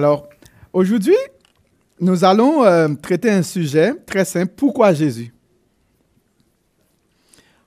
Alors, 0.00 0.30
aujourd'hui, 0.72 1.18
nous 2.00 2.24
allons 2.24 2.64
euh, 2.64 2.88
traiter 2.94 3.30
un 3.30 3.42
sujet 3.42 3.92
très 4.06 4.24
simple. 4.24 4.54
Pourquoi 4.56 4.94
Jésus? 4.94 5.30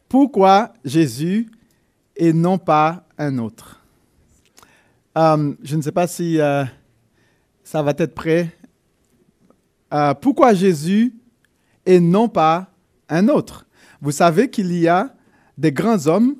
Pourquoi 0.09 0.73
Jésus 0.83 1.47
et 2.15 2.33
non 2.33 2.57
pas 2.57 3.05
un 3.19 3.37
autre? 3.37 3.85
Euh, 5.15 5.53
Je 5.61 5.75
ne 5.75 5.83
sais 5.83 5.91
pas 5.91 6.07
si 6.07 6.41
euh, 6.41 6.65
ça 7.63 7.83
va 7.83 7.93
être 7.95 8.15
prêt. 8.15 8.49
Pourquoi 10.19 10.55
Jésus 10.55 11.13
et 11.85 11.99
non 11.99 12.27
pas 12.27 12.67
un 13.09 13.27
autre? 13.27 13.67
Vous 14.01 14.09
savez 14.09 14.49
qu'il 14.49 14.75
y 14.75 14.87
a 14.87 15.13
des 15.55 15.71
grands 15.71 16.07
hommes. 16.07 16.35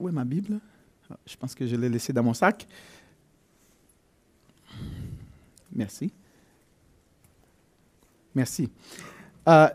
Où 0.00 0.08
est 0.08 0.12
ma 0.12 0.24
Bible? 0.24 0.58
Ah, 1.08 1.16
Je 1.24 1.36
pense 1.36 1.54
que 1.54 1.68
je 1.68 1.76
l'ai 1.76 1.88
laissée 1.88 2.12
dans 2.12 2.24
mon 2.24 2.34
sac. 2.34 2.66
Merci. 5.74 6.12
Merci. 8.34 8.68
Euh, 9.48 9.68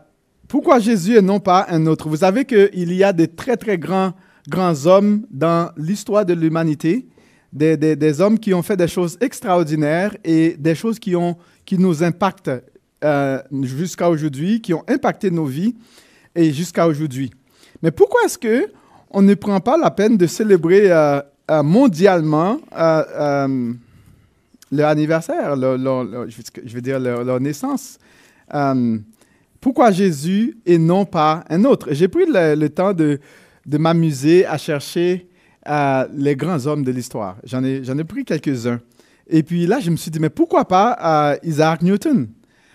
pourquoi 0.48 0.78
Jésus 0.78 1.16
et 1.16 1.22
non 1.22 1.40
pas 1.40 1.66
un 1.68 1.86
autre? 1.86 2.08
Vous 2.08 2.18
savez 2.18 2.44
qu'il 2.44 2.92
y 2.92 3.02
a 3.04 3.12
des 3.12 3.28
très, 3.28 3.56
très 3.56 3.78
grands, 3.78 4.12
grands 4.48 4.86
hommes 4.86 5.26
dans 5.30 5.72
l'histoire 5.76 6.24
de 6.24 6.32
l'humanité, 6.34 7.06
des, 7.52 7.76
des- 7.76 8.20
hommes 8.20 8.38
qui 8.38 8.52
ont 8.54 8.62
fait 8.62 8.76
des 8.76 8.88
choses 8.88 9.16
extraordinaires 9.20 10.16
et 10.24 10.56
des 10.58 10.74
choses 10.74 10.98
qui, 10.98 11.16
ont, 11.16 11.36
qui 11.64 11.78
nous 11.78 12.02
impactent 12.02 12.50
euh, 13.02 13.42
jusqu'à 13.62 14.08
aujourd'hui, 14.10 14.60
qui 14.60 14.72
ont 14.74 14.84
impacté 14.88 15.30
nos 15.30 15.46
vies 15.46 15.74
et 16.34 16.52
jusqu'à 16.52 16.86
aujourd'hui. 16.86 17.30
Mais 17.82 17.90
pourquoi 17.90 18.20
est-ce 18.24 18.38
que 18.38 18.70
on 19.10 19.22
ne 19.22 19.34
prend 19.34 19.60
pas 19.60 19.76
la 19.78 19.90
peine 19.90 20.16
de 20.16 20.26
célébrer 20.26 20.90
euh, 20.90 21.20
mondialement 21.62 22.58
leur 24.72 24.88
anniversaire, 24.88 25.56
je 25.56 26.74
veux- 26.74 26.80
dire 26.80 26.98
leur, 26.98 27.40
naissance. 27.40 27.98
Euh, 28.54 28.98
pourquoi 29.60 29.90
Jésus 29.90 30.58
et 30.66 30.78
non 30.78 31.04
pas 31.04 31.44
un 31.48 31.64
autre? 31.64 31.88
J'ai 31.92 32.08
pris 32.08 32.24
le, 32.26 32.68
temps 32.68 32.92
de, 32.92 33.20
m'amuser 33.66 34.46
à 34.46 34.58
chercher 34.58 35.28
euh, 35.68 36.06
les 36.14 36.36
grands 36.36 36.66
hommes 36.66 36.84
de 36.84 36.90
l'histoire. 36.90 37.36
J'en 37.44 37.62
ai, 37.64 38.04
pris 38.04 38.24
quelques-uns. 38.24 38.80
Et 39.28 39.42
puis 39.42 39.66
là, 39.66 39.80
je 39.80 39.90
me 39.90 39.96
suis 39.96 40.10
dit, 40.10 40.20
mais 40.20 40.30
pourquoi 40.30 40.66
pas 40.66 41.32
euh, 41.32 41.36
Isaac 41.42 41.82
Newton? 41.82 42.28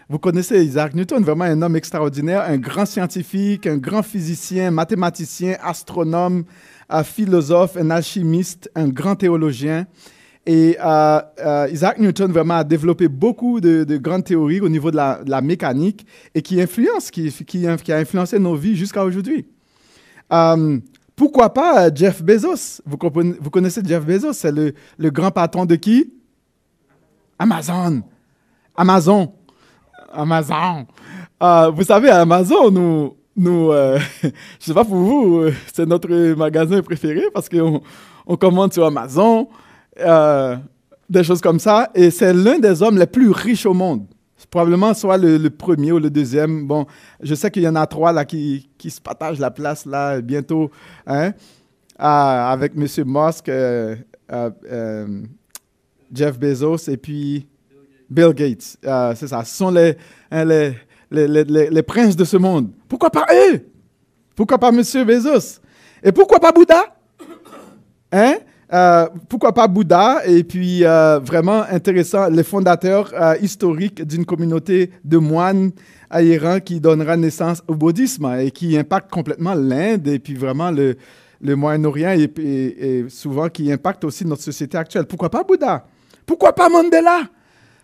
Vous 0.09 0.19
connaissez 0.19 0.61
Isaac 0.65 0.93
Newton, 0.93 1.23
vraiment 1.23 1.45
un 1.45 1.61
homme 1.61 1.77
extraordinaire, 1.77 2.41
un 2.41 2.57
grand 2.57 2.85
scientifique, 2.85 3.65
un 3.65 3.77
grand 3.77 4.03
physicien, 4.03 4.69
mathématicien, 4.69 5.55
astronome, 5.63 6.43
philosophe, 7.05 7.77
un 7.77 7.89
alchimiste, 7.89 8.69
un 8.75 8.89
grand 8.89 9.15
théologien. 9.15 9.85
Et 10.45 10.75
euh, 10.83 11.21
euh, 11.39 11.67
Isaac 11.71 11.99
Newton 11.99 12.31
vraiment 12.31 12.55
a 12.55 12.63
développé 12.63 13.07
beaucoup 13.07 13.61
de, 13.61 13.83
de 13.83 13.97
grandes 13.97 14.23
théories 14.23 14.59
au 14.59 14.69
niveau 14.69 14.89
de 14.89 14.95
la, 14.95 15.41
mécanique 15.41 16.05
et 16.33 16.41
qui 16.41 16.59
influence, 16.59 17.11
qui, 17.11 17.67
a 17.67 17.97
influencé 17.97 18.39
nos 18.39 18.55
vies 18.55 18.75
jusqu'à 18.75 19.03
aujourd'hui. 19.03 19.45
Euh, 20.33 20.79
pourquoi 21.15 21.53
pas 21.53 21.93
Jeff 21.93 22.23
Bezos? 22.23 22.81
Vous, 22.85 22.97
connaissez 22.97 23.81
Jeff 23.85 24.03
Bezos, 24.03 24.33
c'est 24.33 24.51
le, 24.51 24.73
grand 25.11 25.29
patron 25.29 25.65
de 25.65 25.75
qui? 25.75 26.11
Amazon. 27.37 28.01
Amazon. 28.75 29.33
Amazon. 30.11 30.87
Vous 31.75 31.83
savez, 31.83 32.09
Amazon, 32.09 33.13
nous, 33.35 33.71
je 33.71 34.39
sais 34.59 34.73
pas 34.73 34.85
pour 34.85 34.95
vous, 34.95 35.43
c'est 35.71 35.85
notre 35.85 36.09
magasin 36.33 36.81
préféré 36.81 37.25
parce 37.31 37.47
qu'on 37.47 37.83
on 38.25 38.37
commande 38.37 38.73
sur 38.73 38.85
Amazon, 38.85 39.47
euh, 40.01 40.57
des 41.09 41.23
choses 41.23 41.41
comme 41.41 41.59
ça, 41.59 41.89
et 41.95 42.09
c'est 42.11 42.33
l'un 42.33 42.59
des 42.59 42.81
hommes 42.81 42.97
les 42.97 43.07
plus 43.07 43.31
riches 43.31 43.65
au 43.65 43.73
monde. 43.73 44.05
Probablement 44.49 44.93
soit 44.93 45.17
le, 45.17 45.49
premier 45.49 45.93
ou 45.93 45.99
le 45.99 46.09
deuxième. 46.09 46.67
Bon, 46.67 46.85
je 47.21 47.35
sais 47.35 47.49
qu'il 47.49 47.63
y 47.63 47.67
en 47.69 47.75
a 47.75 47.85
trois 47.87 48.11
là 48.11 48.25
qui, 48.25 48.69
qui 48.77 48.89
se 48.89 48.99
partagent 48.99 49.39
la 49.39 49.49
place 49.51 49.85
là 49.85 50.19
bientôt, 50.19 50.69
hein, 51.07 51.31
ah, 51.97 52.51
avec 52.51 52.73
M. 52.75 52.85
Musk, 53.05 53.47
euh, 53.47 53.95
euh, 54.33 54.49
euh, 54.69 55.21
Jeff 56.13 56.37
Bezos 56.37 56.89
et 56.89 56.97
puis 56.97 57.47
Bill 58.09 58.33
Gates. 58.33 58.75
Euh, 58.85 59.13
c'est 59.15 59.27
ça. 59.27 59.45
Ce 59.45 59.55
sont 59.55 59.69
hein, 59.69 59.71
les, 60.43 60.73
les, 61.11 61.27
les- 61.27 61.43
les- 61.45 61.69
les 61.69 61.83
princes 61.83 62.17
de 62.17 62.25
ce 62.25 62.35
monde. 62.35 62.71
Pourquoi 62.89 63.09
pas 63.09 63.25
eux? 63.33 63.61
Pourquoi 64.35 64.57
pas 64.57 64.69
M. 64.69 64.81
Bezos? 65.05 65.61
Et 66.03 66.11
pourquoi 66.11 66.39
pas 66.39 66.51
Bouddha? 66.51 66.93
Hein? 68.11 68.35
Euh, 68.73 69.07
pourquoi 69.27 69.53
pas 69.53 69.67
Bouddha? 69.67 70.25
Et 70.25 70.43
puis, 70.43 70.85
euh, 70.85 71.19
vraiment 71.19 71.63
intéressant, 71.69 72.29
les 72.29 72.43
fondateurs 72.43 73.11
euh, 73.13 73.35
historiques 73.41 74.01
d'une 74.05 74.25
communauté 74.25 74.91
de 75.03 75.17
moines 75.17 75.71
à 76.09 76.21
Iran 76.21 76.59
qui 76.59 76.79
donnera 76.79 77.17
naissance 77.17 77.61
au 77.67 77.75
bouddhisme 77.75 78.25
et 78.39 78.51
qui 78.51 78.77
impacte 78.77 79.11
complètement 79.11 79.53
l'Inde 79.53 80.07
et 80.07 80.19
puis 80.19 80.35
vraiment 80.35 80.71
le, 80.71 80.95
le 81.41 81.55
Moyen-Orient 81.55 82.17
et, 82.17 83.05
souvent 83.09 83.49
qui 83.49 83.71
impacte 83.71 84.03
aussi 84.05 84.25
notre 84.25 84.43
société 84.43 84.77
actuelle. 84.77 85.05
Pourquoi 85.05 85.29
pas 85.29 85.43
Bouddha? 85.43 85.85
Pourquoi 86.25 86.53
pas 86.53 86.69
Mandela? 86.69 87.23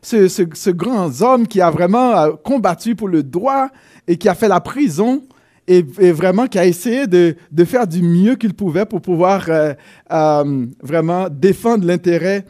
ce 0.02 0.70
grand 0.70 1.22
homme 1.22 1.48
qui 1.48 1.60
a 1.60 1.70
vraiment 1.70 2.18
euh, 2.18 2.32
combattu 2.44 2.96
pour 2.96 3.10
le 3.10 3.24
droit 3.24 3.68
et 4.08 4.18
qui 4.18 4.30
a 4.30 4.36
fait 4.36 4.48
la 4.48 4.62
prison 4.62 5.24
et, 5.68 5.86
vraiment 6.12 6.48
qui 6.48 6.58
a 6.58 6.66
essayé 6.66 7.08
de, 7.08 7.36
de 7.52 7.66
faire 7.66 7.86
du 7.88 8.02
mieux 8.02 8.36
qu'il 8.36 8.54
pouvait 8.54 8.86
pour 8.86 9.02
pouvoir 9.02 9.46
euh, 9.50 9.74
euh, 10.12 10.66
vraiment 10.82 11.28
défendre 11.30 11.86
l'intérêt 11.86 12.46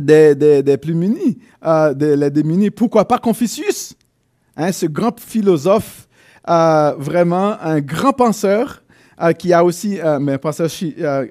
des, 0.00 0.34
des- 0.34 0.62
des 0.62 0.76
plus 0.76 0.94
munis, 0.94 1.38
euh, 1.64 1.94
des, 1.94 2.16
les 2.16 2.30
démunis. 2.30 2.70
Pourquoi 2.70 3.06
pas 3.06 3.18
Confucius, 3.18 3.94
hein, 4.56 4.72
ce 4.72 4.86
grand 4.86 5.18
philosophe, 5.20 6.08
vraiment 6.98 7.56
un 7.60 7.80
grand 7.80 8.12
penseur, 8.12 8.82
qui 9.38 9.52
a 9.52 9.64
aussi 9.64 10.00
mais 10.20 10.32
un, 10.32 10.38
penseur 10.38 10.68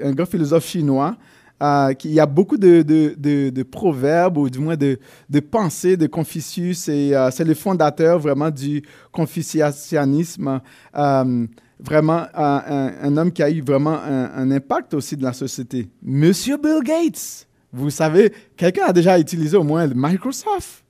un 0.02 0.12
grand 0.14 0.26
philosophe 0.26 0.66
chinois, 0.66 1.18
euh, 1.62 1.94
il 2.04 2.12
y 2.12 2.20
a 2.20 2.26
beaucoup 2.26 2.58
de, 2.58 3.64
proverbes, 3.64 4.38
ou 4.38 4.50
du 4.50 4.60
moins 4.60 4.76
de, 4.76 4.98
pensées 5.40 5.98
de 5.98 6.08
Confucius, 6.08 6.90
et 6.90 7.16
euh, 7.16 7.32
c'est 7.32 7.44
le 7.46 7.54
fondateur 7.54 8.20
vraiment 8.20 8.50
du 8.50 8.84
confucianisme. 9.12 10.62
euh, 10.96 11.48
vraiment 11.80 12.28
un, 12.34 13.18
homme 13.18 13.32
qui 13.32 13.44
a 13.44 13.50
eu 13.50 13.62
vraiment 13.62 14.00
un, 14.02 14.52
impact 14.52 14.94
aussi 14.94 15.18
de 15.18 15.24
la 15.24 15.34
société. 15.34 15.90
Monsieur 16.02 16.58
Bill 16.58 16.80
Gates, 16.82 17.46
vous 17.74 17.90
savez, 17.90 18.32
quelqu'un 18.56 18.86
a 18.86 18.94
déjà 18.94 19.20
utilisé 19.20 19.58
au 19.58 19.64
moins 19.64 19.88
Microsoft, 19.94 20.86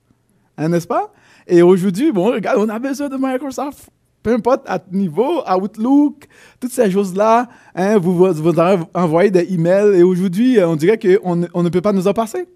hein, 0.56 0.68
n'est-ce 0.68 0.86
pas? 0.86 1.12
Et 1.46 1.62
aujourd'hui, 1.62 2.12
bon, 2.12 2.26
regarde, 2.26 2.58
on 2.60 2.68
a 2.68 2.78
besoin 2.78 3.08
de 3.08 3.16
Microsoft. 3.18 3.90
Peu 4.24 4.32
importe 4.32 4.62
à 4.66 4.78
niveau, 4.90 5.42
Outlook, 5.46 6.26
toutes 6.58 6.72
ces 6.72 6.90
choses-là, 6.90 7.46
hein, 7.74 7.98
vous, 7.98 8.14
vous, 8.16 8.32
vous 8.32 8.58
en- 8.58 8.88
envoyez 8.94 9.30
des 9.30 9.52
emails 9.52 9.98
et 9.98 10.02
aujourd'hui, 10.02 10.58
euh, 10.58 10.66
on 10.66 10.76
dirait 10.76 10.98
qu'on 10.98 11.46
on 11.52 11.62
ne 11.62 11.68
peut 11.68 11.82
pas 11.82 11.92
nous 11.92 12.08
en 12.08 12.14
passer. 12.14 12.48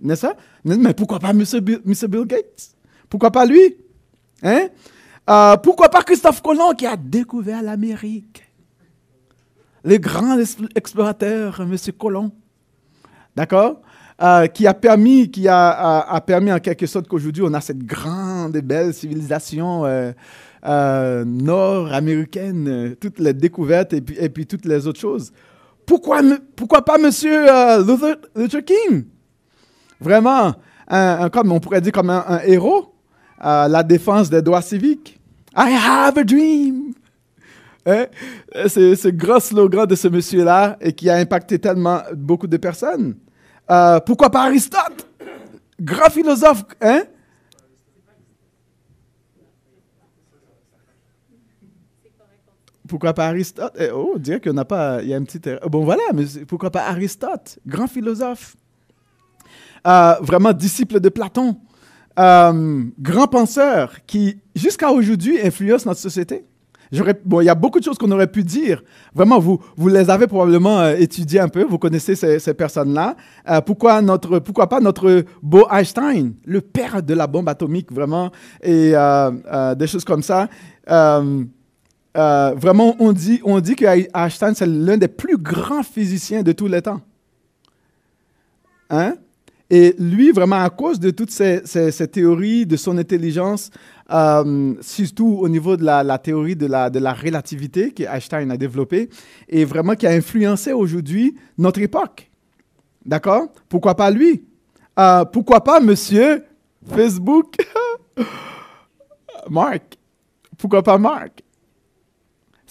N'est-ce 0.00 0.22
pas? 0.28 0.36
Mais 0.64 0.94
pourquoi 0.94 1.18
pas 1.18 1.30
M. 1.30 1.42
Bill, 1.62 1.80
Bill 1.84 2.24
Gates? 2.26 2.76
Pourquoi 3.10 3.32
pas 3.32 3.44
lui? 3.44 3.76
Hein? 4.44 4.68
Euh, 5.28 5.56
pourquoi 5.56 5.88
pas 5.88 6.02
Christophe 6.02 6.40
Colomb 6.40 6.72
qui 6.78 6.86
a 6.86 6.96
découvert 6.96 7.60
l'Amérique? 7.60 8.44
Le 9.82 9.96
grand 9.96 10.38
ex- 10.38 10.56
explorateur, 10.76 11.60
M. 11.60 11.76
Colomb. 11.98 12.30
D'accord? 13.34 13.80
Euh, 14.22 14.46
qui 14.46 14.64
a 14.68 14.74
permis, 14.74 15.28
qui 15.28 15.48
a, 15.48 15.70
a- 16.02 16.20
permis 16.20 16.52
en 16.52 16.60
quelque 16.60 16.86
sorte 16.86 17.08
qu'aujourd'hui 17.08 17.42
on 17.44 17.52
a 17.52 17.60
cette 17.60 17.82
grande 17.84 18.54
et 18.54 18.62
belle 18.62 18.94
civilisation 18.94 19.84
euh, 20.66 21.24
nord-américaine, 21.24 22.68
euh, 22.68 22.94
toutes 22.98 23.18
les 23.18 23.32
découvertes 23.32 23.92
et 23.92 24.00
puis, 24.00 24.16
et 24.18 24.28
puis 24.28 24.46
toutes 24.46 24.64
les 24.64 24.86
autres 24.86 25.00
choses. 25.00 25.32
Pourquoi, 25.86 26.20
pourquoi 26.56 26.84
pas 26.84 26.98
Monsieur 26.98 27.46
euh, 27.48 28.06
Luther, 28.34 28.64
King? 28.64 29.04
Vraiment, 30.00 30.54
un, 30.88 31.28
comme 31.28 31.52
on 31.52 31.60
pourrait 31.60 31.80
dire 31.80 31.92
comme 31.92 32.10
un, 32.10 32.40
héros, 32.44 32.94
à 33.38 33.68
la 33.68 33.82
défense 33.82 34.30
des 34.30 34.42
droits 34.42 34.62
civiques. 34.62 35.20
I 35.56 35.76
have 35.76 36.18
a 36.18 36.24
dream. 36.24 36.94
Hein? 37.86 38.06
C'est 38.66 38.96
ce 38.96 39.08
grand 39.08 39.40
slogan 39.40 39.86
de 39.86 39.94
ce 39.94 40.08
monsieur-là 40.08 40.76
et 40.80 40.92
qui 40.92 41.10
a 41.10 41.16
impacté 41.16 41.58
tellement 41.58 42.00
beaucoup 42.14 42.46
de 42.46 42.56
personnes. 42.56 43.16
Euh, 43.70 44.00
pourquoi 44.00 44.30
pas 44.30 44.44
Aristote? 44.44 45.06
Grand 45.80 46.10
philosophe, 46.10 46.64
hein? 46.80 47.02
Pourquoi 52.94 53.12
pas 53.12 53.26
Aristote? 53.26 53.72
Eh, 53.76 53.88
oh, 53.92 54.12
on 54.14 54.18
dirait 54.20 54.38
qu'il 54.38 54.52
n'y 54.52 54.58
en 54.58 54.60
a 54.60 54.64
pas. 54.64 55.02
Il 55.02 55.08
y 55.08 55.14
a 55.14 55.16
une 55.16 55.24
petite. 55.24 55.48
erreur. 55.48 55.68
Bon, 55.68 55.82
voilà, 55.82 56.04
mais 56.14 56.26
pourquoi 56.46 56.70
pas 56.70 56.84
Aristote? 56.84 57.58
Grand 57.66 57.88
philosophe? 57.88 58.54
Euh, 59.84 60.14
vraiment 60.20 60.52
disciple 60.52 61.00
de 61.00 61.08
Platon. 61.08 61.56
Euh, 62.20 62.84
grand 63.00 63.26
penseur 63.26 63.96
qui, 64.06 64.38
jusqu'à 64.54 64.92
aujourd'hui, 64.92 65.40
influence 65.44 65.86
notre 65.86 65.98
société. 65.98 66.44
Bon, 67.24 67.40
il 67.40 67.46
y 67.46 67.48
a 67.48 67.56
beaucoup 67.56 67.80
de 67.80 67.84
choses 67.84 67.98
qu'on 67.98 68.12
aurait 68.12 68.30
pu 68.30 68.44
dire. 68.44 68.84
Vraiment, 69.12 69.40
vous, 69.40 69.58
vous 69.76 69.88
les 69.88 70.08
avez 70.08 70.28
probablement 70.28 70.78
euh, 70.78 70.94
étudiées 70.94 71.40
un 71.40 71.48
peu, 71.48 71.64
vous 71.64 71.78
connaissez 71.78 72.14
ces, 72.14 72.54
personnes-là. 72.54 73.16
Euh, 73.50 73.60
pourquoi, 73.60 74.00
pourquoi 74.44 74.68
pas 74.68 74.78
notre 74.78 75.24
beau 75.42 75.66
Einstein, 75.68 76.34
le 76.44 76.60
père 76.60 77.02
de 77.02 77.14
la 77.14 77.26
bombe 77.26 77.48
atomique, 77.48 77.90
vraiment, 77.90 78.30
et 78.62 78.92
euh, 78.94 79.74
des 79.74 79.88
choses 79.88 80.04
comme 80.04 80.22
ça. 80.22 80.48
Vraiment, 82.14 82.96
on 82.98 83.12
dit, 83.12 83.40
on 83.44 83.60
dit 83.60 83.76
que 83.76 83.84
Einstein, 84.14 84.54
c'est 84.54 84.66
l'un 84.66 84.96
des 84.96 85.08
plus 85.08 85.36
grands 85.36 85.82
physiciens 85.82 86.42
de 86.42 86.52
tous 86.52 86.68
les 86.68 86.82
temps. 86.82 87.00
Hein? 88.90 89.14
Et 89.70 89.94
lui, 89.98 90.30
vraiment, 90.30 90.62
à 90.62 90.70
cause 90.70 91.00
de 91.00 91.10
toutes 91.10 91.30
ces, 91.30 91.62
théories, 92.12 92.66
de 92.66 92.76
son 92.76 92.98
intelligence, 92.98 93.70
euh, 94.12 94.74
surtout 94.80 95.38
au 95.40 95.48
niveau 95.48 95.76
de 95.76 95.84
la, 95.84 96.18
théorie 96.18 96.54
de 96.54 96.66
la, 96.66 97.12
relativité 97.12 97.92
qu'Einstein 97.92 98.50
a 98.50 98.56
développée, 98.56 99.08
et 99.48 99.64
vraiment 99.64 99.94
qui 99.94 100.06
a 100.06 100.10
influencé 100.10 100.72
aujourd'hui 100.72 101.34
notre 101.56 101.80
époque. 101.80 102.30
D'accord? 103.04 103.48
Pourquoi 103.68 103.94
pas 103.94 104.10
lui? 104.10 104.44
Euh, 104.98 105.24
Pourquoi 105.24 105.62
pas 105.62 105.80
monsieur 105.80 106.44
Facebook? 106.86 107.56
Mark? 109.50 109.98
Pourquoi 110.56 110.82
pas 110.82 110.98
Mark? 110.98 111.43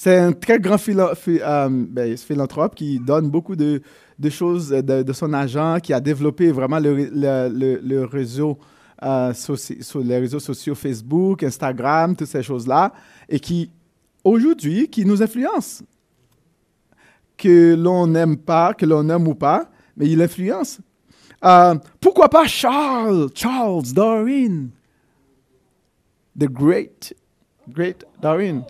C'est 0.03 0.17
un 0.17 0.33
très 0.33 0.59
grand 0.59 0.75
euh, 0.89 1.69
ben, 1.69 2.17
philanthrope 2.17 2.75
qui 2.75 2.99
donne 2.99 3.29
beaucoup 3.29 3.55
de, 3.55 3.81
choses 4.29 4.67
de, 4.67 5.13
son 5.13 5.31
agent, 5.31 5.77
qui 5.81 5.93
a 5.93 6.01
développé 6.01 6.51
vraiment 6.51 6.77
le, 6.77 8.03
réseau, 8.03 8.59
euh, 9.01 9.33
sur 9.33 9.99
les 10.01 10.17
réseaux 10.17 10.41
sociaux 10.41 10.75
Facebook, 10.75 11.43
Instagram, 11.43 12.17
toutes 12.17 12.27
ces 12.27 12.43
choses-là, 12.43 12.91
et 13.29 13.39
qui, 13.39 13.71
aujourd'hui, 14.25 14.89
qui 14.89 15.05
nous 15.05 15.23
influence. 15.23 15.83
Que 17.37 17.73
l'on 17.73 18.05
n'aime 18.05 18.35
pas, 18.35 18.73
que 18.73 18.85
l'on 18.85 19.07
aime 19.07 19.25
ou 19.25 19.35
pas, 19.35 19.71
mais 19.95 20.09
il 20.09 20.21
influence. 20.21 20.81
Euh, 21.45 21.75
pourquoi 22.01 22.27
pas 22.27 22.45
Charles, 22.45 23.29
Charles 23.33 23.93
Darwin, 23.93 24.69
the 26.37 26.49
great, 26.49 27.15
great 27.69 28.03
Darwin. 28.21 28.65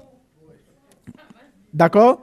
D'accord? 1.73 2.21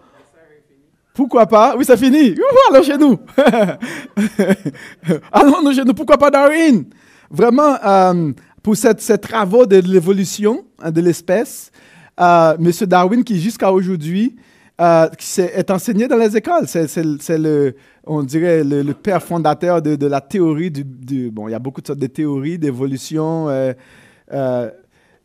Pourquoi 1.12 1.46
pas? 1.46 1.74
Oui, 1.76 1.84
ça 1.84 1.96
finit. 1.96 2.34
allons 2.70 2.82
chez 2.82 2.96
nous. 2.96 3.18
allons 5.32 5.72
chez 5.72 5.84
nous. 5.84 5.92
Pourquoi 5.92 6.16
pas 6.16 6.30
Darwin? 6.30 6.84
Vraiment, 7.30 7.76
euh, 7.84 8.32
pour 8.62 8.76
cette, 8.76 9.00
ces 9.00 9.18
travaux 9.18 9.66
de 9.66 9.76
l'évolution 9.76 10.64
hein, 10.80 10.90
de 10.90 11.00
l'espèce, 11.00 11.72
euh, 12.20 12.56
M. 12.58 12.70
Darwin, 12.86 13.24
qui 13.24 13.40
jusqu'à 13.40 13.72
aujourd'hui 13.72 14.36
euh, 14.80 15.08
est 15.36 15.70
enseigné 15.70 16.08
dans 16.08 16.16
les 16.16 16.36
écoles, 16.36 16.66
c'est 16.66 16.96
le, 17.38 17.74
on 18.06 18.22
dirait, 18.22 18.64
le, 18.64 18.94
père 18.94 19.22
fondateur 19.22 19.82
de, 19.82 20.06
la 20.06 20.20
théorie 20.20 20.70
du, 20.70 21.30
Bon, 21.30 21.48
il 21.48 21.50
y 21.50 21.54
a 21.54 21.58
beaucoup 21.58 21.80
de 21.80 21.86
sortes 21.86 21.98
de 21.98 22.06
théories 22.06 22.58
d'évolution. 22.58 23.48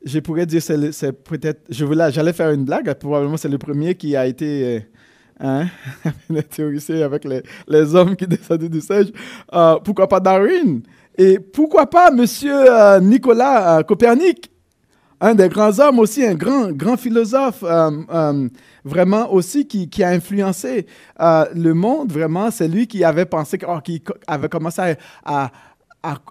Je 0.05 0.19
pourrais 0.19 0.45
dire, 0.45 0.61
c'est 0.61 1.11
peut-être. 1.23 1.61
J'allais 1.69 2.33
faire 2.33 2.51
une 2.51 2.63
blague, 2.63 2.93
probablement 2.93 3.37
c'est 3.37 3.49
le 3.49 3.57
premier 3.57 3.95
qui 3.95 4.15
a 4.15 4.25
été 4.25 4.85
Hein? 5.39 5.65
les 6.29 6.43
théoriciens 6.43 7.01
avec 7.01 7.25
les, 7.25 7.43
les, 7.67 7.93
hommes 7.93 8.15
qui 8.15 8.25
descendaient 8.25 8.69
du 8.69 8.81
singe. 8.81 9.07
Euh, 9.53 9.75
pourquoi 9.83 10.07
pas 10.07 10.19
Darwin? 10.19 10.81
Et 11.17 11.39
pourquoi 11.39 11.89
pas 11.89 12.11
Monsieur 12.11 12.53
euh, 12.55 12.99
Nicolas 12.99 13.79
euh, 13.79 13.83
Copernic? 13.83 14.51
Un 15.19 15.33
des 15.33 15.47
grands 15.47 15.77
hommes 15.79 15.99
aussi, 15.99 16.25
un 16.25 16.35
grand, 16.35 16.71
grand 16.73 16.97
philosophe, 16.97 17.63
vraiment 18.83 19.31
aussi 19.31 19.65
qui, 19.65 19.89
qui, 19.89 20.03
a 20.03 20.09
influencé 20.09 20.85
le 21.17 21.71
monde, 21.71 22.11
vraiment. 22.11 22.51
C'est 22.51 22.67
lui 22.67 22.85
qui 22.85 23.01
avait 23.03 23.25
pensé, 23.25 23.57
oh, 23.65 23.79
qui 23.81 24.03
avait 24.27 24.49
commencé 24.49 24.95
à, 25.23 25.51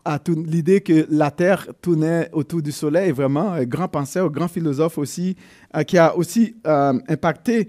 à, 0.04 0.19
l'idée 0.28 0.81
que 0.81 1.07
la 1.11 1.31
Terre 1.31 1.69
tournait 1.83 2.28
autour 2.33 2.62
du 2.62 2.73
Soleil, 2.73 3.11
vraiment, 3.12 3.52
un 3.52 3.64
grand 3.64 3.88
penseur, 3.88 4.31
grand 4.31 4.49
philosophe 4.49 4.99
aussi, 4.99 5.37
qui 5.87 5.99
a 5.99 6.16
aussi 6.16 6.57
impacté 6.64 7.69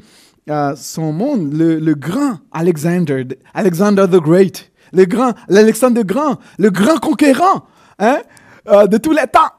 son 0.76 1.12
monde, 1.12 1.54
le, 1.54 1.94
grand 1.96 2.40
Alexander, 2.52 3.26
Alexander 3.54 4.06
the 4.10 4.18
Great, 4.22 4.72
le 4.96 5.06
grand, 5.06 5.34
l'Alexandre 5.50 5.98
le 5.98 6.04
Grand, 6.04 6.40
le 6.58 6.70
grand 6.70 6.98
conquérant 6.98 7.66
hein, 8.00 8.22
euh, 8.68 8.88
de 8.88 8.98
tous 8.98 9.12
les 9.12 9.28
temps. 9.28 9.52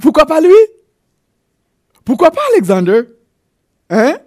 Pourquoi 0.00 0.26
pas 0.26 0.40
lui? 0.40 0.54
Pourquoi 2.04 2.30
pas 2.30 2.40
Alexander? 2.52 3.02
Hein? 3.90 4.18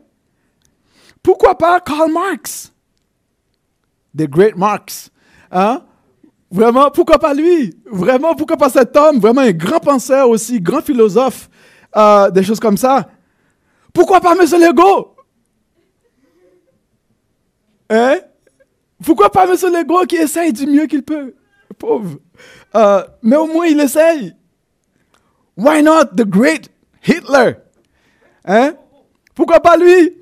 Pourquoi 1.22 1.58
pas 1.58 1.80
Karl 1.80 2.12
Marx? 2.12 2.74
The 4.18 4.28
Great 4.28 4.56
Marx 4.58 5.12
hein? 5.52 5.84
Vraiment, 6.50 6.90
pourquoi 6.92 7.20
pas 7.20 7.34
lui? 7.34 7.78
Vraiment, 7.86 8.34
pourquoi 8.34 8.56
pas 8.56 8.70
cet 8.70 8.96
homme? 8.96 9.20
Vraiment 9.20 9.42
un 9.42 9.52
grand 9.52 9.80
penseur 9.80 10.30
aussi, 10.30 10.62
grand 10.62 10.82
philosophe, 10.82 11.50
euh, 11.96 12.30
des 12.30 12.44
choses 12.44 12.60
comme 12.60 12.78
ça. 12.78 13.10
Pourquoi 13.94 14.22
pas 14.22 14.34
M. 14.34 14.40
Legault? 14.40 15.16
Hein? 17.90 18.18
Pourquoi 19.04 19.30
pas 19.30 19.46
M. 19.46 19.56
Legault 19.74 20.06
qui 20.06 20.16
essaye 20.16 20.54
du 20.54 20.66
mieux 20.68 20.86
qu'il 20.86 21.04
peut? 21.04 21.36
Pauvre. 21.78 22.18
Euh, 22.76 23.04
mais 23.22 23.36
au 23.36 23.48
moins, 23.48 23.66
il 23.68 23.80
essaye. 23.80 24.34
Why 25.58 25.84
not 25.84 26.06
the 26.16 26.26
great 26.26 26.70
Hitler? 27.06 27.56
Hein? 28.46 28.74
Pourquoi 29.36 29.60
pas 29.60 29.76
lui? 29.76 30.14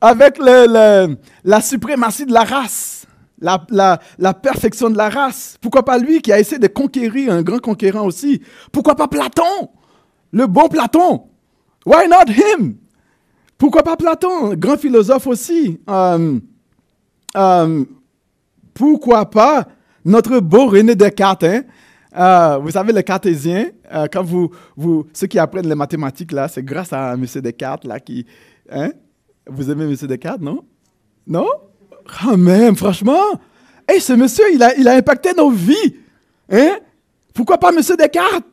Avec 0.00 0.38
le, 0.38 1.16
la 1.44 1.60
suprématie 1.60 2.26
de 2.26 2.32
la 2.32 2.44
race, 2.44 3.01
la, 3.42 4.34
perfection 4.34 4.90
de 4.90 4.96
la 4.96 5.08
race. 5.08 5.56
Pourquoi 5.60 5.84
pas 5.84 5.98
lui 5.98 6.20
qui 6.20 6.32
a 6.32 6.40
essayé 6.40 6.58
de 6.58 6.68
conquérir 6.68 7.32
un 7.32 7.42
grand 7.42 7.58
conquérant 7.58 8.06
aussi? 8.06 8.40
Pourquoi 8.70 8.94
pas 8.94 9.08
Platon? 9.08 9.68
Le 10.32 10.46
bon 10.46 10.68
Platon? 10.68 11.24
Why 11.84 12.08
not 12.08 12.32
him? 12.32 12.76
Pourquoi 13.58 13.82
pas 13.82 13.96
Platon? 13.96 14.54
Grand 14.54 14.76
philosophe 14.76 15.26
aussi? 15.26 15.80
Euh, 15.88 16.38
euh, 17.36 17.84
pourquoi 18.74 19.28
pas 19.28 19.66
notre 20.04 20.40
beau 20.40 20.66
René 20.66 20.94
Descartes, 20.94 21.44
hein? 21.44 21.62
Euh, 22.16 22.58
vous 22.58 22.70
savez, 22.70 22.92
le 22.92 23.02
cartésien, 23.02 23.70
euh, 23.92 24.06
quand 24.12 24.22
vous, 24.22 24.50
vous, 24.76 25.06
ceux 25.14 25.26
qui 25.26 25.38
apprennent 25.38 25.68
les 25.68 25.74
mathématiques, 25.74 26.32
là, 26.32 26.46
c'est 26.46 26.62
grâce 26.62 26.92
à 26.92 27.14
M. 27.14 27.24
Descartes, 27.36 27.84
là, 27.84 28.00
qui... 28.00 28.26
Hein? 28.70 28.90
Vous 29.46 29.70
aimez 29.70 29.84
M. 29.84 29.94
Descartes, 29.94 30.40
non? 30.42 30.62
Non? 31.26 31.48
Quand 32.06 32.36
même, 32.36 32.76
franchement. 32.76 33.40
Hey, 33.88 34.00
ce 34.00 34.12
monsieur, 34.12 34.44
il 34.52 34.62
a, 34.62 34.74
il 34.76 34.86
a 34.88 34.94
impacté 34.94 35.32
nos 35.34 35.50
vies. 35.50 35.96
Hein? 36.50 36.78
Pourquoi 37.34 37.58
pas 37.58 37.70
M. 37.70 37.76
Descartes? 37.76 38.46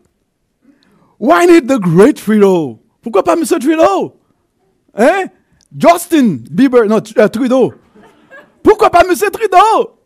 Why 1.19 1.45
need 1.45 1.67
the 1.67 1.79
great 1.79 2.15
Trudeau? 2.15 2.79
Pourquoi 3.01 3.23
pas 3.23 3.33
M. 3.33 3.43
Trudeau? 3.43 4.15
Hein? 4.95 5.25
Justin 5.77 6.37
Bieber, 6.49 6.85
non, 6.87 6.99
Trudeau. 7.01 7.73
Pourquoi 8.63 8.89
pas 8.89 9.01
M. 9.01 9.13
Trudeau? 9.15 9.99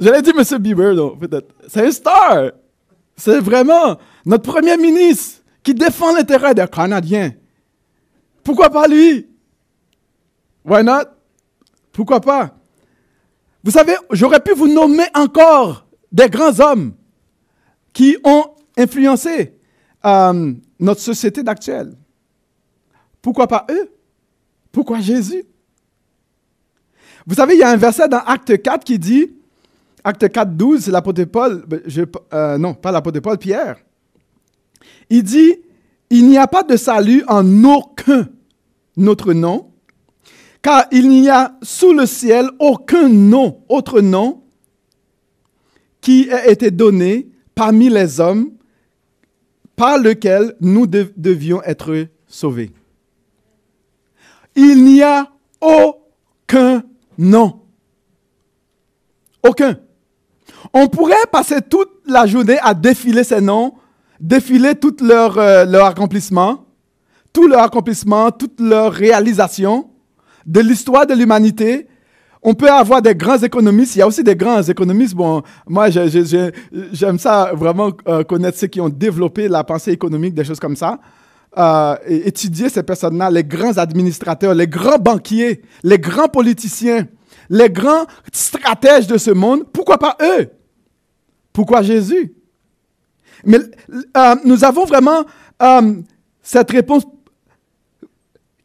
J'allais 0.00 0.22
dire 0.22 0.34
M. 0.36 0.58
Bieber, 0.58 0.94
non, 0.94 1.16
peut-être. 1.16 1.54
C'est 1.68 1.86
un 1.86 1.90
star. 1.90 2.52
C'est 3.16 3.40
vraiment 3.40 3.96
notre 4.24 4.50
premier 4.50 4.76
ministre 4.76 5.42
qui 5.62 5.74
défend 5.74 6.14
l'intérêt 6.14 6.54
des 6.54 6.66
Canadiens. 6.70 7.32
Pourquoi 8.44 8.70
pas 8.70 8.86
lui? 8.86 9.26
Why 10.64 10.84
not? 10.84 11.04
Pourquoi 11.92 12.20
pas? 12.20 12.55
Vous 13.66 13.72
savez, 13.72 13.96
j'aurais 14.12 14.38
pu 14.38 14.52
vous 14.52 14.68
nommer 14.68 15.06
encore 15.12 15.88
des 16.12 16.28
grands 16.28 16.60
hommes 16.60 16.92
qui 17.92 18.16
ont 18.22 18.44
influencé 18.78 19.54
euh, 20.04 20.52
notre 20.78 21.00
société 21.00 21.42
d'actuelle. 21.42 21.92
Pourquoi 23.20 23.48
pas 23.48 23.66
eux? 23.68 23.90
Pourquoi 24.70 25.00
Jésus? 25.00 25.42
Vous 27.26 27.34
savez, 27.34 27.54
il 27.54 27.58
y 27.58 27.64
a 27.64 27.70
un 27.70 27.76
verset 27.76 28.06
dans 28.06 28.20
Acte 28.20 28.62
4 28.62 28.84
qui 28.84 29.00
dit, 29.00 29.34
Acte 30.04 30.28
4, 30.30 30.52
12, 30.52 30.84
c'est 30.84 30.92
l'apôtre 30.92 31.24
Paul, 31.24 31.64
ben, 31.66 31.80
euh, 32.34 32.58
non, 32.58 32.72
pas 32.72 32.92
l'apôtre 32.92 33.18
Paul, 33.18 33.36
Pierre. 33.36 33.78
Il 35.10 35.24
dit, 35.24 35.56
il 36.10 36.28
n'y 36.28 36.38
a 36.38 36.46
pas 36.46 36.62
de 36.62 36.76
salut 36.76 37.24
en 37.26 37.64
aucun 37.64 38.28
autre 38.96 39.32
nom, 39.32 39.72
car 40.66 40.86
il 40.90 41.08
n'y 41.08 41.28
a 41.28 41.56
sous 41.62 41.92
le 41.92 42.06
ciel 42.06 42.50
aucun 42.58 43.08
nom, 43.08 43.62
autre 43.68 44.00
nom, 44.00 44.42
qui 46.00 46.28
ait 46.28 46.50
été 46.50 46.72
donné 46.72 47.28
parmi 47.54 47.88
les 47.88 48.18
hommes 48.18 48.50
par 49.76 49.96
lequel 49.96 50.56
nous 50.60 50.88
devions 50.88 51.62
être 51.62 52.08
sauvés. 52.26 52.72
Il 54.56 54.82
n'y 54.82 55.04
a 55.04 55.30
aucun 55.60 56.82
non. 57.16 57.60
Aucun. 59.44 59.78
On 60.72 60.88
pourrait 60.88 61.14
passer 61.30 61.62
toute 61.62 61.92
la 62.06 62.26
journée 62.26 62.58
à 62.60 62.74
défiler 62.74 63.22
ces 63.22 63.40
noms, 63.40 63.74
défiler 64.18 64.74
tout 64.74 64.96
leur, 65.00 65.38
euh, 65.38 65.64
leur 65.64 65.86
accomplissement, 65.86 66.66
tout 67.32 67.46
leur 67.46 67.62
accomplissement, 67.62 68.32
toute 68.32 68.58
leur 68.60 68.92
réalisation 68.92 69.92
de 70.46 70.60
l'histoire 70.60 71.06
de 71.06 71.14
l'humanité, 71.14 71.88
on 72.42 72.54
peut 72.54 72.70
avoir 72.70 73.02
des 73.02 73.14
grands 73.14 73.38
économistes. 73.38 73.96
Il 73.96 73.98
y 73.98 74.02
a 74.02 74.06
aussi 74.06 74.22
des 74.22 74.36
grands 74.36 74.62
économistes. 74.62 75.14
Bon, 75.14 75.42
moi, 75.66 75.88
j'aime 75.90 77.18
ça 77.18 77.50
vraiment 77.54 77.90
euh, 78.06 78.22
connaître 78.22 78.56
ceux 78.56 78.68
qui 78.68 78.80
ont 78.80 78.88
développé 78.88 79.48
la 79.48 79.64
pensée 79.64 79.90
économique, 79.90 80.34
des 80.34 80.44
choses 80.44 80.60
comme 80.60 80.76
ça. 80.76 81.00
Euh, 81.58 81.96
étudier 82.06 82.68
ces 82.68 82.84
personnes-là, 82.84 83.30
les 83.30 83.42
grands 83.42 83.76
administrateurs, 83.78 84.54
les 84.54 84.68
grands 84.68 84.98
banquiers, 84.98 85.62
les 85.82 85.98
grands 85.98 86.28
politiciens, 86.28 87.08
les 87.50 87.68
grands 87.68 88.06
stratèges 88.32 89.08
de 89.08 89.18
ce 89.18 89.32
monde. 89.32 89.64
Pourquoi 89.72 89.98
pas 89.98 90.16
eux? 90.22 90.50
Pourquoi 91.52 91.82
Jésus? 91.82 92.32
Mais 93.44 93.58
euh, 94.16 94.34
nous 94.44 94.64
avons 94.64 94.84
vraiment 94.84 95.24
cette 96.42 96.70
réponse 96.70 97.04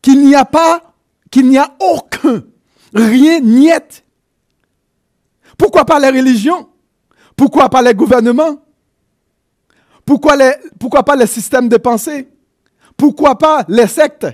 qu'il 0.01 0.23
n'y 0.23 0.35
a 0.35 0.45
pas, 0.45 0.90
qu'il 1.31 1.47
n'y 1.47 1.57
a 1.57 1.75
aucun 1.79 2.43
Rien, 2.93 3.39
niet. 3.39 4.03
Pourquoi 5.57 5.85
pas 5.85 5.99
les 5.99 6.09
religions? 6.09 6.69
Pourquoi 7.35 7.69
pas 7.69 7.81
les 7.81 7.93
gouvernements? 7.93 8.63
Pourquoi, 10.05 11.03
pas 11.03 11.15
les 11.15 11.27
systèmes 11.27 11.69
de 11.69 11.77
pensée? 11.77 12.27
Pourquoi 12.97 13.37
pas 13.37 13.63
les 13.69 13.87
sectes? 13.87 14.27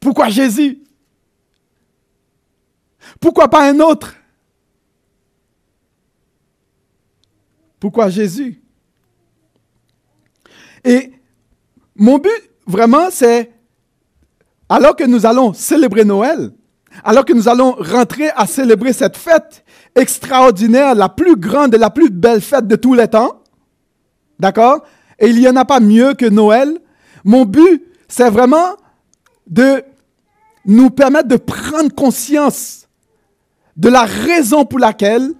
Pourquoi 0.00 0.28
Jésus? 0.30 0.82
Pourquoi 3.20 3.48
pas 3.48 3.70
un 3.70 3.78
autre? 3.80 4.16
Pourquoi 7.78 8.08
Jésus? 8.10 8.60
Et 10.82 11.12
mon 11.94 12.18
but, 12.18 12.50
vraiment, 12.66 13.10
c'est, 13.10 13.52
alors 14.70 14.94
que 14.94 15.02
nous 15.02 15.26
allons 15.26 15.52
célébrer 15.52 16.04
Noël, 16.04 16.52
alors 17.02 17.24
que 17.24 17.32
nous 17.32 17.48
allons 17.48 17.72
rentrer 17.72 18.30
à 18.36 18.46
célébrer 18.46 18.92
cette 18.92 19.16
fête 19.16 19.64
extraordinaire, 19.96 20.94
la 20.94 21.08
plus 21.08 21.34
grande 21.34 21.74
et 21.74 21.78
la 21.78 21.90
plus 21.90 22.08
belle 22.08 22.40
fête 22.40 22.68
de 22.68 22.76
tous 22.76 22.94
les 22.94 23.08
temps. 23.08 23.42
D'accord? 24.38 24.84
Et 25.18 25.28
il 25.28 25.40
n'y 25.40 25.48
en 25.48 25.56
a 25.56 25.64
pas 25.64 25.80
mieux 25.80 26.14
que 26.14 26.26
Noël. 26.26 26.78
Mon 27.24 27.44
but, 27.44 27.84
c'est 28.08 28.30
vraiment 28.30 28.76
de 29.48 29.82
nous 30.64 30.90
permettre 30.90 31.28
de 31.28 31.36
prendre 31.36 31.92
conscience 31.92 32.86
de 33.76 33.88
la 33.88 34.04
raison 34.04 34.64
pour 34.64 34.78
laquelle 34.78 35.32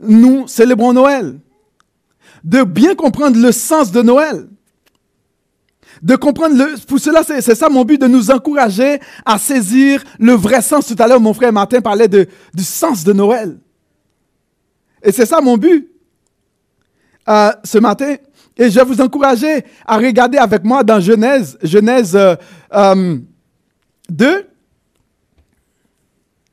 nous 0.00 0.46
célébrons 0.46 0.92
Noël. 0.92 1.40
De 2.44 2.62
bien 2.62 2.94
comprendre 2.94 3.38
le 3.38 3.52
sens 3.52 3.90
de 3.90 4.02
Noël 4.02 4.48
de 6.02 6.16
comprendre, 6.16 6.56
le, 6.56 6.78
pour 6.86 6.98
cela, 6.98 7.22
c'est 7.24 7.54
ça 7.54 7.68
mon 7.68 7.84
but, 7.84 8.00
de 8.00 8.06
nous 8.06 8.30
encourager 8.30 9.00
à 9.24 9.38
saisir 9.38 10.02
le 10.18 10.32
vrai 10.32 10.62
sens. 10.62 10.86
Tout 10.86 10.96
à 10.98 11.06
l'heure, 11.06 11.20
mon 11.20 11.34
frère 11.34 11.52
Martin 11.52 11.80
parlait 11.80 12.08
du 12.08 12.26
sens 12.62 13.04
de 13.04 13.12
Noël. 13.12 13.58
Et 15.02 15.12
c'est 15.12 15.26
ça 15.26 15.40
mon 15.40 15.56
but 15.56 15.88
euh, 17.28 17.50
ce 17.64 17.78
matin. 17.78 18.16
Et 18.56 18.70
je 18.70 18.78
vais 18.78 18.84
vous 18.84 19.00
encourager 19.00 19.64
à 19.84 19.98
regarder 19.98 20.38
avec 20.38 20.64
moi 20.64 20.82
dans 20.82 21.00
Genèse, 21.00 21.58
Genèse 21.62 22.12
2. 22.12 22.18
Euh, 22.18 22.36
euh, 22.72 24.42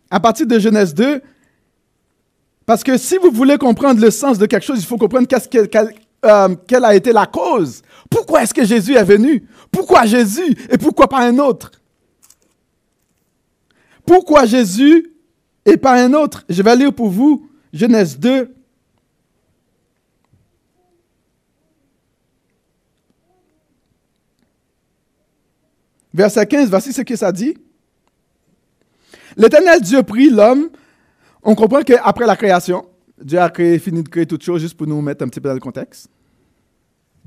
à 0.10 0.20
partir 0.20 0.46
de 0.46 0.60
Genèse 0.60 0.94
2, 0.94 1.22
parce 2.66 2.84
que 2.84 2.98
si 2.98 3.18
vous 3.18 3.32
voulez 3.32 3.58
comprendre 3.58 4.00
le 4.00 4.12
sens 4.12 4.38
de 4.38 4.46
quelque 4.46 4.64
chose, 4.64 4.80
il 4.80 4.86
faut 4.86 4.98
comprendre 4.98 5.28
quelle 5.28 6.86
a 6.86 6.96
été 6.96 7.12
la 7.12 7.26
cause. 7.26 7.82
Pourquoi 8.14 8.44
est-ce 8.44 8.54
que 8.54 8.64
Jésus 8.64 8.94
est 8.94 9.04
venu? 9.04 9.44
Pourquoi 9.72 10.06
Jésus 10.06 10.56
et 10.70 10.78
pourquoi 10.78 11.08
pas 11.08 11.26
un 11.26 11.40
autre? 11.40 11.72
Pourquoi 14.06 14.46
Jésus 14.46 15.12
et 15.66 15.78
pas 15.78 16.00
un 16.00 16.14
autre? 16.14 16.46
Je 16.48 16.62
vais 16.62 16.76
lire 16.76 16.94
pour 16.94 17.10
vous 17.10 17.50
Genèse 17.74 18.20
2. 18.20 18.54
Verset 26.14 26.46
15, 26.46 26.70
voici 26.70 26.94
ce 26.94 27.02
que 27.02 27.16
ça 27.16 27.32
dit. 27.32 27.58
L'éternel 29.36 29.82
Dieu 29.82 30.04
prit 30.04 30.30
l'homme. 30.30 30.70
On 31.42 31.56
comprend 31.56 31.82
qu'après 31.82 32.28
la 32.28 32.36
création, 32.36 32.86
Dieu 33.20 33.40
a 33.40 33.50
créé, 33.50 33.80
fini 33.80 34.04
de 34.04 34.10
créer 34.10 34.28
toutes 34.28 34.44
choses, 34.44 34.62
juste 34.62 34.78
pour 34.78 34.86
nous 34.86 35.02
mettre 35.02 35.26
un 35.26 35.30
petit 35.30 35.42
peu 35.42 35.50
dans 35.50 35.56
le 35.56 35.60
contexte. 35.60 36.08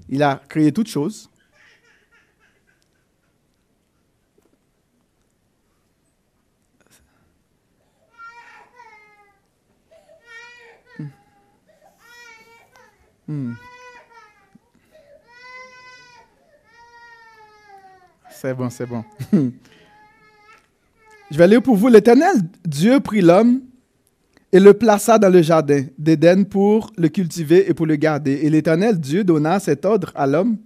Il 0.09 0.23
a 0.23 0.41
créé 0.49 0.73
toutes 0.73 0.89
choses. 0.89 1.29
Hmm. 10.99 11.09
Hmm. 13.29 13.55
C'est 18.31 18.55
bon, 18.55 18.71
c'est 18.71 18.87
bon. 18.87 19.05
Je 21.31 21.37
vais 21.37 21.49
lire 21.49 21.63
pour 21.63 21.75
vous. 21.77 21.89
L'Éternel 21.89 22.37
Dieu 22.65 23.01
prit 23.01 23.21
l'homme 23.21 23.63
et 24.53 24.61
le 24.61 24.75
plaça 24.75 25.19
dans 25.19 25.29
le 25.29 25.43
jardin 25.43 25.85
d'Éden 25.99 26.45
pour 26.45 26.93
le 26.97 27.09
cultiver 27.09 27.69
et 27.69 27.75
pour 27.75 27.87
le 27.87 27.97
garder. 27.97 28.33
Et 28.43 28.51
l'Éternel 28.51 28.99
Dieu 28.99 29.25
donna 29.25 29.59
cet 29.61 29.85
ordre 29.85 30.13
à 30.15 30.27
l'homme, 30.27 30.57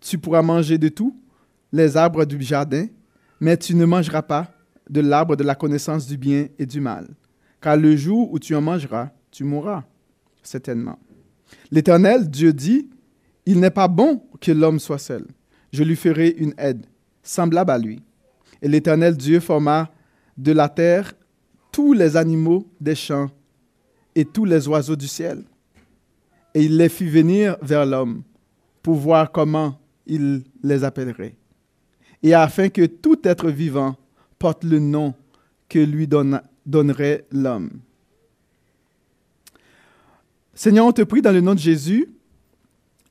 tu 0.00 0.18
pourras 0.18 0.42
manger 0.42 0.78
de 0.78 0.88
tous 0.88 1.16
les 1.72 1.96
arbres 1.96 2.24
du 2.24 2.40
jardin, 2.42 2.86
mais 3.40 3.56
tu 3.56 3.74
ne 3.74 3.84
mangeras 3.84 4.22
pas 4.22 4.52
de 4.88 5.00
l'arbre 5.00 5.36
de 5.36 5.44
la 5.44 5.54
connaissance 5.54 6.06
du 6.06 6.16
bien 6.16 6.48
et 6.58 6.66
du 6.66 6.80
mal, 6.80 7.06
car 7.60 7.76
le 7.76 7.96
jour 7.96 8.32
où 8.32 8.38
tu 8.38 8.54
en 8.56 8.60
mangeras, 8.60 9.10
tu 9.30 9.44
mourras, 9.44 9.84
certainement. 10.42 10.98
L'Éternel 11.70 12.28
Dieu 12.28 12.52
dit, 12.52 12.90
il 13.46 13.60
n'est 13.60 13.70
pas 13.70 13.88
bon 13.88 14.22
que 14.40 14.52
l'homme 14.52 14.80
soit 14.80 14.98
seul. 14.98 15.24
Je 15.72 15.84
lui 15.84 15.96
ferai 15.96 16.30
une 16.30 16.54
aide, 16.58 16.84
semblable 17.22 17.70
à 17.70 17.78
lui. 17.78 18.02
Et 18.62 18.68
l'Éternel 18.68 19.16
Dieu 19.16 19.38
forma 19.40 19.90
de 20.36 20.52
la 20.52 20.68
terre 20.68 21.12
les 21.92 22.16
animaux 22.16 22.66
des 22.80 22.94
champs 22.94 23.30
et 24.14 24.24
tous 24.24 24.44
les 24.44 24.66
oiseaux 24.68 24.96
du 24.96 25.08
ciel. 25.08 25.42
Et 26.54 26.64
il 26.64 26.76
les 26.76 26.88
fit 26.88 27.08
venir 27.08 27.56
vers 27.62 27.86
l'homme 27.86 28.22
pour 28.82 28.96
voir 28.96 29.30
comment 29.30 29.78
il 30.06 30.42
les 30.62 30.84
appellerait. 30.84 31.34
Et 32.22 32.34
afin 32.34 32.68
que 32.68 32.86
tout 32.86 33.18
être 33.24 33.50
vivant 33.50 33.96
porte 34.38 34.64
le 34.64 34.78
nom 34.78 35.14
que 35.68 35.78
lui 35.78 36.08
donnerait 36.66 37.24
l'homme. 37.30 37.70
Seigneur, 40.54 40.86
on 40.86 40.92
te 40.92 41.02
prie 41.02 41.22
dans 41.22 41.32
le 41.32 41.40
nom 41.40 41.54
de 41.54 41.60
Jésus 41.60 42.08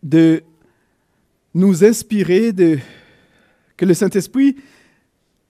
de 0.04 0.44
nous 1.54 1.84
inspirer, 1.84 2.54
de, 2.54 2.78
que 3.76 3.86
le 3.86 3.94
Saint-Esprit 3.94 4.58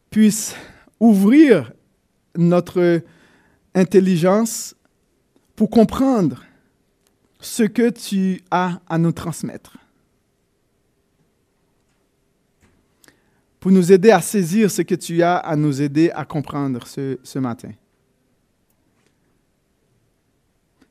puisse 0.09 0.55
ouvrir 0.99 1.71
notre 2.35 3.01
intelligence 3.75 4.75
pour 5.55 5.69
comprendre 5.69 6.43
ce 7.39 7.63
que 7.63 7.89
tu 7.89 8.41
as 8.51 8.79
à 8.87 8.97
nous 8.97 9.11
transmettre. 9.11 9.77
Pour 13.59 13.71
nous 13.71 13.91
aider 13.91 14.11
à 14.11 14.21
saisir 14.21 14.71
ce 14.71 14.81
que 14.81 14.95
tu 14.95 15.21
as 15.21 15.37
à 15.37 15.55
nous 15.55 15.81
aider 15.81 16.11
à 16.11 16.23
comprendre 16.25 16.87
ce, 16.87 17.19
ce 17.23 17.39
matin. 17.39 17.71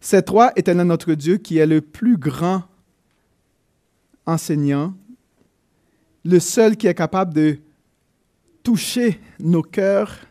C'est 0.01 0.25
toi, 0.25 0.53
éternel 0.55 0.87
notre 0.87 1.15
Dieu, 1.15 1.39
qui 1.39 1.59
est 1.59 1.67
le 1.67 1.81
plus 1.81 2.17
grand 2.17 2.65
enseignant, 4.27 4.95
le 6.25 6.39
seul 6.41 6.77
qui 6.77 6.87
est 6.87 6.95
capable 6.95 7.33
de 7.33 7.59
toucher 8.63 9.21
nos 9.41 9.63
cœurs 9.63 10.28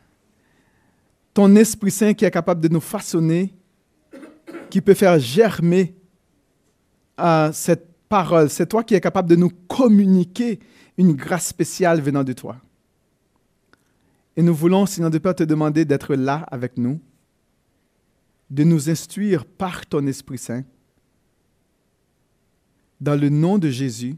ton 1.38 1.56
Esprit 1.56 1.92
Saint 1.92 2.16
qui 2.16 2.26
est 2.26 2.32
capable 2.32 2.62
de 2.62 2.68
nous 2.68 2.80
façonner, 2.80 3.54
qui 4.72 4.82
peut 4.82 4.96
faire 4.96 5.20
germer 5.20 5.96
euh, 7.20 7.52
cette 7.54 7.88
parole. 8.10 8.50
C'est 8.50 8.66
toi 8.66 8.84
qui 8.84 8.96
es 8.96 9.00
capable 9.00 9.30
de 9.30 9.36
nous 9.36 9.52
communiquer 9.68 10.58
une 10.98 11.14
grâce 11.14 11.46
spéciale 11.46 12.02
venant 12.02 12.24
de 12.24 12.34
toi. 12.34 12.58
Et 14.36 14.42
nous 14.42 14.56
voulons, 14.56 14.88
sinon 14.88 15.12
de 15.12 15.20
Père, 15.20 15.36
te 15.36 15.44
demander 15.44 15.86
d'être 15.86 16.16
là 16.16 16.38
avec 16.50 16.76
nous, 16.76 17.00
de 18.50 18.64
nous 18.64 18.90
instruire 18.90 19.46
par 19.46 19.86
ton 19.86 20.08
Esprit 20.08 20.40
Saint. 20.40 20.64
Dans 23.00 23.16
le 23.16 23.30
nom 23.30 23.60
de 23.60 23.70
Jésus, 23.70 24.16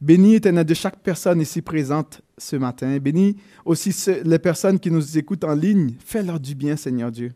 Bénis, 0.00 0.36
éternel, 0.36 0.64
de 0.64 0.74
chaque 0.74 1.00
personne 1.00 1.40
ici 1.40 1.60
présente 1.60 2.22
ce 2.36 2.56
matin. 2.56 2.98
Bénis 2.98 3.36
aussi 3.64 3.94
les 4.24 4.38
personnes 4.38 4.78
qui 4.78 4.90
nous 4.90 5.18
écoutent 5.18 5.44
en 5.44 5.54
ligne. 5.54 5.94
Fais-leur 6.04 6.38
du 6.38 6.54
bien, 6.54 6.76
Seigneur 6.76 7.10
Dieu. 7.10 7.32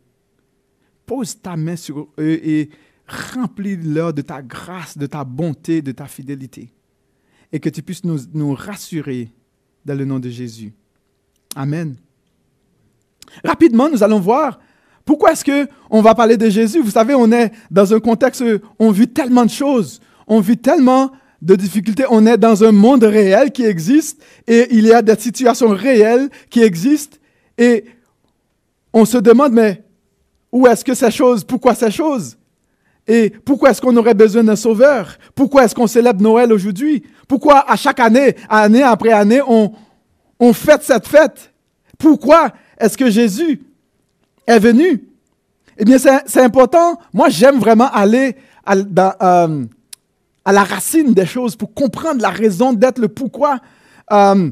Pose 1.04 1.40
ta 1.40 1.56
main 1.56 1.74
sur 1.74 2.08
eux 2.18 2.40
et 2.46 2.70
remplis-leur 3.08 4.14
de 4.14 4.22
ta 4.22 4.42
grâce, 4.42 4.96
de 4.96 5.06
ta 5.06 5.24
bonté, 5.24 5.82
de 5.82 5.90
ta 5.90 6.06
fidélité. 6.06 6.72
Et 7.50 7.58
que 7.58 7.68
tu 7.68 7.82
puisses 7.82 8.04
nous, 8.04 8.18
nous 8.32 8.54
rassurer 8.54 9.32
dans 9.84 9.98
le 9.98 10.04
nom 10.04 10.20
de 10.20 10.30
Jésus. 10.30 10.72
Amen. 11.56 11.96
Rapidement, 13.44 13.90
nous 13.90 14.04
allons 14.04 14.20
voir 14.20 14.60
pourquoi 15.04 15.32
est-ce 15.32 15.44
que 15.44 15.68
on 15.90 16.00
va 16.00 16.14
parler 16.14 16.36
de 16.36 16.48
Jésus. 16.48 16.80
Vous 16.80 16.90
savez, 16.90 17.14
on 17.14 17.30
est 17.32 17.50
dans 17.70 17.92
un 17.92 17.98
contexte 17.98 18.40
où 18.40 18.60
on 18.78 18.92
vit 18.92 19.08
tellement 19.08 19.44
de 19.44 19.50
choses, 19.50 20.00
on 20.28 20.38
vit 20.40 20.56
tellement 20.56 21.10
de 21.42 21.56
difficultés, 21.56 22.04
on 22.08 22.24
est 22.24 22.38
dans 22.38 22.62
un 22.62 22.70
monde 22.70 23.02
réel 23.02 23.50
qui 23.50 23.64
existe 23.64 24.22
et 24.46 24.68
il 24.70 24.86
y 24.86 24.92
a 24.92 25.02
des 25.02 25.16
situations 25.16 25.68
réelles 25.68 26.30
qui 26.48 26.62
existent 26.62 27.18
et 27.58 27.84
on 28.92 29.04
se 29.04 29.18
demande 29.18 29.52
mais 29.52 29.82
où 30.52 30.66
est-ce 30.68 30.84
que 30.84 30.94
ces 30.94 31.10
choses, 31.10 31.42
pourquoi 31.42 31.74
ces 31.74 31.90
choses? 31.90 32.38
Et 33.08 33.30
pourquoi 33.30 33.70
est-ce 33.70 33.82
qu'on 33.82 33.96
aurait 33.96 34.14
besoin 34.14 34.44
d'un 34.44 34.54
sauveur? 34.54 35.18
Pourquoi 35.34 35.64
est-ce 35.64 35.74
qu'on 35.74 35.88
célèbre 35.88 36.22
Noël 36.22 36.52
aujourd'hui? 36.52 37.02
Pourquoi 37.26 37.68
à 37.68 37.74
chaque 37.74 37.98
année, 37.98 38.36
année 38.48 38.82
après 38.84 39.10
année, 39.12 39.40
on, 39.44 39.72
on 40.38 40.52
fête 40.52 40.84
cette 40.84 41.08
fête? 41.08 41.52
Pourquoi 41.98 42.52
est-ce 42.78 42.96
que 42.96 43.10
Jésus 43.10 43.60
est 44.46 44.58
venu? 44.60 45.04
Eh 45.76 45.84
bien, 45.84 45.98
c'est 45.98 46.42
important. 46.42 46.98
Moi, 47.12 47.28
j'aime 47.28 47.58
vraiment 47.58 47.90
aller 47.90 48.36
à, 48.64 48.76
euh, 48.76 49.64
à, 50.44 50.52
la 50.52 50.64
racine 50.64 51.14
des 51.14 51.26
choses 51.26 51.56
pour 51.56 51.74
comprendre 51.74 52.20
la 52.20 52.30
raison 52.30 52.72
d'être, 52.72 52.98
le 52.98 53.08
pourquoi 53.08 53.60
euh, 54.12 54.50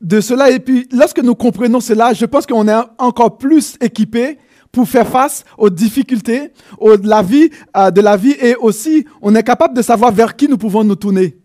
de 0.00 0.20
cela. 0.20 0.50
Et 0.50 0.58
puis, 0.58 0.88
lorsque 0.92 1.20
nous 1.20 1.34
comprenons 1.34 1.80
cela, 1.80 2.12
je 2.12 2.26
pense 2.26 2.46
qu'on 2.46 2.68
est 2.68 2.82
encore 2.98 3.38
plus 3.38 3.76
équipé 3.80 4.38
pour 4.72 4.88
faire 4.88 5.08
face 5.08 5.44
aux 5.56 5.70
difficultés 5.70 6.52
de, 6.80 7.08
la 7.08 7.22
vie, 7.22 7.50
euh, 7.76 7.90
de 7.90 8.00
la 8.00 8.16
vie 8.16 8.36
et 8.40 8.54
aussi 8.56 9.06
on 9.22 9.34
est 9.34 9.42
capable 9.42 9.74
de 9.74 9.82
savoir 9.82 10.12
vers 10.12 10.36
qui 10.36 10.48
nous 10.48 10.58
pouvons 10.58 10.84
nous 10.84 10.96
tourner. 10.96 11.38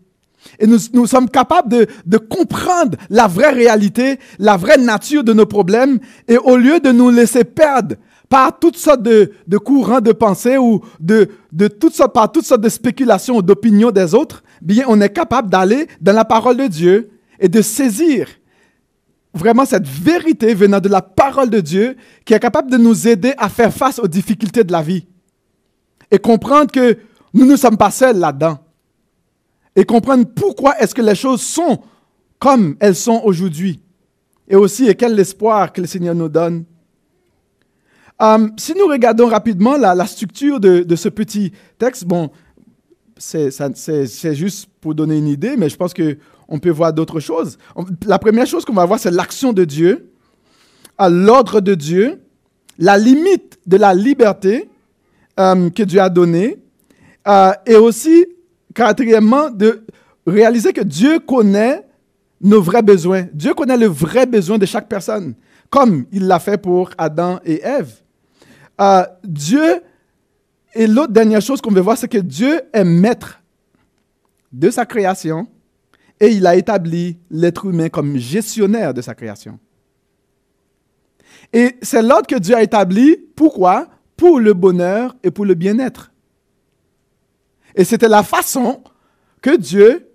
Et 0.58 0.66
nous, 0.66 0.78
nous 0.92 1.06
sommes 1.06 1.30
capables 1.30 1.70
de, 1.70 1.86
de, 2.04 2.18
comprendre 2.18 2.98
la 3.08 3.28
vraie 3.28 3.52
réalité, 3.52 4.18
la 4.38 4.56
vraie 4.56 4.76
nature 4.76 5.24
de 5.24 5.32
nos 5.32 5.46
problèmes 5.46 5.98
et 6.28 6.36
au 6.36 6.56
lieu 6.56 6.80
de 6.80 6.90
nous 6.90 7.10
laisser 7.10 7.44
perdre 7.44 7.94
par 8.32 8.58
toutes 8.58 8.78
sortes 8.78 9.02
de, 9.02 9.30
de 9.46 9.58
courants 9.58 10.00
de 10.00 10.10
pensée 10.10 10.56
ou 10.56 10.80
de, 10.98 11.28
de 11.52 11.68
toutes 11.68 12.00
par 12.14 12.32
toutes 12.32 12.46
sortes 12.46 12.62
de 12.62 12.70
spéculations 12.70 13.36
ou 13.36 13.42
d'opinions 13.42 13.90
des 13.90 14.14
autres, 14.14 14.42
bien 14.62 14.86
on 14.88 15.02
est 15.02 15.12
capable 15.12 15.50
d'aller 15.50 15.86
dans 16.00 16.14
la 16.14 16.24
parole 16.24 16.56
de 16.56 16.66
Dieu 16.66 17.10
et 17.38 17.50
de 17.50 17.60
saisir 17.60 18.26
vraiment 19.34 19.66
cette 19.66 19.86
vérité 19.86 20.54
venant 20.54 20.80
de 20.80 20.88
la 20.88 21.02
parole 21.02 21.50
de 21.50 21.60
Dieu 21.60 21.94
qui 22.24 22.32
est 22.32 22.40
capable 22.40 22.70
de 22.70 22.78
nous 22.78 23.06
aider 23.06 23.34
à 23.36 23.50
faire 23.50 23.70
face 23.70 23.98
aux 23.98 24.08
difficultés 24.08 24.64
de 24.64 24.72
la 24.72 24.80
vie. 24.80 25.06
Et 26.10 26.18
comprendre 26.18 26.72
que 26.72 26.96
nous 27.34 27.44
ne 27.44 27.56
sommes 27.56 27.76
pas 27.76 27.90
seuls 27.90 28.18
là-dedans. 28.18 28.58
Et 29.76 29.84
comprendre 29.84 30.24
pourquoi 30.34 30.78
est-ce 30.78 30.94
que 30.94 31.02
les 31.02 31.14
choses 31.14 31.42
sont 31.42 31.82
comme 32.38 32.76
elles 32.80 32.96
sont 32.96 33.20
aujourd'hui. 33.24 33.82
Et 34.48 34.56
aussi, 34.56 34.94
quel 34.96 35.20
espoir 35.20 35.70
que 35.70 35.82
le 35.82 35.86
Seigneur 35.86 36.14
nous 36.14 36.30
donne. 36.30 36.64
Euh, 38.22 38.48
si 38.56 38.74
nous 38.74 38.86
regardons 38.86 39.26
rapidement 39.26 39.76
la, 39.76 40.06
structure 40.06 40.60
de, 40.60 40.96
ce 40.96 41.08
petit 41.08 41.52
texte, 41.78 42.04
bon, 42.04 42.30
c'est 43.16 44.34
juste 44.34 44.68
pour 44.80 44.94
donner 44.94 45.18
une 45.18 45.28
idée, 45.28 45.56
mais 45.56 45.68
je 45.68 45.76
pense 45.76 45.92
que 45.92 46.16
on 46.48 46.58
peut 46.58 46.70
voir 46.70 46.92
d'autres 46.92 47.20
choses. 47.20 47.56
La 48.06 48.18
première 48.18 48.46
chose 48.46 48.64
qu'on 48.64 48.74
va 48.74 48.84
voir, 48.84 49.00
c'est 49.00 49.10
l'action 49.10 49.52
de 49.52 49.64
Dieu, 49.64 50.10
l'ordre 51.00 51.60
de 51.60 51.74
Dieu, 51.74 52.20
la 52.78 52.98
limite 52.98 53.58
de 53.66 53.76
la 53.76 53.94
liberté 53.94 54.68
euh, 55.40 55.70
que 55.70 55.82
Dieu 55.82 56.00
a 56.00 56.08
donnée, 56.08 56.58
euh, 57.26 57.52
et 57.66 57.76
aussi, 57.76 58.26
quatrièmement, 58.74 59.50
de 59.50 59.84
réaliser 60.26 60.72
que 60.72 60.82
Dieu 60.82 61.18
connaît 61.20 61.84
nos 62.40 62.60
vrais 62.60 62.82
besoins. 62.82 63.26
Dieu 63.32 63.54
connaît 63.54 63.76
le 63.76 63.86
vrai 63.86 64.26
besoin 64.26 64.58
de 64.58 64.66
chaque 64.66 64.88
personne, 64.88 65.34
comme 65.70 66.04
il 66.12 66.26
l'a 66.26 66.38
fait 66.38 66.58
pour 66.58 66.90
Adam 66.98 67.40
et 67.44 67.62
Ève. 67.62 68.02
Euh, 68.82 69.06
Dieu, 69.22 69.80
et 70.74 70.88
l'autre 70.88 71.12
dernière 71.12 71.40
chose 71.40 71.60
qu'on 71.60 71.70
veut 71.70 71.80
voir, 71.80 71.96
c'est 71.96 72.08
que 72.08 72.18
Dieu 72.18 72.62
est 72.72 72.84
maître 72.84 73.40
de 74.50 74.70
sa 74.70 74.84
création 74.84 75.46
et 76.18 76.28
il 76.28 76.46
a 76.46 76.56
établi 76.56 77.16
l'être 77.30 77.66
humain 77.66 77.88
comme 77.88 78.16
gestionnaire 78.16 78.92
de 78.92 79.00
sa 79.00 79.14
création. 79.14 79.58
Et 81.52 81.76
c'est 81.82 82.02
l'ordre 82.02 82.26
que 82.26 82.38
Dieu 82.38 82.56
a 82.56 82.62
établi. 82.62 83.16
Pourquoi? 83.36 83.88
Pour 84.16 84.40
le 84.40 84.52
bonheur 84.52 85.14
et 85.22 85.30
pour 85.30 85.44
le 85.44 85.54
bien-être. 85.54 86.10
Et 87.74 87.84
c'était 87.84 88.08
la 88.08 88.22
façon 88.22 88.82
que 89.40 89.56
Dieu 89.56 90.08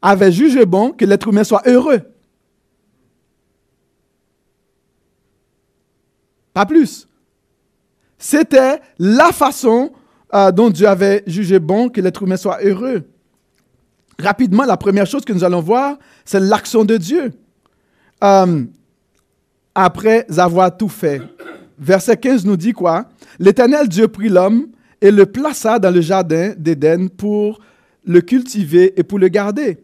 avait 0.00 0.32
jugé 0.32 0.64
bon 0.64 0.92
que 0.92 1.04
l'être 1.04 1.28
humain 1.28 1.44
soit 1.44 1.66
heureux. 1.66 2.00
Pas 6.54 6.66
plus. 6.66 7.07
C'était 8.18 8.80
la 8.98 9.32
façon 9.32 9.92
euh, 10.34 10.50
dont 10.52 10.70
Dieu 10.70 10.86
avait 10.86 11.22
jugé 11.26 11.58
bon 11.58 11.88
que 11.88 12.00
l'être 12.00 12.22
humain 12.22 12.36
soit 12.36 12.58
heureux 12.62 13.04
rapidement, 14.18 14.64
la 14.64 14.76
première 14.76 15.06
chose 15.06 15.24
que 15.24 15.32
nous 15.32 15.44
allons 15.44 15.60
voir, 15.60 15.98
c'est 16.24 16.40
l'action 16.40 16.84
de 16.84 16.96
Dieu. 16.96 17.32
Euh, 18.22 18.64
après 19.74 20.26
avoir 20.36 20.76
tout 20.76 20.88
fait. 20.88 21.22
Verset 21.78 22.16
15 22.16 22.44
nous 22.44 22.56
dit 22.56 22.72
quoi? 22.72 23.08
L'Éternel 23.38 23.88
Dieu 23.88 24.08
prit 24.08 24.28
l'homme 24.28 24.66
et 25.00 25.12
le 25.12 25.26
plaça 25.26 25.78
dans 25.78 25.94
le 25.94 26.00
jardin 26.00 26.52
d'Éden 26.58 27.08
pour 27.08 27.60
le 28.04 28.20
cultiver 28.20 28.98
et 28.98 29.04
pour 29.04 29.20
le 29.20 29.28
garder. 29.28 29.78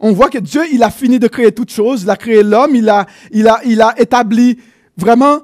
On 0.00 0.12
voit 0.12 0.28
que 0.28 0.38
Dieu, 0.38 0.62
il 0.70 0.82
a 0.82 0.90
fini 0.90 1.18
de 1.18 1.26
créer 1.26 1.52
toutes 1.52 1.72
choses, 1.72 2.02
il 2.02 2.10
a 2.10 2.16
créé 2.16 2.42
l'homme, 2.42 2.76
il 2.76 2.88
a, 2.88 3.06
il, 3.32 3.48
a, 3.48 3.60
il 3.64 3.80
a 3.80 3.98
établi 3.98 4.58
vraiment 4.96 5.40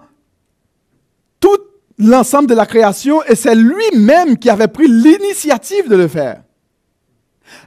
l'ensemble 1.98 2.48
de 2.48 2.54
la 2.54 2.66
création 2.66 3.22
et 3.24 3.34
c'est 3.34 3.54
lui-même 3.54 4.38
qui 4.38 4.50
avait 4.50 4.68
pris 4.68 4.88
l'initiative 4.88 5.88
de 5.88 5.96
le 5.96 6.08
faire. 6.08 6.42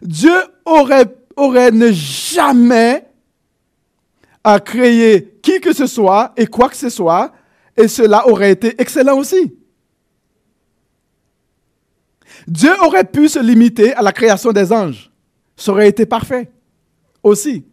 Dieu 0.02 0.36
aurait, 0.66 1.06
aurait 1.36 1.72
ne 1.72 1.92
jamais 1.92 3.06
à 4.44 4.60
créer 4.60 5.40
qui 5.42 5.60
que 5.60 5.74
ce 5.74 5.88
soit 5.88 6.34
et 6.38 6.48
quoi 6.48 6.70
que 6.70 6.76
ce 6.76 6.90
soit, 6.90 7.34
et 7.76 7.88
cela 7.88 8.28
aurait 8.28 8.52
été 8.52 8.80
excellent 8.82 9.18
aussi. 9.18 9.54
Dieu 12.48 12.72
aurait 12.82 13.04
pu 13.04 13.28
se 13.28 13.40
limiter 13.40 13.94
à 13.94 14.02
la 14.02 14.14
création 14.14 14.52
des 14.52 14.72
anges. 14.72 15.12
Ça 15.56 15.72
aurait 15.72 15.90
été 15.90 16.06
parfait 16.06 16.50
aussi. 17.24 17.66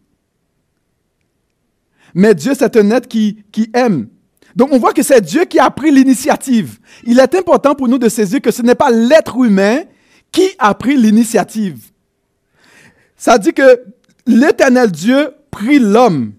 Mais 2.13 2.35
Dieu, 2.35 2.53
c'est 2.57 2.75
un 2.75 2.91
être 2.91 3.07
qui, 3.07 3.43
qui 3.51 3.69
aime. 3.73 4.09
Donc 4.55 4.71
on 4.71 4.77
voit 4.77 4.93
que 4.93 5.03
c'est 5.03 5.21
Dieu 5.21 5.45
qui 5.45 5.59
a 5.59 5.69
pris 5.69 5.91
l'initiative. 5.91 6.79
Il 7.03 7.19
est 7.19 7.35
important 7.35 7.75
pour 7.75 7.87
nous 7.87 7.97
de 7.97 8.07
saisir 8.07 8.41
que 8.41 8.51
ce 8.51 8.61
n'est 8.61 8.75
pas 8.75 8.89
l'être 8.89 9.43
humain 9.43 9.81
qui 10.31 10.47
a 10.59 10.73
pris 10.73 10.95
l'initiative. 10.95 11.91
Ça 13.17 13.37
dit 13.37 13.53
que 13.53 13.83
l'éternel 14.25 14.91
Dieu 14.91 15.31
prit 15.51 15.79
l'homme. 15.79 16.33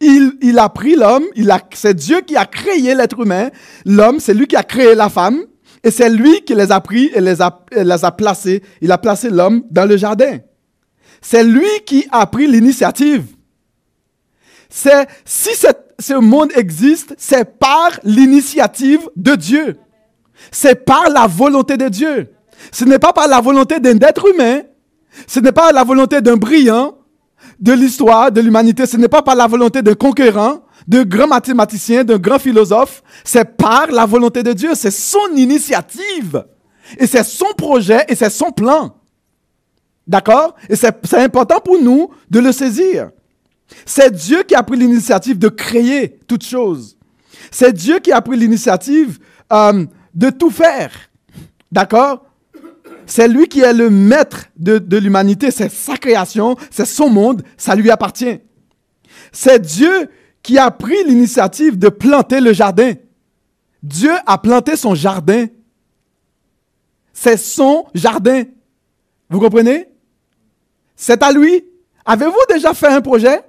Il, 0.00 0.58
a 0.58 0.68
pris 0.68 0.94
l'homme, 0.94 1.24
c'est 1.72 1.94
Dieu 1.94 2.20
qui 2.20 2.36
a 2.36 2.44
créé 2.44 2.94
l'être 2.94 3.20
humain. 3.20 3.48
L'homme, 3.86 4.20
c'est 4.20 4.34
lui 4.34 4.46
qui 4.46 4.56
a 4.56 4.62
créé 4.62 4.94
la 4.94 5.08
femme. 5.08 5.40
Et 5.82 5.90
c'est 5.90 6.10
lui 6.10 6.42
qui 6.42 6.54
les 6.54 6.70
a 6.70 6.80
pris 6.80 7.10
et 7.14 7.20
les 7.20 7.40
a, 7.40 7.64
les 7.72 8.04
a 8.04 8.10
placés. 8.10 8.62
Il 8.82 8.92
a 8.92 8.98
placé 8.98 9.30
l'homme 9.30 9.62
dans 9.70 9.86
le 9.86 9.96
jardin. 9.96 10.38
C'est 11.22 11.44
lui 11.44 11.68
qui 11.86 12.06
a 12.10 12.26
pris 12.26 12.46
l'initiative. 12.46 13.24
C'est, 14.68 15.06
si 15.24 15.50
ce 15.98 16.14
monde 16.14 16.50
existe, 16.54 17.14
c'est 17.18 17.58
par 17.58 17.90
l'initiative 18.04 19.08
de 19.16 19.34
Dieu. 19.34 19.76
C'est 20.50 20.84
par 20.84 21.08
la 21.10 21.26
volonté 21.26 21.76
de 21.76 21.88
Dieu. 21.88 22.32
Ce 22.72 22.84
n'est 22.84 22.98
pas 22.98 23.12
par 23.12 23.28
la 23.28 23.40
volonté 23.40 23.80
d'un 23.80 23.98
être 24.00 24.26
humain, 24.28 24.62
ce 25.26 25.40
n'est 25.40 25.52
pas 25.52 25.72
la 25.72 25.84
volonté 25.84 26.20
d'un 26.20 26.36
brillant 26.36 26.98
de 27.58 27.72
l'histoire, 27.72 28.30
de 28.30 28.40
l'humanité. 28.40 28.86
Ce 28.86 28.96
n'est 28.96 29.08
pas 29.08 29.22
par 29.22 29.34
la 29.34 29.46
volonté 29.46 29.82
d'un 29.82 29.94
conquérant, 29.94 30.62
d'un 30.86 31.04
grand 31.04 31.26
mathématicien, 31.26 32.04
d'un 32.04 32.18
grand 32.18 32.38
philosophe. 32.38 33.02
C'est 33.24 33.56
par 33.56 33.90
la 33.90 34.04
volonté 34.04 34.42
de 34.42 34.52
Dieu. 34.52 34.70
C'est 34.74 34.90
son 34.90 35.34
initiative. 35.34 36.44
Et 36.98 37.06
c'est 37.06 37.24
son 37.24 37.52
projet 37.56 38.04
et 38.08 38.14
c'est 38.14 38.30
son 38.30 38.52
plan. 38.52 38.94
D'accord? 40.06 40.54
Et 40.68 40.76
c'est 40.76 41.14
important 41.14 41.60
pour 41.60 41.80
nous 41.80 42.10
de 42.30 42.38
le 42.38 42.52
saisir. 42.52 43.10
C'est 43.84 44.12
Dieu 44.12 44.42
qui 44.42 44.54
a 44.54 44.62
pris 44.62 44.78
l'initiative 44.78 45.38
de 45.38 45.48
créer 45.48 46.18
toutes 46.26 46.44
choses. 46.44 46.96
C'est 47.50 47.72
Dieu 47.72 47.98
qui 47.98 48.12
a 48.12 48.20
pris 48.20 48.36
l'initiative 48.36 49.18
euh, 49.52 49.86
de 50.14 50.30
tout 50.30 50.50
faire. 50.50 50.92
D'accord? 51.70 52.26
C'est 53.06 53.28
lui 53.28 53.46
qui 53.46 53.60
est 53.60 53.72
le 53.72 53.88
maître 53.88 54.46
de, 54.56 54.96
l'humanité, 54.96 55.50
c'est 55.52 55.70
sa 55.70 55.96
création, 55.96 56.56
c'est 56.70 56.84
son 56.84 57.08
monde, 57.08 57.42
ça 57.56 57.76
lui 57.76 57.90
appartient. 57.90 58.40
C'est 59.30 59.60
Dieu 59.60 60.10
qui 60.42 60.58
a 60.58 60.70
pris 60.70 61.04
l'initiative 61.04 61.78
de 61.78 61.88
planter 61.88 62.40
le 62.40 62.52
jardin. 62.52 62.94
Dieu 63.82 64.12
a 64.26 64.38
planté 64.38 64.74
son 64.76 64.94
jardin. 64.94 65.46
C'est 67.12 67.36
son 67.36 67.86
jardin. 67.94 68.42
Vous 69.30 69.40
comprenez? 69.40 69.88
C'est 70.96 71.22
à 71.22 71.30
lui. 71.30 71.64
Avez-vous 72.04 72.34
déjà 72.48 72.74
fait 72.74 72.88
un 72.88 73.00
projet? 73.00 73.40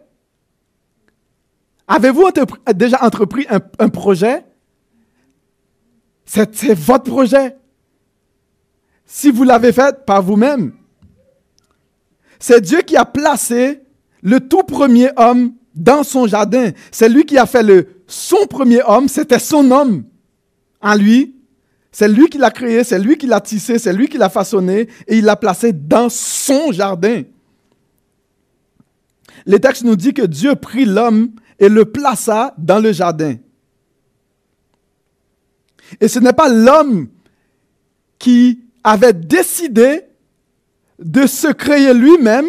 Avez-vous 1.87 2.29
déjà 2.75 3.03
entrepris 3.03 3.47
un, 3.49 3.89
projet? 3.89 4.45
C'est 6.25 6.73
votre 6.73 7.05
projet. 7.05 7.55
Si 9.05 9.31
vous 9.31 9.43
l'avez 9.43 9.71
fait 9.71 10.05
par 10.05 10.21
vous-même, 10.21 10.73
c'est 12.39 12.59
Dieu 12.59 12.81
qui 12.81 12.97
a 12.97 13.05
placé 13.05 13.81
le 14.21 14.41
tout 14.41 14.63
premier 14.63 15.09
homme 15.15 15.53
dans 15.73 16.03
son 16.03 16.27
jardin. 16.27 16.71
C'est 16.91 17.07
lui 17.07 17.25
qui 17.25 17.37
a 17.37 17.45
fait 17.45 17.63
le 17.63 17.87
son 18.07 18.45
premier 18.47 18.81
homme, 18.85 19.07
c'était 19.07 19.39
son 19.39 19.71
homme 19.71 20.03
en 20.81 20.95
lui. 20.95 21.35
C'est 21.91 22.09
lui 22.09 22.27
qui 22.27 22.37
l'a 22.37 22.51
créé, 22.51 22.83
c'est 22.83 22.99
lui 22.99 23.17
qui 23.17 23.27
l'a 23.27 23.41
tissé, 23.41 23.79
c'est 23.79 23.93
lui 23.93 24.07
qui 24.07 24.17
l'a 24.17 24.29
façonné 24.29 24.87
et 25.07 25.17
il 25.17 25.25
l'a 25.25 25.35
placé 25.35 25.73
dans 25.73 26.09
son 26.09 26.71
jardin. 26.71 27.23
Les 29.45 29.59
textes 29.59 29.83
nous 29.83 29.95
dit 29.95 30.13
que 30.13 30.23
Dieu 30.23 30.55
prit 30.55 30.85
l'homme 30.85 31.31
et 31.59 31.69
le 31.69 31.85
plaça 31.85 32.53
dans 32.57 32.79
le 32.79 32.91
jardin. 32.91 33.35
Et 35.99 36.07
ce 36.07 36.19
n'est 36.19 36.33
pas 36.33 36.49
l'homme 36.49 37.07
qui 38.19 38.59
avait 38.83 39.13
décidé 39.13 40.03
de 40.99 41.25
se 41.25 41.47
créer 41.47 41.93
lui-même 41.93 42.47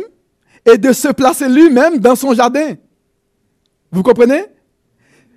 et 0.65 0.79
de 0.79 0.93
se 0.93 1.09
placer 1.09 1.49
lui-même 1.49 1.99
dans 1.99 2.17
son 2.17 2.35
jardin. 2.35 2.75
Vous 3.91 4.03
comprenez? 4.03 4.45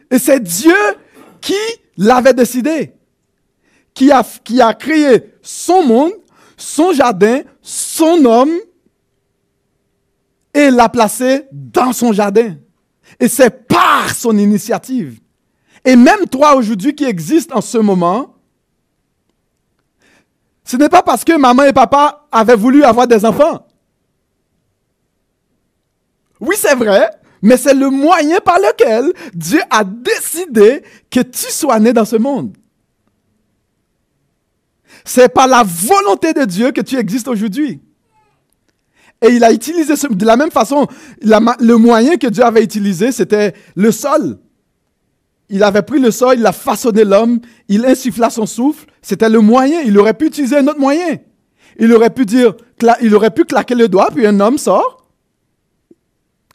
Et 0.10 0.20
c'est 0.20 0.42
Dieu 0.42 0.76
qui 1.40 1.54
l'avait 1.98 2.34
décidé, 2.34 2.94
qui 3.94 4.12
a, 4.12 4.24
qui 4.44 4.60
créé 4.78 5.34
son 5.42 5.86
monde, 5.86 6.12
son 6.58 6.92
jardin, 6.92 7.42
son 7.62 8.26
homme, 8.26 8.54
et 10.54 10.70
l'a 10.70 10.90
placé 10.90 11.48
dans 11.52 11.94
son 11.94 12.12
jardin. 12.12 12.58
Et 13.19 13.28
c'est 13.28 13.67
par 13.67 14.13
son 14.15 14.38
initiative. 14.38 15.19
Et 15.84 15.95
même 15.95 16.26
toi 16.28 16.56
aujourd'hui 16.56 16.95
qui 16.95 17.06
existes 17.06 17.52
en 17.54 17.62
ce 17.62 17.78
moment, 17.78 18.36
ce 20.63 20.78
n'est 20.78 20.89
pas 20.89 21.04
parce 21.04 21.24
que 21.24 21.38
maman 21.38 21.63
et 21.63 21.74
papa 21.74 22.28
avaient 22.32 22.56
voulu 22.56 22.84
avoir 22.84 23.08
des 23.08 23.26
enfants. 23.26 23.67
Oui, 26.39 26.56
c'est 26.58 26.76
vrai, 26.76 27.10
mais 27.41 27.58
c'est 27.58 27.74
le 27.74 27.89
moyen 27.89 28.39
par 28.39 28.58
lequel 28.58 29.12
Dieu 29.34 29.62
a 29.69 29.84
décidé 29.84 30.84
que 31.10 31.19
tu 31.19 31.52
sois 31.52 31.80
né 31.80 31.93
dans 31.93 32.06
ce 32.06 32.15
monde. 32.15 32.56
C'est 35.04 35.30
par 35.30 35.47
la 35.47 35.63
volonté 35.63 36.34
de 36.34 36.45
Dieu 36.45 36.71
que 36.71 36.82
tu 36.82 36.97
existes 36.97 37.28
aujourd'hui. 37.28 37.82
Et 39.24 39.30
il 39.34 39.44
a 39.44 39.52
utilisé 39.52 39.94
de 40.10 40.26
la 40.26 40.36
même 40.36 40.50
façon, 40.50 40.88
le 41.22 41.76
moyen 41.76 42.18
que 42.18 42.28
Dieu 42.28 42.44
avait 42.44 42.64
utilisé, 42.64 43.12
c'était 43.12 43.54
le 43.76 43.92
sol. 43.92 44.40
Il 45.50 45.64
avait 45.64 45.82
pris 45.82 46.00
le 46.00 46.12
sol, 46.12 46.36
il 46.40 46.46
a 46.46 46.54
façonné 46.54 47.04
l'homme, 47.04 47.40
il 47.68 47.86
insuffla 47.86 48.30
son 48.30 48.46
souffle. 48.46 48.86
C'était 49.02 49.30
le 49.30 49.42
moyen. 49.42 49.82
Il 49.82 49.98
aurait 50.00 50.14
pu 50.14 50.28
utiliser 50.28 50.58
un 50.58 50.68
autre 50.68 50.80
moyen. 50.80 51.18
Il 51.78 51.92
aurait 51.94 52.10
pu 52.10 52.26
dire, 52.26 52.56
il 53.02 53.14
aurait 53.14 53.32
pu 53.32 53.44
claquer 53.44 53.76
le 53.76 53.88
doigt, 53.90 54.10
puis 54.14 54.26
un 54.26 54.40
homme 54.40 54.58
sort. 54.58 55.06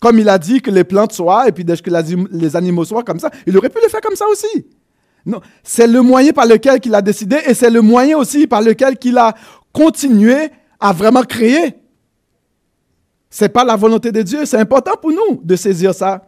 Comme 0.00 0.18
il 0.18 0.28
a 0.28 0.38
dit 0.38 0.62
que 0.62 0.70
les 0.70 0.84
plantes 0.84 1.12
soient, 1.12 1.46
et 1.46 1.52
puis 1.52 1.64
que 1.64 1.90
les 2.32 2.56
animaux 2.56 2.84
soient 2.84 3.02
comme 3.02 3.20
ça, 3.20 3.30
il 3.46 3.56
aurait 3.56 3.68
pu 3.70 3.78
le 3.82 3.88
faire 3.88 4.00
comme 4.00 4.16
ça 4.16 4.26
aussi. 4.28 4.66
Non, 5.24 5.40
c'est 5.62 5.86
le 5.86 6.02
moyen 6.02 6.32
par 6.32 6.46
lequel 6.46 6.80
il 6.84 6.94
a 6.94 7.02
décidé, 7.02 7.36
et 7.46 7.54
c'est 7.54 7.70
le 7.70 7.82
moyen 7.82 8.16
aussi 8.16 8.46
par 8.46 8.62
lequel 8.62 8.96
il 9.02 9.18
a 9.18 9.34
continué 9.72 10.50
à 10.80 10.92
vraiment 10.92 11.22
créer. 11.22 11.74
C'est 13.38 13.50
pas 13.50 13.64
la 13.64 13.76
volonté 13.76 14.12
de 14.12 14.22
Dieu, 14.22 14.46
c'est 14.46 14.56
important 14.56 14.96
pour 14.98 15.10
nous 15.10 15.42
de 15.44 15.56
saisir 15.56 15.92
ça. 15.92 16.26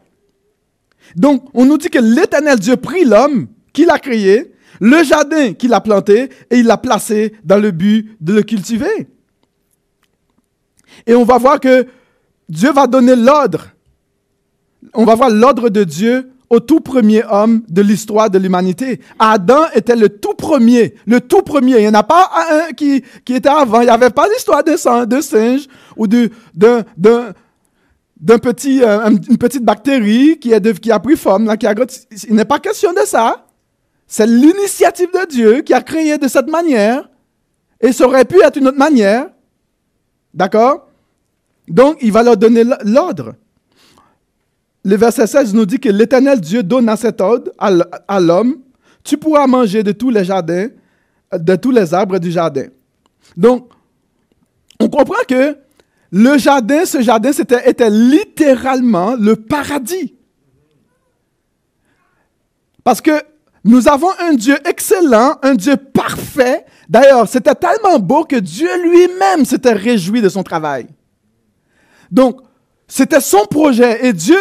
Donc, 1.16 1.49
on 1.55 1.64
nous 1.64 1.79
dit 1.79 1.88
que 1.88 1.99
l'éternel 1.99 2.59
Dieu 2.59 2.77
prit 2.77 3.07
l'homme 3.07 3.47
qu'il 3.73 3.88
a 3.88 3.99
créé, 3.99 4.53
le 4.79 5.03
jardin 5.05 5.55
qu'il 5.55 5.73
a 5.73 5.81
planté, 5.81 6.29
et 6.51 6.59
il 6.59 6.66
l'a 6.66 6.77
placé 6.77 7.33
dans 7.44 7.57
le 7.57 7.71
but 7.71 8.14
de 8.21 8.35
le 8.35 8.42
cultiver. 8.42 9.09
Et 11.07 11.14
on 11.14 11.25
va 11.25 11.38
voir 11.38 11.61
que 11.61 11.87
Dieu 12.47 12.73
va 12.73 12.87
donner 12.87 13.16
l'ordre. 13.16 13.68
On 14.92 15.07
va 15.07 15.14
voir 15.14 15.31
l'ordre 15.31 15.71
de 15.71 15.85
Dieu 15.85 16.31
au 16.50 16.61
tout 16.61 16.80
premier 16.80 17.22
homme 17.30 17.62
de 17.68 17.82
l'histoire 17.82 18.30
de 18.30 18.38
l'humanité. 18.38 19.00
Adam 19.18 19.64
était 19.74 19.96
le 19.96 20.08
tout 20.08 20.34
premier, 20.34 20.94
le 21.06 21.20
tout 21.20 21.42
premier. 21.42 21.76
Il 21.76 21.82
n'y 21.82 21.88
en 21.88 21.94
a 21.94 22.02
pas 22.02 22.30
un 22.50 22.72
qui, 22.72 23.02
qui 23.24 23.34
était 23.34 23.48
avant. 23.48 23.80
Il 23.80 23.84
n'y 23.84 23.90
avait 23.90 24.11
pas 24.11 24.28
d'histoire 24.28 24.64
de, 24.64 24.72
de 25.04 25.20
singe 25.20 25.66
ou 25.96 26.06
d'un 26.06 26.84
petit, 28.38 28.82
euh, 28.82 29.11
une 29.28 29.38
petite 29.38 29.64
bactérie 29.64 30.38
qui, 30.38 30.52
est 30.52 30.80
qui 30.80 30.90
a 30.90 30.98
pris 30.98 31.16
forme. 31.16 31.46
Là, 31.46 31.56
qui 31.56 31.66
a, 31.66 31.74
il 32.28 32.34
n'est 32.34 32.44
pas 32.44 32.58
question 32.58 32.92
de 32.92 33.06
ça. 33.06 33.44
C'est 34.06 34.26
l'initiative 34.26 35.08
de 35.12 35.26
Dieu 35.28 35.61
qui 35.61 35.74
a 35.74 35.82
créé 35.82 36.16
de 36.16 36.28
cette 36.28 36.48
manière. 36.48 37.08
Et 37.80 37.92
ça 37.92 38.06
aurait 38.06 38.24
pu 38.24 38.42
être 38.42 38.56
une 38.56 38.68
autre 38.68 38.78
manière. 38.78 39.26
D'accord? 40.32 40.88
Donc, 41.68 41.98
il 42.00 42.11
va 42.11 42.22
leur 42.22 42.37
donner 42.37 42.64
l'ordre. 42.84 43.34
Le 44.88 44.96
verset 44.96 45.27
16 45.27 45.53
nous 45.53 45.66
dit 45.66 45.79
que 45.79 45.90
l'Éternel 45.90 46.40
Dieu 46.40 46.62
donne 46.62 46.88
à 46.88 46.96
cet 46.96 47.20
ordre 47.20 47.53
à 47.59 48.20
l'homme, 48.20 48.57
tu 49.05 49.18
pourras 49.18 49.46
manger 49.46 49.83
de 49.83 49.92
tous 49.92 50.09
les 50.09 50.24
jardins, 50.24 50.68
de 51.31 51.57
tous 51.57 51.70
les 51.70 51.92
arbres 51.92 52.18
du 52.18 52.31
jardin. 52.31 52.68
Donc, 53.37 53.68
on 54.81 54.88
comprend 54.88 55.22
que 55.29 55.59
le 56.11 56.38
jardin, 56.38 56.87
ce 56.87 57.03
jardin, 57.03 57.35
c'était, 57.35 57.68
était 57.68 57.90
littéralement 57.90 59.14
le 59.14 59.37
paradis. 59.37 60.14
Parce 62.83 63.03
que 63.03 63.20
nous 63.64 63.88
avons 63.88 64.12
un 64.18 64.33
Dieu 64.33 64.57
excellent, 64.64 65.37
un 65.42 65.55
Dieu 65.55 65.77
parfait. 65.77 66.64
D'ailleurs, 66.88 67.29
c'était 67.29 67.55
tellement 67.55 67.98
beau 67.98 68.24
que 68.24 68.37
Dieu 68.37 68.70
lui-même 68.83 69.44
s'était 69.44 69.74
réjoui 69.74 70.22
de 70.22 70.31
son 70.31 70.42
travail. 70.42 70.87
Donc, 72.11 72.40
c'était 72.87 73.20
son 73.20 73.44
projet 73.44 74.07
et 74.07 74.14
Dieu, 74.14 74.38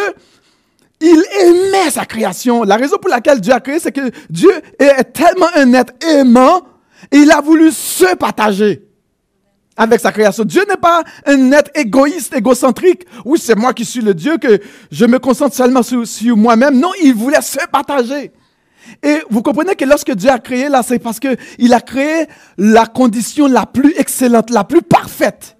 il 1.00 1.24
aimait 1.40 1.90
sa 1.90 2.04
création. 2.04 2.64
La 2.64 2.76
raison 2.76 2.96
pour 2.98 3.10
laquelle 3.10 3.40
Dieu 3.40 3.52
a 3.52 3.60
créé, 3.60 3.78
c'est 3.78 3.92
que 3.92 4.10
Dieu 4.30 4.50
est 4.78 5.12
tellement 5.12 5.48
un 5.54 5.72
être 5.74 5.92
aimant 6.06 6.62
il 7.12 7.30
a 7.30 7.40
voulu 7.40 7.70
se 7.70 8.16
partager 8.16 8.84
avec 9.76 10.00
sa 10.00 10.10
création. 10.10 10.44
Dieu 10.44 10.64
n'est 10.68 10.76
pas 10.76 11.04
un 11.26 11.52
être 11.52 11.70
égoïste, 11.74 12.34
égocentrique. 12.34 13.06
Oui, 13.24 13.38
c'est 13.40 13.54
moi 13.54 13.72
qui 13.72 13.84
suis 13.84 14.00
le 14.00 14.14
Dieu, 14.14 14.38
que 14.38 14.60
je 14.90 15.06
me 15.06 15.18
concentre 15.18 15.54
seulement 15.54 15.82
sur, 15.82 16.06
sur 16.06 16.36
moi-même. 16.36 16.78
Non, 16.78 16.90
il 17.02 17.14
voulait 17.14 17.40
se 17.40 17.64
partager. 17.70 18.32
Et 19.02 19.18
vous 19.30 19.42
comprenez 19.42 19.76
que 19.76 19.84
lorsque 19.84 20.12
Dieu 20.12 20.30
a 20.30 20.38
créé 20.38 20.68
là, 20.68 20.82
c'est 20.82 20.98
parce 20.98 21.20
qu'il 21.20 21.74
a 21.74 21.80
créé 21.80 22.26
la 22.56 22.86
condition 22.86 23.46
la 23.46 23.66
plus 23.66 23.94
excellente, 23.96 24.50
la 24.50 24.64
plus 24.64 24.82
parfaite 24.82 25.57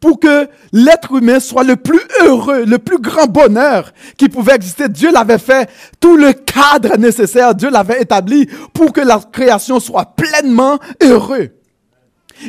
pour 0.00 0.20
que 0.20 0.48
l'être 0.72 1.12
humain 1.12 1.40
soit 1.40 1.64
le 1.64 1.76
plus 1.76 2.00
heureux, 2.20 2.64
le 2.64 2.78
plus 2.78 2.98
grand 2.98 3.26
bonheur 3.26 3.92
qui 4.16 4.28
pouvait 4.28 4.54
exister. 4.54 4.88
Dieu 4.88 5.10
l'avait 5.10 5.38
fait, 5.38 5.70
tout 6.00 6.16
le 6.16 6.32
cadre 6.32 6.96
nécessaire, 6.98 7.54
Dieu 7.54 7.70
l'avait 7.70 8.02
établi 8.02 8.46
pour 8.72 8.92
que 8.92 9.00
la 9.00 9.18
création 9.18 9.80
soit 9.80 10.16
pleinement 10.16 10.78
heureux. 11.02 11.50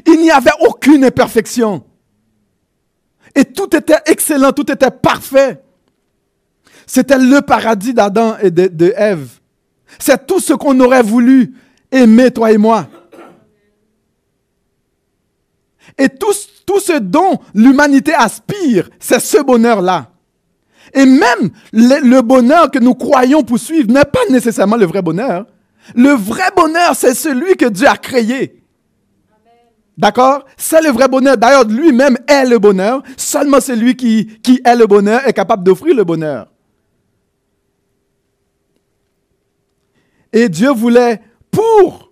Il 0.05 0.19
n'y 0.21 0.31
avait 0.31 0.51
aucune 0.62 1.05
imperfection. 1.05 1.83
Et 3.36 3.45
tout 3.45 3.75
était 3.75 3.99
excellent, 4.05 4.51
tout 4.51 4.69
était 4.71 4.91
parfait. 4.91 5.62
C'était 6.86 7.17
le 7.17 7.41
paradis 7.41 7.93
d'Adam 7.93 8.38
et 8.41 8.49
de, 8.49 8.67
de 8.67 8.93
Ève. 8.95 9.29
C'est 9.99 10.25
tout 10.25 10.39
ce 10.39 10.53
qu'on 10.53 10.79
aurait 10.79 11.03
voulu 11.03 11.53
aimer, 11.91 12.31
toi 12.31 12.51
et 12.51 12.57
moi. 12.57 12.88
Et 15.97 16.10
tout, 16.10 16.33
tout 16.67 16.80
ce 16.82 16.99
dont 16.99 17.39
l'humanité 17.56 18.13
aspire, 18.13 18.89
c'est 18.99 19.21
ce 19.21 19.41
bonheur-là. 19.41 20.12
Et 20.93 21.06
même 21.06 21.49
le, 21.71 22.21
bonheur 22.21 22.69
que 22.69 22.77
nous 22.77 22.93
croyons 22.93 23.41
poursuivre 23.41 23.91
n'est 23.91 24.03
pas 24.06 24.19
nécessairement 24.30 24.75
le 24.75 24.86
vrai 24.86 25.01
bonheur. 25.01 25.47
Le 25.95 26.10
vrai 26.10 26.49
bonheur, 26.56 26.93
c'est 26.93 27.15
celui 27.15 27.56
que 27.56 27.65
Dieu 27.65 27.88
a 27.88 27.95
créé. 27.95 28.62
D'accord? 29.97 30.45
C'est 30.58 30.82
le 30.82 30.89
vrai 30.89 31.08
bonheur. 31.08 31.38
D'ailleurs, 31.38 31.65
lui-même 31.65 32.17
est 32.27 32.45
le 32.45 32.60
bonheur. 32.60 33.01
Seulement 33.15 33.62
celui 33.62 33.95
qui, 33.95 34.27
qui 34.43 34.62
est 34.63 34.75
le 34.75 34.86
bonheur 34.86 35.25
est 35.25 35.34
capable 35.34 35.63
d'offrir 35.63 35.95
le 35.95 36.03
bonheur. 36.03 36.47
Et 40.34 40.49
Dieu 40.49 40.71
voulait, 40.71 41.21
pour 41.49 42.12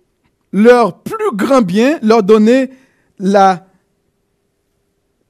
leur 0.52 1.02
plus 1.02 1.34
grand 1.34 1.60
bien, 1.60 1.98
leur 2.02 2.22
donner 2.22 2.70
la 3.18 3.65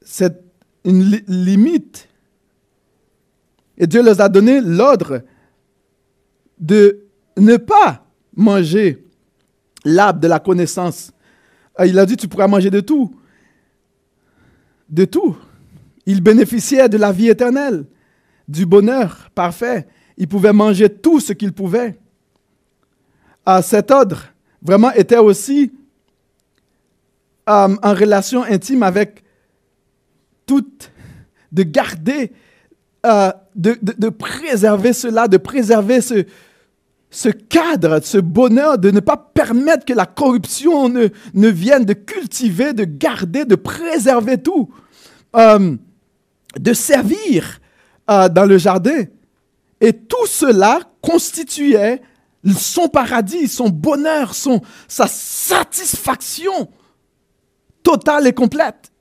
c'est 0.07 0.41
une 0.85 1.21
limite. 1.27 2.09
Et 3.77 3.89
Dieu 3.89 4.03
leur 4.03 4.21
a 4.21 4.29
donné 4.29 4.61
l'ordre 4.61 5.23
de 6.59 7.01
ne 7.37 7.57
pas 7.57 8.07
manger 8.35 9.05
l'arbre 9.85 10.21
de 10.21 10.29
la 10.29 10.39
connaissance. 10.39 11.11
Ah, 11.75 11.87
il 11.87 11.99
a 11.99 12.07
dit, 12.07 12.17
tu 12.17 12.29
pourras 12.29 12.47
manger 12.47 12.71
de 12.71 12.81
tout. 12.81 13.15
De 14.89 15.05
tout. 15.05 15.37
Il 16.07 16.23
bénéficiait 16.23 16.89
de 16.89 16.99
la 16.99 17.11
vie 17.11 17.29
éternelle, 17.29 17.85
du 18.47 18.65
bonheur 18.65 19.29
parfait. 19.35 19.89
Il 20.17 20.29
pouvait 20.29 20.53
manger 20.53 20.89
tout 20.89 21.19
ce 21.19 21.33
qu'il 21.33 21.53
pouvait. 21.53 21.99
À 23.45 23.61
cet 23.61 23.91
ordre, 23.91 24.23
vraiment, 24.63 24.93
était 24.93 25.19
aussi 25.19 25.73
euh, 27.49 27.77
en 27.83 27.95
relation 27.95 28.45
intime 28.45 28.85
avec 28.85 29.26
toute, 30.47 30.91
de 31.53 31.63
garder, 31.63 32.33
euh, 33.05 33.33
de, 33.55 34.09
préserver 34.09 34.93
cela, 34.93 35.29
de 35.29 35.37
préserver 35.37 36.01
ce, 36.01 37.29
cadre, 37.49 38.01
ce 38.03 38.19
bonheur, 38.19 38.79
de 38.79 38.91
ne 38.91 39.01
pas 39.01 39.17
permettre 39.17 39.85
que 39.85 39.93
la 39.93 40.07
corruption 40.07 40.89
ne, 40.89 41.09
ne 41.35 41.49
vienne, 41.49 41.85
de 41.85 41.93
cultiver, 41.93 42.73
de 42.73 42.85
garder, 42.85 43.45
de 43.45 43.55
préserver 43.55 44.39
tout, 44.39 44.71
euh, 45.35 45.77
de 46.59 46.73
servir 46.73 47.61
dans 48.09 48.49
le 48.49 48.57
jardin. 48.57 49.03
Et 49.81 49.93
tout 49.93 50.27
cela 50.27 50.79
constituait 51.03 52.01
son 52.55 52.89
paradis, 52.89 53.49
son 53.49 53.69
bonheur, 53.69 54.35
sa 54.35 55.07
satisfaction 55.07 56.71
totale 57.83 58.27
et 58.27 58.33
complète. 58.33 58.93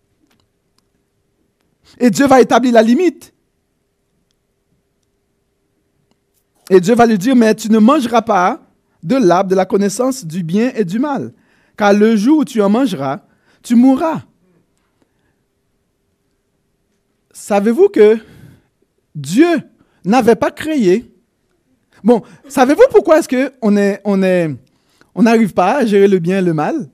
Et 2.00 2.10
Dieu 2.10 2.28
va 2.28 2.42
établir 2.42 2.74
la 2.74 2.82
limite. 2.82 3.34
Et 6.70 6.80
Dieu 6.80 6.96
va 6.96 7.06
lui 7.06 7.18
dire, 7.18 7.36
mais 7.36 7.54
tu 7.54 7.72
ne 7.72 7.78
mangeras 7.78 8.22
pas 8.24 8.62
de 9.04 9.16
l'arbre 9.16 9.50
de 9.52 9.56
la 9.56 9.66
connaissance 9.66 10.26
du 10.26 10.42
bien 10.42 10.72
et 10.76 10.84
du 10.84 10.98
mal, 10.98 11.32
car 11.78 11.94
le 11.94 12.16
jour 12.16 12.40
où 12.40 12.46
tu 12.46 12.62
en 12.62 12.70
mangeras, 12.70 13.22
tu 13.62 13.76
mourras. 13.76 14.24
Savez-vous 17.32 17.90
que 17.90 18.18
Dieu 19.14 19.62
n'avait 20.04 20.36
pas 20.36 20.50
créé? 20.50 21.14
Bon, 22.04 22.24
savez-vous 22.48 22.86
pourquoi 22.90 23.20
est-ce 23.20 23.30
qu'on 23.30 23.78
on 24.04 24.58
on 25.14 25.24
n'arrive 25.24 25.54
pas 25.54 25.78
à 25.78 25.86
gérer 25.86 26.08
le 26.08 26.20
bien 26.20 26.40
et 26.40 26.42
le 26.42 26.54
mal? 26.54 26.90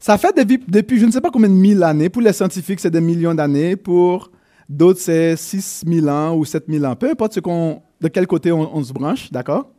Ça 0.00 0.16
fait 0.16 0.34
depuis, 0.34 0.98
je 0.98 1.04
ne 1.04 1.10
sais 1.10 1.20
pas 1.20 1.30
combien 1.30 1.50
de 1.50 1.54
mille 1.54 1.82
années. 1.82 2.08
Pour 2.08 2.22
les 2.22 2.32
scientifiques, 2.32 2.80
c'est 2.80 2.90
des 2.90 3.02
millions 3.02 3.34
d'années. 3.34 3.76
Pour 3.76 4.30
d'autres, 4.66 4.98
c'est 4.98 5.36
6 5.36 5.84
000 5.86 6.08
ans 6.08 6.34
ou 6.34 6.46
7 6.46 6.64
000 6.68 6.82
ans. 6.86 6.96
Peu 6.96 7.10
importe 7.10 7.34
ce 7.34 7.40
de 7.40 8.08
quel 8.08 8.26
côté 8.26 8.50
on, 8.50 8.82
se 8.82 8.94
branche, 8.94 9.30
d'accord? 9.30 9.70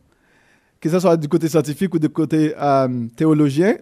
Que 0.80 0.90
ce 0.90 1.00
soit 1.00 1.18
du 1.18 1.28
côté 1.28 1.50
scientifique 1.50 1.94
ou 1.96 1.98
du 1.98 2.08
côté 2.08 2.54
euh, 2.56 3.08
théologien, 3.16 3.78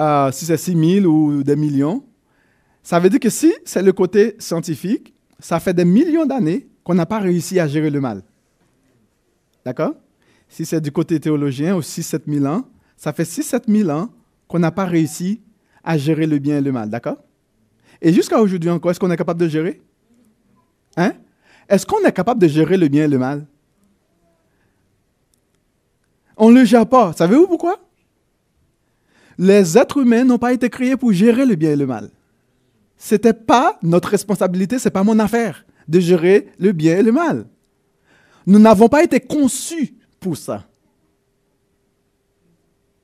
euh, 0.00 0.30
si 0.30 0.44
c'est 0.44 0.56
6 0.56 1.00
000 1.00 1.06
ou 1.06 1.42
des 1.42 1.56
millions, 1.56 2.04
ça 2.84 3.00
veut 3.00 3.10
dire 3.10 3.18
que 3.18 3.30
si 3.30 3.52
c'est 3.64 3.82
le 3.82 3.92
côté 3.92 4.36
scientifique, 4.38 5.12
ça 5.40 5.58
fait 5.58 5.74
des 5.74 5.84
millions 5.84 6.24
d'années 6.24 6.68
qu'on 6.84 6.94
n'a 6.94 7.06
pas 7.06 7.18
réussi 7.18 7.58
à 7.58 7.66
gérer 7.66 7.90
le 7.90 8.00
mal. 8.00 8.22
D'accord? 9.64 9.94
Si 10.48 10.64
c'est 10.64 10.80
du 10.80 10.92
côté 10.92 11.18
théologien, 11.18 11.74
ou 11.74 11.80
6-7 11.80 12.20
000 12.28 12.46
ans, 12.46 12.62
ça 12.96 13.12
fait 13.12 13.24
6-7 13.24 13.62
000 13.66 13.90
ans 13.90 14.08
qu'on 14.48 14.58
n'a 14.58 14.70
pas 14.70 14.84
réussi 14.84 15.40
à 15.82 15.98
gérer 15.98 16.26
le 16.26 16.38
bien 16.38 16.58
et 16.58 16.60
le 16.60 16.72
mal, 16.72 16.90
d'accord? 16.90 17.18
Et 18.02 18.12
jusqu'à 18.12 18.40
aujourd'hui 18.40 18.70
encore, 18.70 18.90
est-ce 18.90 19.00
qu'on 19.00 19.10
est 19.10 19.16
capable 19.16 19.40
de 19.40 19.48
gérer? 19.48 19.80
Hein? 20.96 21.12
Est-ce 21.68 21.86
qu'on 21.86 22.02
est 22.04 22.12
capable 22.12 22.40
de 22.40 22.48
gérer 22.48 22.76
le 22.76 22.88
bien 22.88 23.04
et 23.04 23.08
le 23.08 23.18
mal? 23.18 23.46
On 26.36 26.50
ne 26.50 26.60
le 26.60 26.64
gère 26.64 26.86
pas. 26.86 27.12
Savez-vous 27.12 27.46
pourquoi? 27.46 27.80
Les 29.38 29.76
êtres 29.76 29.98
humains 29.98 30.24
n'ont 30.24 30.38
pas 30.38 30.52
été 30.52 30.68
créés 30.70 30.96
pour 30.96 31.12
gérer 31.12 31.44
le 31.46 31.54
bien 31.54 31.72
et 31.72 31.76
le 31.76 31.86
mal. 31.86 32.10
Ce 32.98 33.14
n'était 33.14 33.34
pas 33.34 33.78
notre 33.82 34.08
responsabilité, 34.08 34.78
ce 34.78 34.88
n'est 34.88 34.92
pas 34.92 35.04
mon 35.04 35.18
affaire 35.18 35.64
de 35.88 36.00
gérer 36.00 36.48
le 36.58 36.72
bien 36.72 36.98
et 36.98 37.02
le 37.02 37.12
mal. 37.12 37.46
Nous 38.46 38.58
n'avons 38.58 38.88
pas 38.88 39.02
été 39.02 39.20
conçus 39.20 39.94
pour 40.20 40.36
ça. 40.36 40.66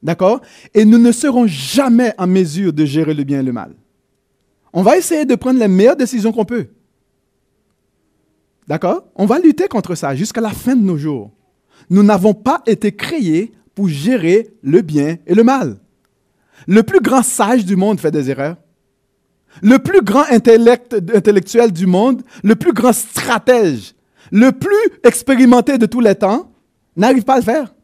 D'accord? 0.03 0.41
Et 0.75 0.85
nous 0.85 0.99
ne 0.99 1.13
serons 1.13 1.47
jamais 1.47 2.13
en 2.19 2.27
mesure 2.27 2.73
de 2.73 2.85
gérer 2.85 3.15
le 3.15 3.25
bien 3.25 3.41
et 3.41 3.45
le 3.45 3.53
mal. 3.53 3.75
On 4.73 4.83
va 4.83 4.97
essayer 4.97 5.25
de 5.25 5.35
prendre 5.35 5.61
les 5.61 5.69
meilleures 5.69 5.97
décisions 5.97 6.33
qu'on 6.33 6.45
peut. 6.45 6.69
D'accord? 8.67 9.05
On 9.15 9.27
va 9.27 9.39
lutter 9.39 9.69
contre 9.69 9.95
ça 9.95 10.15
jusqu'à 10.15 10.41
la 10.41 10.51
fin 10.51 10.75
de 10.75 10.83
nos 10.83 10.97
jours. 10.97 11.31
Nous 11.91 12.03
n'avons 12.03 12.35
pas 12.35 12.63
été 12.67 12.93
créés 12.93 13.53
pour 13.75 13.89
gérer 13.89 14.51
le 14.63 14.81
bien 14.81 15.19
et 15.27 15.35
le 15.35 15.45
mal. 15.45 15.79
Le 16.67 16.83
plus 16.83 17.01
grand 17.01 17.23
sage 17.23 17.65
du 17.65 17.77
monde 17.77 18.01
fait 18.01 18.11
des 18.11 18.31
erreurs. 18.31 18.57
Le 19.61 19.79
plus 19.79 20.01
grand 20.01 20.25
intellect, 20.31 20.95
intellectuel 21.15 21.73
du 21.73 21.87
monde, 21.87 22.23
le 22.43 22.57
plus 22.57 22.73
grand 22.73 22.93
stratège, 22.93 23.95
le 24.31 24.51
plus 24.51 24.99
expérimenté 25.05 25.77
de 25.77 25.87
tous 25.87 26.01
les 26.01 26.15
temps, 26.15 26.51
n'arrive 26.97 27.25
pas 27.25 27.35
à 27.35 27.39
le 27.39 27.45
faire. 27.45 27.75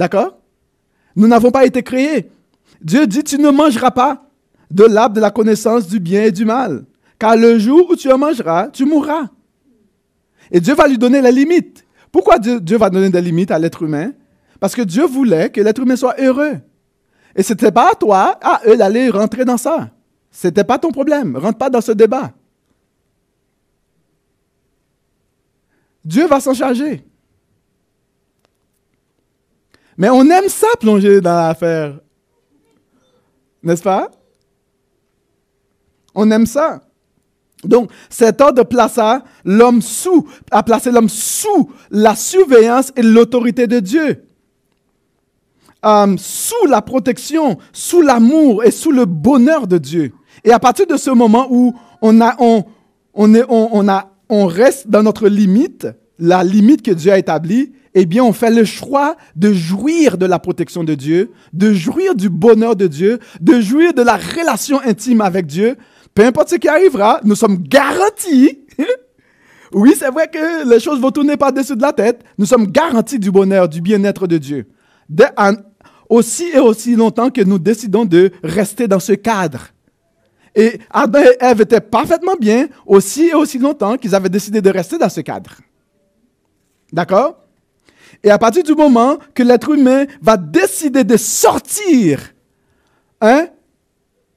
D'accord? 0.00 0.38
Nous 1.14 1.28
n'avons 1.28 1.50
pas 1.50 1.66
été 1.66 1.82
créés. 1.82 2.30
Dieu 2.80 3.06
dit, 3.06 3.22
tu 3.22 3.36
ne 3.36 3.50
mangeras 3.50 3.90
pas 3.90 4.30
de 4.70 4.84
l'arbre 4.84 5.14
de 5.14 5.20
la 5.20 5.30
connaissance 5.30 5.86
du 5.88 6.00
bien 6.00 6.22
et 6.22 6.32
du 6.32 6.46
mal, 6.46 6.86
car 7.18 7.36
le 7.36 7.58
jour 7.58 7.90
où 7.90 7.96
tu 7.96 8.10
en 8.10 8.16
mangeras, 8.16 8.68
tu 8.68 8.86
mourras. 8.86 9.28
Et 10.50 10.58
Dieu 10.58 10.74
va 10.74 10.88
lui 10.88 10.96
donner 10.96 11.20
la 11.20 11.30
limite. 11.30 11.84
Pourquoi 12.10 12.38
Dieu, 12.38 12.78
va 12.78 12.88
donner 12.88 13.10
des 13.10 13.20
limites 13.20 13.50
à 13.50 13.58
l'être 13.58 13.82
humain? 13.82 14.12
Parce 14.58 14.74
que 14.74 14.80
Dieu 14.80 15.04
voulait 15.04 15.50
que 15.50 15.60
l'être 15.60 15.82
humain 15.82 15.96
soit 15.96 16.18
heureux. 16.18 16.56
Et 17.36 17.42
ce 17.42 17.52
n'était 17.52 17.70
pas 17.70 17.90
à 17.90 17.94
toi, 17.94 18.38
à 18.40 18.62
eux 18.68 18.78
d'aller 18.78 19.10
rentrer 19.10 19.44
dans 19.44 19.58
ça. 19.58 19.90
Ce 20.30 20.46
n'était 20.46 20.64
pas 20.64 20.78
ton 20.78 20.92
problème. 20.92 21.36
Rentre 21.36 21.58
pas 21.58 21.68
dans 21.68 21.82
ce 21.82 21.92
débat. 21.92 22.32
Dieu 26.02 26.26
va 26.26 26.40
s'en 26.40 26.54
charger. 26.54 27.04
Mais 30.00 30.08
on 30.08 30.24
aime 30.30 30.48
ça 30.48 30.66
plonger 30.80 31.20
dans 31.20 31.34
l'affaire. 31.34 32.00
N'est-ce 33.62 33.82
pas? 33.82 34.10
On 36.14 36.30
aime 36.30 36.46
ça. 36.46 36.80
Donc, 37.64 37.90
cet 38.08 38.40
ordre 38.40 38.66
l'homme 39.44 39.80
a 40.50 40.62
placé 40.62 40.90
l'homme 40.90 41.10
sous 41.10 41.70
la 41.90 42.16
surveillance 42.16 42.94
et 42.96 43.02
l'autorité 43.02 43.66
de 43.66 43.78
Dieu. 43.78 44.24
Euh, 45.84 46.16
sous 46.16 46.66
la 46.66 46.80
protection, 46.80 47.58
sous 47.70 48.00
l'amour 48.00 48.64
et 48.64 48.70
sous 48.70 48.92
le 48.92 49.04
bonheur 49.04 49.66
de 49.66 49.76
Dieu. 49.76 50.14
Et 50.44 50.50
à 50.50 50.58
partir 50.58 50.86
de 50.86 50.96
ce 50.96 51.10
moment 51.10 51.46
où 51.50 51.74
on 52.02 52.64
reste 54.46 54.88
dans 54.88 55.02
notre 55.02 55.28
limite, 55.28 55.88
la 56.18 56.42
limite 56.42 56.80
que 56.80 56.92
Dieu 56.92 57.12
a 57.12 57.18
établie, 57.18 57.74
eh 57.94 58.06
bien, 58.06 58.22
on 58.22 58.32
fait 58.32 58.50
le 58.50 58.64
choix 58.64 59.16
de 59.34 59.52
jouir 59.52 60.16
de 60.16 60.26
la 60.26 60.38
protection 60.38 60.84
de 60.84 60.94
Dieu, 60.94 61.32
de 61.52 61.72
jouir 61.72 62.14
du 62.14 62.28
bonheur 62.28 62.76
de 62.76 62.86
Dieu, 62.86 63.18
de 63.40 63.60
jouir 63.60 63.92
de 63.94 64.02
la 64.02 64.16
relation 64.16 64.80
intime 64.80 65.20
avec 65.20 65.46
Dieu. 65.46 65.76
Peu 66.14 66.24
importe 66.24 66.50
ce 66.50 66.56
qui 66.56 66.68
arrivera, 66.68 67.20
nous 67.24 67.34
sommes 67.34 67.58
garantis. 67.58 68.60
oui, 69.72 69.94
c'est 69.98 70.10
vrai 70.10 70.28
que 70.28 70.68
les 70.68 70.78
choses 70.78 71.00
vont 71.00 71.10
tourner 71.10 71.36
par-dessus 71.36 71.74
de 71.74 71.82
la 71.82 71.92
tête. 71.92 72.22
Nous 72.38 72.46
sommes 72.46 72.68
garantis 72.68 73.18
du 73.18 73.30
bonheur, 73.30 73.68
du 73.68 73.80
bien-être 73.80 74.26
de 74.28 74.38
Dieu. 74.38 74.68
Aussi 76.08 76.50
et 76.54 76.58
aussi 76.58 76.94
longtemps 76.94 77.30
que 77.30 77.42
nous 77.42 77.58
décidons 77.58 78.04
de 78.04 78.30
rester 78.42 78.86
dans 78.86 79.00
ce 79.00 79.12
cadre. 79.12 79.68
Et 80.54 80.80
Adam 80.90 81.20
et 81.20 81.36
Ève 81.40 81.60
étaient 81.60 81.80
parfaitement 81.80 82.34
bien 82.34 82.68
aussi 82.86 83.28
et 83.28 83.34
aussi 83.34 83.58
longtemps 83.58 83.96
qu'ils 83.96 84.14
avaient 84.14 84.28
décidé 84.28 84.60
de 84.60 84.70
rester 84.70 84.98
dans 84.98 85.08
ce 85.08 85.20
cadre. 85.20 85.52
D'accord? 86.92 87.36
Et 88.22 88.30
à 88.30 88.38
partir 88.38 88.62
du 88.62 88.74
moment 88.74 89.18
que 89.34 89.42
l'être 89.42 89.70
humain 89.70 90.04
va 90.20 90.36
décider 90.36 91.04
de 91.04 91.16
sortir 91.16 92.20
hein, 93.20 93.46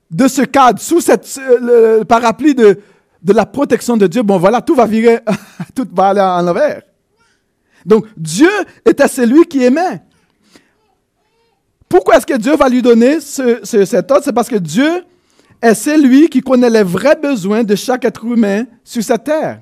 de 0.09 0.27
ce 0.27 0.43
cadre, 0.43 0.79
sous 0.79 1.01
cette, 1.01 1.39
le 1.59 2.03
parapluie 2.03 2.55
de, 2.55 2.79
de 3.21 3.33
la 3.33 3.45
protection 3.45 3.97
de 3.97 4.07
Dieu, 4.07 4.21
bon 4.21 4.37
voilà, 4.37 4.61
tout 4.61 4.75
va 4.75 4.85
virer, 4.85 5.19
tout 5.75 5.87
va 5.91 6.09
aller 6.09 6.21
en 6.21 6.47
envers. 6.47 6.81
Donc 7.85 8.05
Dieu 8.15 8.49
était 8.85 9.07
celui 9.07 9.45
qui 9.45 9.63
aimait. 9.63 10.01
Pourquoi 11.89 12.17
est-ce 12.17 12.25
que 12.25 12.37
Dieu 12.37 12.55
va 12.55 12.69
lui 12.69 12.81
donner 12.81 13.19
ce, 13.19 13.63
cet 13.63 14.09
ordre? 14.11 14.23
C'est 14.23 14.33
parce 14.33 14.49
que 14.49 14.55
Dieu 14.55 15.03
est 15.61 15.75
celui 15.75 16.27
qui 16.27 16.41
connaît 16.41 16.69
les 16.69 16.83
vrais 16.83 17.15
besoins 17.15 17.63
de 17.63 17.75
chaque 17.75 18.05
être 18.05 18.25
humain 18.25 18.65
sur 18.83 19.03
cette 19.03 19.25
terre. 19.25 19.61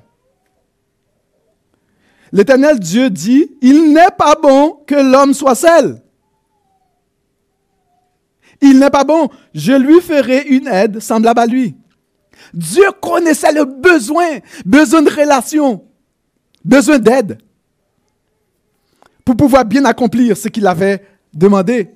L'Éternel 2.32 2.78
Dieu 2.78 3.10
dit, 3.10 3.50
il 3.60 3.92
n'est 3.92 4.10
pas 4.16 4.34
bon 4.34 4.80
que 4.86 4.94
l'homme 4.94 5.34
soit 5.34 5.54
seul. 5.54 6.02
Il 8.62 8.78
n'est 8.78 8.90
pas 8.90 9.04
bon. 9.04 9.28
Je 9.54 9.72
lui 9.72 10.00
ferai 10.00 10.42
une 10.48 10.66
aide 10.66 11.00
semblable 11.00 11.40
à 11.40 11.46
lui. 11.46 11.76
Dieu 12.54 12.90
connaissait 13.00 13.52
le 13.52 13.64
besoin, 13.64 14.38
besoin 14.64 15.02
de 15.02 15.10
relation, 15.10 15.84
besoin 16.64 16.98
d'aide 16.98 17.38
pour 19.24 19.36
pouvoir 19.36 19.64
bien 19.64 19.84
accomplir 19.84 20.36
ce 20.36 20.48
qu'il 20.48 20.66
avait 20.66 21.04
demandé. 21.32 21.90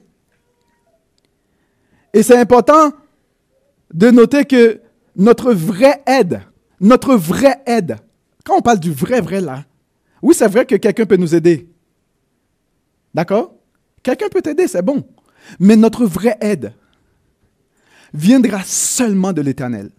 Et 2.13 2.23
c'est 2.23 2.39
important 2.39 2.93
de 3.93 4.11
noter 4.11 4.45
que 4.45 4.81
notre 5.17 5.53
vraie 5.53 6.03
aide, 6.07 6.43
notre 6.81 7.15
vraie 7.15 7.63
aide, 7.67 7.97
quand 8.45 8.57
on 8.57 8.63
parle 8.63 8.81
du 8.81 8.93
vrai, 8.93 9.21
vrai 9.21 9.41
là, 9.41 9.65
oui, 10.27 10.35
c'est 10.35 10.49
vrai 10.49 10.67
que 10.67 10.75
quelqu'un 10.75 11.07
peut 11.07 11.17
nous 11.17 11.37
aider. 11.37 11.69
D'accord? 13.15 13.55
Quelqu'un 14.03 14.29
peut 14.29 14.43
t'aider, 14.43 14.67
c'est 14.67 14.83
bon. 14.83 15.07
Mais 15.61 15.77
notre 15.77 16.05
vraie 16.05 16.37
aide 16.41 16.75
viendra 18.13 18.65
seulement 18.65 19.33
de 19.33 19.41
l'Éternel. 19.41 19.93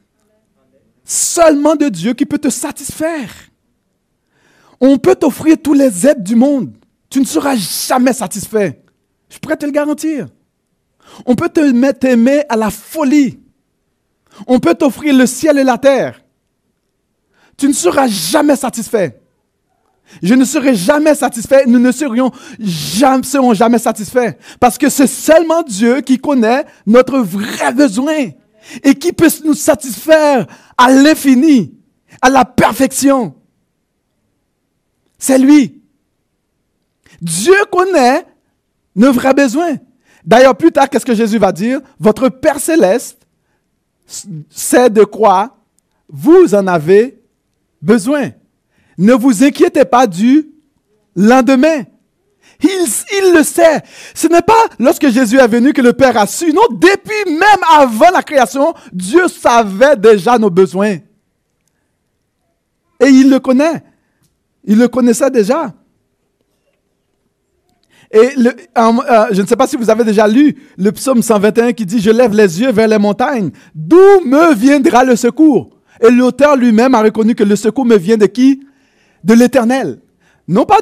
Seulement 1.06 1.78
de 1.78 1.88
Dieu 1.88 2.14
qui 2.14 2.26
peut 2.26 2.40
te 2.40 2.50
satisfaire. 2.50 3.30
On 4.82 4.98
peut 4.98 5.16
t'offrir 5.16 5.56
tous 5.64 5.74
les 5.74 6.06
aides 6.06 6.24
du 6.24 6.36
monde. 6.36 6.74
Tu 7.10 7.22
ne 7.22 7.26
seras 7.26 7.56
jamais 7.56 8.12
satisfait. 8.12 8.84
Je 9.30 9.40
pourrais 9.40 9.56
te 9.56 9.66
le 9.66 9.72
garantir. 9.72 10.28
On 11.26 11.36
peut 11.36 11.48
te 11.48 11.62
mettre 11.62 12.06
aimer 12.06 12.44
à 12.50 12.58
la 12.58 12.70
folie. 12.70 13.40
On 14.46 14.60
peut 14.60 14.76
t'offrir 14.76 15.16
le 15.16 15.26
ciel 15.26 15.58
et 15.58 15.64
la 15.64 15.78
terre. 15.78 16.22
Tu 17.56 17.70
ne 17.70 17.74
seras 17.74 18.08
jamais 18.08 18.58
satisfait. 18.58 19.22
Je 20.24 20.34
ne 20.34 20.46
serai 20.46 20.76
jamais 20.76 21.16
satisfait. 21.16 21.66
Nous 21.68 21.80
ne 21.80 21.92
serions 21.92 22.32
jamais, 22.60 23.24
serons 23.24 23.54
jamais 23.54 23.80
satisfaits. 23.80 24.34
Parce 24.60 24.78
que 24.78 24.90
c'est 24.90 25.08
seulement 25.08 25.64
Dieu 25.64 26.02
qui 26.02 26.18
connaît 26.18 26.66
notre 26.86 27.20
vrai 27.20 27.74
besoin 27.74 28.30
et 28.84 28.96
qui 28.96 29.14
peut 29.14 29.30
nous 29.46 29.54
satisfaire 29.54 30.48
à 30.78 30.92
l'infini, 30.92 31.74
à 32.22 32.30
la 32.30 32.46
perfection. 32.46 33.36
C'est 35.18 35.38
lui. 35.38 35.82
Dieu 37.22 37.56
connaît 37.72 38.26
nos 38.96 39.12
vrais 39.12 39.34
besoins. 39.34 39.78
D'ailleurs, 40.24 40.56
plus 40.56 40.72
tard, 40.72 40.90
qu'est-ce 40.90 41.06
que 41.06 41.16
Jésus 41.16 41.38
va 41.38 41.52
dire? 41.52 41.80
Votre 42.00 42.30
Père 42.30 42.60
céleste 42.60 43.26
sait 44.50 44.90
de 44.90 45.04
quoi 45.04 45.58
vous 46.10 46.54
en 46.54 46.68
avez 46.68 47.22
besoin. 47.82 48.32
Ne 48.98 49.14
vous 49.14 49.44
inquiétez 49.44 49.86
pas 49.86 50.08
du 50.08 50.50
lendemain. 51.16 51.84
Il, 52.64 53.34
le 53.36 53.44
sait. 53.44 53.84
Ce 54.16 54.28
n'est 54.28 54.42
pas 54.42 54.54
lorsque 54.80 55.10
Jésus 55.10 55.38
est 55.38 55.48
venu 55.48 55.74
que 55.74 55.82
le 55.82 55.94
Père 55.94 56.18
a 56.18 56.26
su. 56.26 56.52
Non, 56.54 56.64
depuis 56.72 57.32
même 57.32 57.64
avant 57.78 58.10
la 58.12 58.24
création, 58.24 58.74
Dieu 58.92 59.28
savait 59.28 59.96
déjà 59.96 60.40
nos 60.40 60.50
besoins. 60.50 60.98
Et 63.00 63.08
il 63.08 63.30
le 63.30 63.40
connaît. 63.40 63.84
Il 64.64 64.80
le 64.80 64.88
connaissait 64.88 65.30
déjà. 65.30 65.74
Et 68.12 68.32
euh, 68.38 69.26
je 69.32 69.42
ne 69.42 69.48
sais 69.48 69.56
pas 69.56 69.68
si 69.68 69.76
vous 69.76 69.90
avez 69.90 70.04
déjà 70.04 70.28
lu 70.28 70.56
le 70.78 70.92
psaume 70.92 71.22
121 71.22 71.74
qui 71.74 71.86
dit, 71.86 72.00
je 72.00 72.10
lève 72.10 72.34
les 72.34 72.62
yeux 72.62 72.72
vers 72.72 72.88
les 72.88 72.98
montagnes. 72.98 73.52
D'où 73.76 74.22
me 74.26 74.56
viendra 74.56 75.04
le 75.04 75.16
secours 75.16 75.70
Et 76.02 76.10
l'auteur 76.10 76.56
lui-même 76.56 76.96
a 76.96 77.02
reconnu 77.02 77.36
que 77.36 77.44
le 77.44 77.56
secours 77.56 77.86
me 77.86 77.98
vient 77.98 78.18
de 78.18 78.26
qui? 78.26 78.62
De 79.24 79.34
l'Éternel. 79.34 80.00
Non 80.48 80.66
pas 80.66 80.80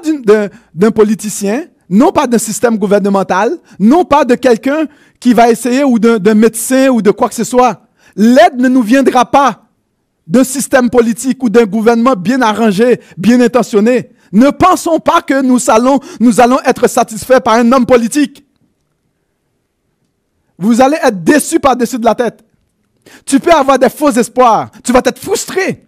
d'un 0.73 0.91
politicien, 0.91 1.63
non 1.89 2.11
pas 2.11 2.27
d'un 2.27 2.37
système 2.37 2.77
gouvernemental, 2.77 3.57
non 3.79 4.05
pas 4.05 4.25
de 4.25 4.35
quelqu'un 4.35 4.85
qui 5.19 5.33
va 5.33 5.49
essayer 5.49 5.83
ou 5.83 5.97
d'un 5.99 6.35
médecin 6.35 6.89
ou 6.89 7.01
de 7.01 7.11
quoi 7.11 7.29
que 7.29 7.35
ce 7.35 7.43
soit. 7.43 7.81
L'aide 8.15 8.57
ne 8.57 8.67
nous 8.67 8.81
viendra 8.81 9.29
pas 9.29 9.63
d'un 10.27 10.43
système 10.43 10.89
politique 10.89 11.43
ou 11.43 11.49
d'un 11.49 11.65
gouvernement 11.65 12.15
bien 12.15 12.41
arrangé, 12.41 12.99
bien 13.17 13.39
intentionné. 13.41 14.11
Ne 14.31 14.49
pensons 14.49 14.99
pas 14.99 15.21
que 15.21 15.41
nous 15.41 15.69
allons, 15.69 15.99
nous 16.19 16.39
allons 16.39 16.59
être 16.65 16.87
satisfaits 16.87 17.39
par 17.43 17.55
un 17.55 17.71
homme 17.71 17.85
politique. 17.85 18.45
Vous 20.57 20.81
allez 20.81 20.97
être 21.03 21.23
déçus 21.23 21.59
par-dessus 21.59 21.99
de 21.99 22.05
la 22.05 22.15
tête. 22.15 22.43
Tu 23.25 23.39
peux 23.39 23.51
avoir 23.51 23.77
des 23.77 23.89
faux 23.89 24.11
espoirs. 24.11 24.71
Tu 24.83 24.91
vas 24.91 25.01
être 25.05 25.19
frustré. 25.19 25.85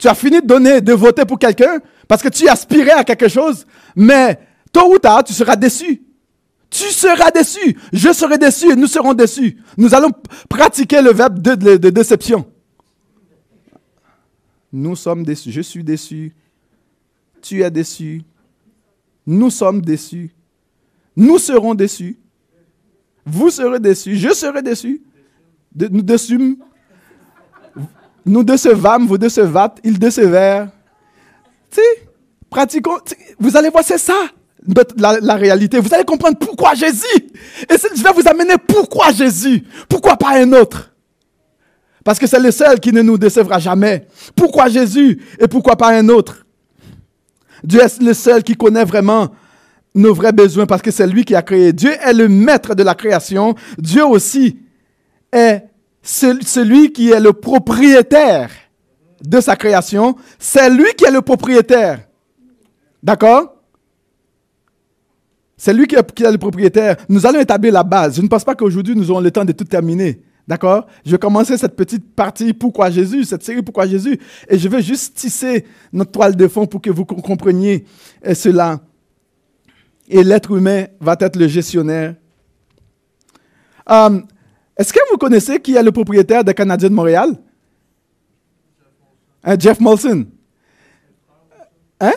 Tu 0.00 0.08
as 0.08 0.14
fini 0.14 0.40
de 0.40 0.46
donner, 0.46 0.80
de 0.80 0.94
voter 0.94 1.26
pour 1.26 1.38
quelqu'un 1.38 1.78
parce 2.08 2.22
que 2.22 2.28
tu 2.28 2.48
aspirais 2.48 2.92
à 2.92 3.04
quelque 3.04 3.28
chose, 3.28 3.66
mais 3.94 4.40
tôt 4.72 4.90
ou 4.94 4.98
tard, 4.98 5.22
tu 5.22 5.34
seras 5.34 5.56
déçu. 5.56 6.02
Tu 6.70 6.84
seras 6.84 7.30
déçu. 7.30 7.78
Je 7.92 8.10
serai 8.10 8.38
déçu 8.38 8.72
et 8.72 8.76
nous 8.76 8.86
serons 8.86 9.12
déçus. 9.12 9.58
Nous 9.76 9.94
allons 9.94 10.10
pratiquer 10.48 11.02
le 11.02 11.12
verbe 11.12 11.38
de, 11.40 11.90
déception. 11.90 12.46
Nous 14.72 14.96
sommes 14.96 15.22
déçus. 15.22 15.52
Je 15.52 15.60
suis 15.60 15.84
déçu. 15.84 16.34
Tu 17.42 17.62
es 17.62 17.70
déçu. 17.70 18.22
Nous 19.26 19.50
sommes 19.50 19.82
déçus. 19.82 20.30
Nous 21.14 21.38
serons 21.38 21.74
déçus. 21.74 22.18
Vous 23.26 23.50
serez 23.50 23.80
déçus. 23.80 24.16
Je 24.16 24.32
serai 24.32 24.62
déçu. 24.62 25.02
nous 25.74 26.02
déçûmes. 26.02 26.56
Nous 28.26 28.44
décevâmes, 28.44 29.06
vous 29.06 29.18
décevâtes, 29.18 29.78
ils 29.84 29.98
décevèrent. 29.98 30.68
Tu 31.70 31.80
pratiquons. 32.48 32.98
Vous 33.38 33.56
allez 33.56 33.70
voir, 33.70 33.84
c'est 33.84 33.98
ça, 33.98 34.14
la, 34.96 35.18
la, 35.20 35.34
réalité. 35.34 35.78
Vous 35.78 35.92
allez 35.94 36.04
comprendre 36.04 36.36
pourquoi 36.38 36.74
Jésus. 36.74 37.06
Et 37.68 37.76
je 37.76 38.02
vais 38.02 38.12
vous 38.12 38.28
amener 38.28 38.54
pourquoi 38.66 39.12
Jésus. 39.12 39.64
Pourquoi 39.88 40.16
pas 40.16 40.40
un 40.40 40.52
autre? 40.52 40.92
Parce 42.04 42.18
que 42.18 42.26
c'est 42.26 42.40
le 42.40 42.50
seul 42.50 42.80
qui 42.80 42.92
ne 42.92 43.02
nous 43.02 43.18
décevra 43.18 43.58
jamais. 43.58 44.06
Pourquoi 44.34 44.68
Jésus 44.68 45.22
et 45.38 45.48
pourquoi 45.48 45.76
pas 45.76 45.90
un 45.90 46.08
autre? 46.08 46.46
Dieu 47.62 47.80
est 47.80 48.00
le 48.00 48.14
seul 48.14 48.42
qui 48.42 48.54
connaît 48.54 48.84
vraiment 48.84 49.28
nos 49.94 50.14
vrais 50.14 50.32
besoins 50.32 50.66
parce 50.66 50.82
que 50.82 50.90
c'est 50.90 51.06
lui 51.06 51.24
qui 51.24 51.34
a 51.34 51.42
créé. 51.42 51.72
Dieu 51.72 51.92
est 51.92 52.12
le 52.12 52.28
maître 52.28 52.74
de 52.74 52.82
la 52.82 52.94
création. 52.94 53.54
Dieu 53.76 54.04
aussi 54.04 54.58
est 55.32 55.62
celui 56.02 56.92
qui 56.92 57.10
est 57.10 57.20
le 57.20 57.32
propriétaire 57.32 58.50
de 59.22 59.40
sa 59.40 59.56
création. 59.56 60.16
C'est 60.38 60.70
lui 60.70 60.92
qui 60.96 61.04
est 61.04 61.10
le 61.10 61.20
propriétaire. 61.20 62.00
D'accord? 63.02 63.56
C'est 65.56 65.74
lui 65.74 65.86
qui 65.86 65.94
est, 65.94 66.30
le 66.30 66.38
propriétaire. 66.38 66.96
Nous 67.08 67.26
allons 67.26 67.40
établir 67.40 67.72
la 67.72 67.82
base. 67.82 68.16
Je 68.16 68.22
ne 68.22 68.28
pense 68.28 68.44
pas 68.44 68.54
qu'aujourd'hui 68.54 68.96
nous 68.96 69.10
aurons 69.10 69.20
le 69.20 69.30
temps 69.30 69.44
de 69.44 69.52
tout 69.52 69.64
terminer. 69.64 70.22
D'accord? 70.48 70.86
Je 71.04 71.12
vais 71.12 71.18
commencer 71.18 71.56
cette 71.58 71.76
petite 71.76 72.14
partie 72.14 72.54
Pourquoi 72.54 72.90
Jésus, 72.90 73.24
cette 73.24 73.44
série 73.44 73.62
Pourquoi 73.62 73.86
Jésus, 73.86 74.18
et 74.48 74.58
je 74.58 74.68
vais 74.68 74.82
juste 74.82 75.14
tisser 75.16 75.66
notre 75.92 76.10
toile 76.12 76.34
de 76.34 76.48
fond 76.48 76.66
pour 76.66 76.80
que 76.80 76.90
vous 76.90 77.04
compreniez 77.04 77.84
euh, 78.26 78.34
cela. 78.34 78.80
Et 80.08 80.24
l'être 80.24 80.50
humain 80.50 80.86
va 80.98 81.14
être 81.20 81.36
le 81.36 81.46
gestionnaire. 81.46 82.16
Euh, 83.90 84.20
est-ce 84.80 84.94
que 84.94 85.00
vous 85.10 85.18
connaissez 85.18 85.60
qui 85.60 85.74
est 85.76 85.82
le 85.82 85.92
propriétaire 85.92 86.42
des 86.42 86.54
Canadiens 86.54 86.88
de 86.88 86.94
Montréal? 86.94 87.36
Jeff 89.58 89.78
Molson. 89.78 90.24
Hein? 92.00 92.12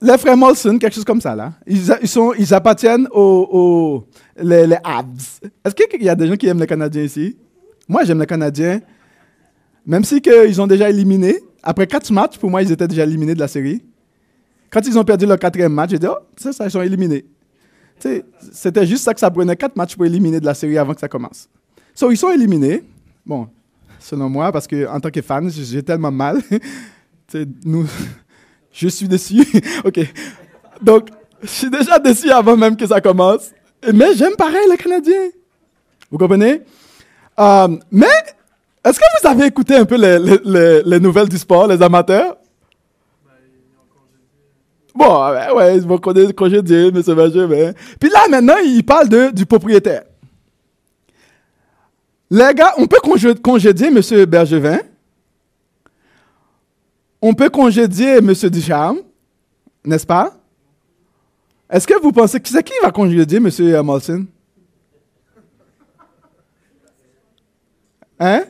Les 0.00 0.16
frères 0.16 0.38
Molson, 0.38 0.78
quelque 0.78 0.94
chose 0.94 1.04
comme 1.04 1.20
ça, 1.20 1.36
là. 1.36 1.52
Ils, 1.66 1.82
ils 2.38 2.54
appartiennent 2.54 3.06
aux, 3.12 4.04
Habs. 4.38 5.40
Est-ce 5.62 5.74
qu'il 5.74 6.02
y 6.02 6.08
a 6.08 6.14
des 6.14 6.28
gens 6.28 6.36
qui 6.36 6.46
aiment 6.46 6.60
les 6.60 6.66
Canadiens 6.66 7.02
ici? 7.02 7.36
Moi, 7.86 8.04
j'aime 8.04 8.20
les 8.20 8.26
Canadiens. 8.26 8.80
Même 9.84 10.04
si 10.04 10.22
ils 10.24 10.62
ont 10.62 10.66
déjà 10.66 10.88
éliminé. 10.88 11.40
Après 11.62 11.86
quatre 11.86 12.10
matchs, 12.10 12.38
pour 12.38 12.48
moi, 12.48 12.62
ils 12.62 12.72
étaient 12.72 12.88
déjà 12.88 13.04
éliminés 13.04 13.34
de 13.34 13.40
la 13.40 13.48
série. 13.48 13.82
Quand 14.70 14.80
ils 14.86 14.98
ont 14.98 15.04
perdu 15.04 15.26
leur 15.26 15.38
quatrième 15.38 15.74
match, 15.74 15.90
j'ai 15.90 15.98
dit, 15.98 16.06
oh, 16.06 16.16
c'est 16.38 16.54
ça, 16.54 16.64
ils 16.64 16.70
sont 16.70 16.80
éliminés. 16.80 17.26
C'était 18.52 18.86
juste 18.86 19.04
ça 19.04 19.14
que 19.14 19.20
ça 19.20 19.30
prenait 19.30 19.56
quatre 19.56 19.76
matchs 19.76 19.96
pour 19.96 20.04
éliminer 20.04 20.40
de 20.40 20.46
la 20.46 20.54
série 20.54 20.78
avant 20.78 20.94
que 20.94 21.00
ça 21.00 21.08
commence. 21.08 21.48
Ils 22.10 22.16
sont 22.16 22.30
éliminés. 22.30 22.82
Bon, 23.24 23.48
selon 23.98 24.28
moi, 24.28 24.52
parce 24.52 24.66
qu'en 24.66 25.00
tant 25.00 25.10
que 25.10 25.22
fan, 25.22 25.50
j'ai 25.50 25.82
tellement 25.82 26.10
mal. 26.10 26.40
nous, 27.64 27.86
je 28.72 28.88
suis 28.88 29.08
déçu. 29.08 29.42
OK. 29.84 30.00
Donc, 30.82 31.08
je 31.42 31.48
suis 31.48 31.70
déjà 31.70 31.98
déçu 31.98 32.30
avant 32.30 32.56
même 32.56 32.76
que 32.76 32.86
ça 32.86 33.00
commence. 33.00 33.50
Mais 33.92 34.14
j'aime 34.14 34.36
pareil 34.36 34.66
les 34.70 34.76
Canadiens. 34.76 35.30
Vous 36.10 36.18
comprenez? 36.18 36.62
Euh, 37.38 37.68
mais, 37.90 38.06
est-ce 38.84 38.98
que 38.98 39.04
vous 39.20 39.28
avez 39.28 39.46
écouté 39.46 39.76
un 39.76 39.84
peu 39.84 39.96
les, 39.96 41.00
nouvelles 41.00 41.28
du 41.28 41.38
sport, 41.38 41.66
les 41.66 41.80
amateurs? 41.82 42.36
Bon, 44.94 45.28
ouais, 45.56 45.76
ils 45.76 45.82
vont 45.82 45.98
congédier, 45.98 46.86
M. 46.88 47.02
Benjamin. 47.02 47.72
Puis 47.98 48.10
là, 48.10 48.28
maintenant, 48.30 48.56
il 48.64 48.84
parle 48.84 49.08
de, 49.08 49.30
du 49.32 49.44
propriétaire. 49.44 50.04
Les 52.30 52.54
gars, 52.54 52.74
on 52.78 52.86
peut 52.86 53.00
congédier 53.42 53.88
M. 53.88 54.26
Bergevin. 54.26 54.78
On 57.20 57.34
peut 57.34 57.50
congédier 57.50 58.18
M. 58.18 58.32
Ducharme, 58.32 58.98
n'est-ce 59.84 60.06
pas? 60.06 60.32
Est-ce 61.70 61.86
que 61.86 62.00
vous 62.00 62.12
pensez 62.12 62.38
que 62.38 62.48
c'est 62.48 62.62
qui 62.62 62.74
va 62.82 62.92
congédier 62.92 63.38
M. 63.38 63.82
Molson? 63.82 64.26
Hein? 68.20 68.44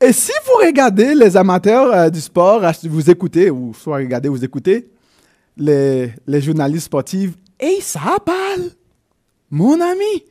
Et 0.00 0.12
si 0.14 0.32
vous 0.46 0.66
regardez 0.66 1.14
les 1.14 1.36
amateurs 1.36 1.92
euh, 1.92 2.08
du 2.08 2.20
sport, 2.20 2.62
vous 2.84 3.10
écoutez, 3.10 3.50
ou 3.50 3.74
soit 3.74 3.98
regardez, 3.98 4.30
vous 4.30 4.42
écoutez, 4.42 4.90
les, 5.56 6.14
les 6.26 6.40
journalistes 6.40 6.86
sportifs, 6.86 7.32
et 7.58 7.80
ça 7.82 8.16
parle, 8.24 8.70
mon 9.50 9.78
ami. 9.78 10.24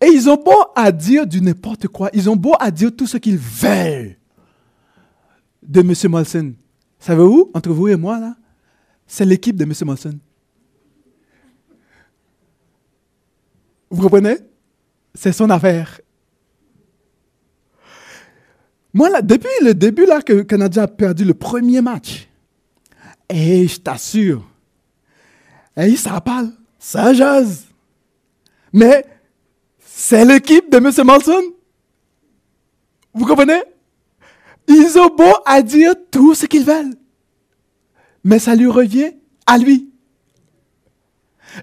Et 0.00 0.08
ils 0.08 0.28
ont 0.28 0.36
beau 0.36 0.62
à 0.76 0.92
dire 0.92 1.26
du 1.26 1.40
n'importe 1.40 1.88
quoi, 1.88 2.10
ils 2.12 2.28
ont 2.28 2.36
beau 2.36 2.52
à 2.60 2.70
dire 2.70 2.94
tout 2.94 3.06
ce 3.06 3.16
qu'ils 3.16 3.38
veulent 3.38 4.16
de 5.62 5.80
M. 5.80 5.94
Molson. 6.10 6.52
Savez-vous, 6.98 7.50
entre 7.54 7.70
vous 7.70 7.88
et 7.88 7.96
moi, 7.96 8.20
là, 8.20 8.36
c'est 9.06 9.24
l'équipe 9.24 9.56
de 9.56 9.64
M. 9.64 9.72
Molson. 9.86 10.18
Vous 13.90 14.02
comprenez? 14.02 14.36
C'est 15.14 15.32
son 15.32 15.48
affaire. 15.48 15.98
Moi, 18.94 19.10
là, 19.10 19.22
depuis 19.22 19.48
le 19.62 19.74
début 19.74 20.06
là, 20.06 20.22
que 20.22 20.32
le 20.32 20.44
Canadien 20.44 20.84
a 20.84 20.88
perdu 20.88 21.24
le 21.24 21.34
premier 21.34 21.80
match, 21.80 22.28
et 23.28 23.68
je 23.68 23.78
t'assure, 23.78 24.48
et 25.76 25.94
ça 25.96 26.20
parle, 26.20 26.50
ça 26.78 27.12
jase. 27.14 27.66
Mais 28.72 29.04
c'est 29.78 30.24
l'équipe 30.24 30.70
de 30.70 30.78
M. 30.78 30.90
Molson. 31.04 31.42
Vous 33.14 33.26
comprenez? 33.26 33.62
Ils 34.66 34.98
ont 34.98 35.14
beau 35.14 35.32
à 35.46 35.62
dire 35.62 35.94
tout 36.10 36.34
ce 36.34 36.46
qu'ils 36.46 36.64
veulent. 36.64 36.94
Mais 38.24 38.38
ça 38.38 38.54
lui 38.54 38.66
revient 38.66 39.12
à 39.46 39.56
lui. 39.56 39.90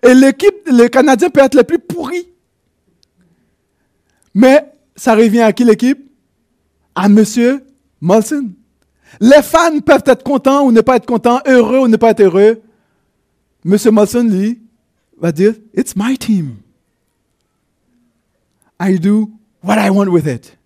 Et 0.02 0.14
l'équipe, 0.14 0.56
le 0.66 0.88
Canadien 0.88 1.30
peut 1.30 1.42
être 1.42 1.56
le 1.56 1.64
plus 1.64 1.80
pourri. 1.80 2.28
Mais 4.34 4.72
ça 4.96 5.16
revient 5.16 5.42
à 5.42 5.54
qui 5.54 5.64
l'équipe? 5.64 6.05
À 6.96 7.06
M. 7.06 7.24
Molson. 8.02 8.52
Les 9.20 9.42
fans 9.42 9.80
peuvent 9.80 10.04
être 10.06 10.24
contents 10.24 10.66
ou 10.66 10.72
ne 10.72 10.82
pas 10.82 10.96
être 10.96 11.06
contents, 11.06 11.40
heureux 11.46 11.80
ou 11.80 11.88
ne 11.88 11.98
pas 11.98 12.12
être 12.12 12.22
heureux. 12.22 12.62
M. 13.66 13.78
Molson, 13.92 14.24
lui, 14.24 14.62
va 15.18 15.32
dire 15.32 15.54
It's 15.76 15.96
my 15.96 16.18
team. 16.18 16.58
I 18.80 19.00
do 19.00 19.30
what 19.64 19.78
I 19.78 19.90
want 19.90 20.08
with 20.08 20.26
it. 20.26 20.58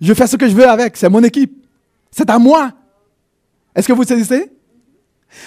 Je 0.00 0.14
fais 0.14 0.26
ce 0.26 0.36
que 0.36 0.48
je 0.48 0.54
veux 0.54 0.68
avec, 0.68 0.96
c'est 0.96 1.08
mon 1.08 1.22
équipe. 1.22 1.64
C'est 2.10 2.28
à 2.30 2.38
moi. 2.38 2.72
Est-ce 3.74 3.88
que 3.88 3.92
vous 3.92 4.04
saisissez? 4.04 4.50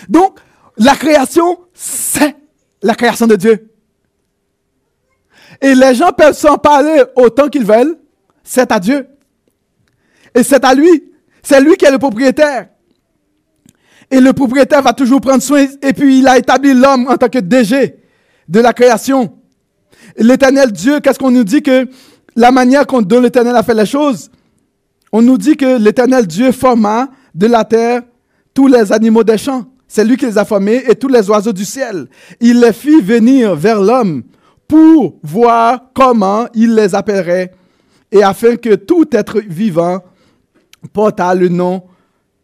Donc, 0.07 0.39
la 0.77 0.95
création, 0.95 1.59
c'est 1.73 2.35
la 2.81 2.95
création 2.95 3.27
de 3.27 3.35
Dieu. 3.35 3.69
Et 5.61 5.75
les 5.75 5.95
gens 5.95 6.11
peuvent 6.11 6.37
s'en 6.37 6.57
parler 6.57 7.03
autant 7.15 7.49
qu'ils 7.49 7.65
veulent. 7.65 7.97
C'est 8.43 8.71
à 8.71 8.79
Dieu. 8.79 9.07
Et 10.35 10.43
c'est 10.43 10.63
à 10.63 10.73
lui. 10.73 11.11
C'est 11.41 11.61
lui 11.61 11.75
qui 11.75 11.85
est 11.85 11.91
le 11.91 11.99
propriétaire. 11.99 12.67
Et 14.11 14.19
le 14.19 14.33
propriétaire 14.33 14.81
va 14.81 14.93
toujours 14.93 15.21
prendre 15.21 15.41
soin. 15.41 15.65
Et 15.81 15.93
puis 15.93 16.19
il 16.19 16.27
a 16.27 16.37
établi 16.37 16.73
l'homme 16.73 17.07
en 17.07 17.17
tant 17.17 17.29
que 17.29 17.39
DG 17.39 17.95
de 18.47 18.59
la 18.59 18.73
création. 18.73 19.33
L'éternel 20.17 20.71
Dieu, 20.71 20.99
qu'est-ce 20.99 21.19
qu'on 21.19 21.31
nous 21.31 21.43
dit 21.43 21.61
que 21.61 21.87
la 22.35 22.51
manière 22.51 22.85
dont 22.85 23.19
l'éternel 23.19 23.55
a 23.55 23.63
fait 23.63 23.73
les 23.73 23.85
choses, 23.85 24.31
on 25.11 25.21
nous 25.21 25.37
dit 25.37 25.55
que 25.55 25.77
l'éternel 25.77 26.27
Dieu 26.27 26.51
forma 26.51 27.09
de 27.33 27.47
la 27.47 27.63
terre 27.63 28.01
tous 28.53 28.67
les 28.67 28.91
animaux 28.91 29.23
des 29.23 29.37
champs. 29.37 29.65
C'est 29.87 30.03
lui 30.03 30.17
qui 30.17 30.25
les 30.25 30.37
a 30.37 30.45
formés 30.45 30.83
et 30.87 30.95
tous 30.95 31.07
les 31.07 31.29
oiseaux 31.29 31.53
du 31.53 31.65
ciel. 31.65 32.07
Il 32.39 32.59
les 32.59 32.73
fit 32.73 33.01
venir 33.01 33.55
vers 33.55 33.81
l'homme 33.81 34.23
pour 34.67 35.17
voir 35.23 35.81
comment 35.93 36.47
il 36.53 36.75
les 36.75 36.93
appellerait 36.93 37.51
et 38.11 38.23
afin 38.23 38.55
que 38.55 38.75
tout 38.75 39.07
être 39.11 39.39
vivant 39.39 39.99
porta 40.93 41.33
le 41.35 41.49
nom 41.49 41.83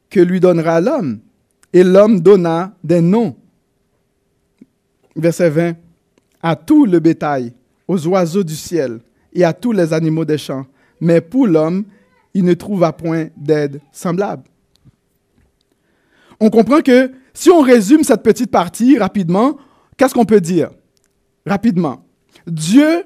que 0.09 0.19
lui 0.19 0.39
donnera 0.39 0.81
l'homme. 0.81 1.19
Et 1.73 1.83
l'homme 1.83 2.19
donna 2.21 2.73
des 2.83 3.01
noms. 3.01 3.35
Verset 5.15 5.49
20. 5.49 5.75
À 6.41 6.55
tout 6.55 6.85
le 6.85 6.99
bétail, 6.99 7.53
aux 7.87 8.07
oiseaux 8.07 8.43
du 8.43 8.55
ciel 8.55 8.99
et 9.33 9.43
à 9.43 9.53
tous 9.53 9.71
les 9.71 9.93
animaux 9.93 10.25
des 10.25 10.37
champs. 10.37 10.65
Mais 11.01 11.21
pour 11.21 11.47
l'homme, 11.47 11.85
il 12.33 12.43
ne 12.43 12.53
trouva 12.53 12.93
point 12.93 13.27
d'aide 13.35 13.81
semblable. 13.91 14.43
On 16.39 16.49
comprend 16.49 16.81
que 16.81 17.11
si 17.33 17.49
on 17.49 17.61
résume 17.61 18.03
cette 18.03 18.23
petite 18.23 18.51
partie 18.51 18.97
rapidement, 18.97 19.57
qu'est-ce 19.97 20.13
qu'on 20.13 20.25
peut 20.25 20.41
dire? 20.41 20.71
Rapidement 21.45 22.05
Dieu 22.47 23.03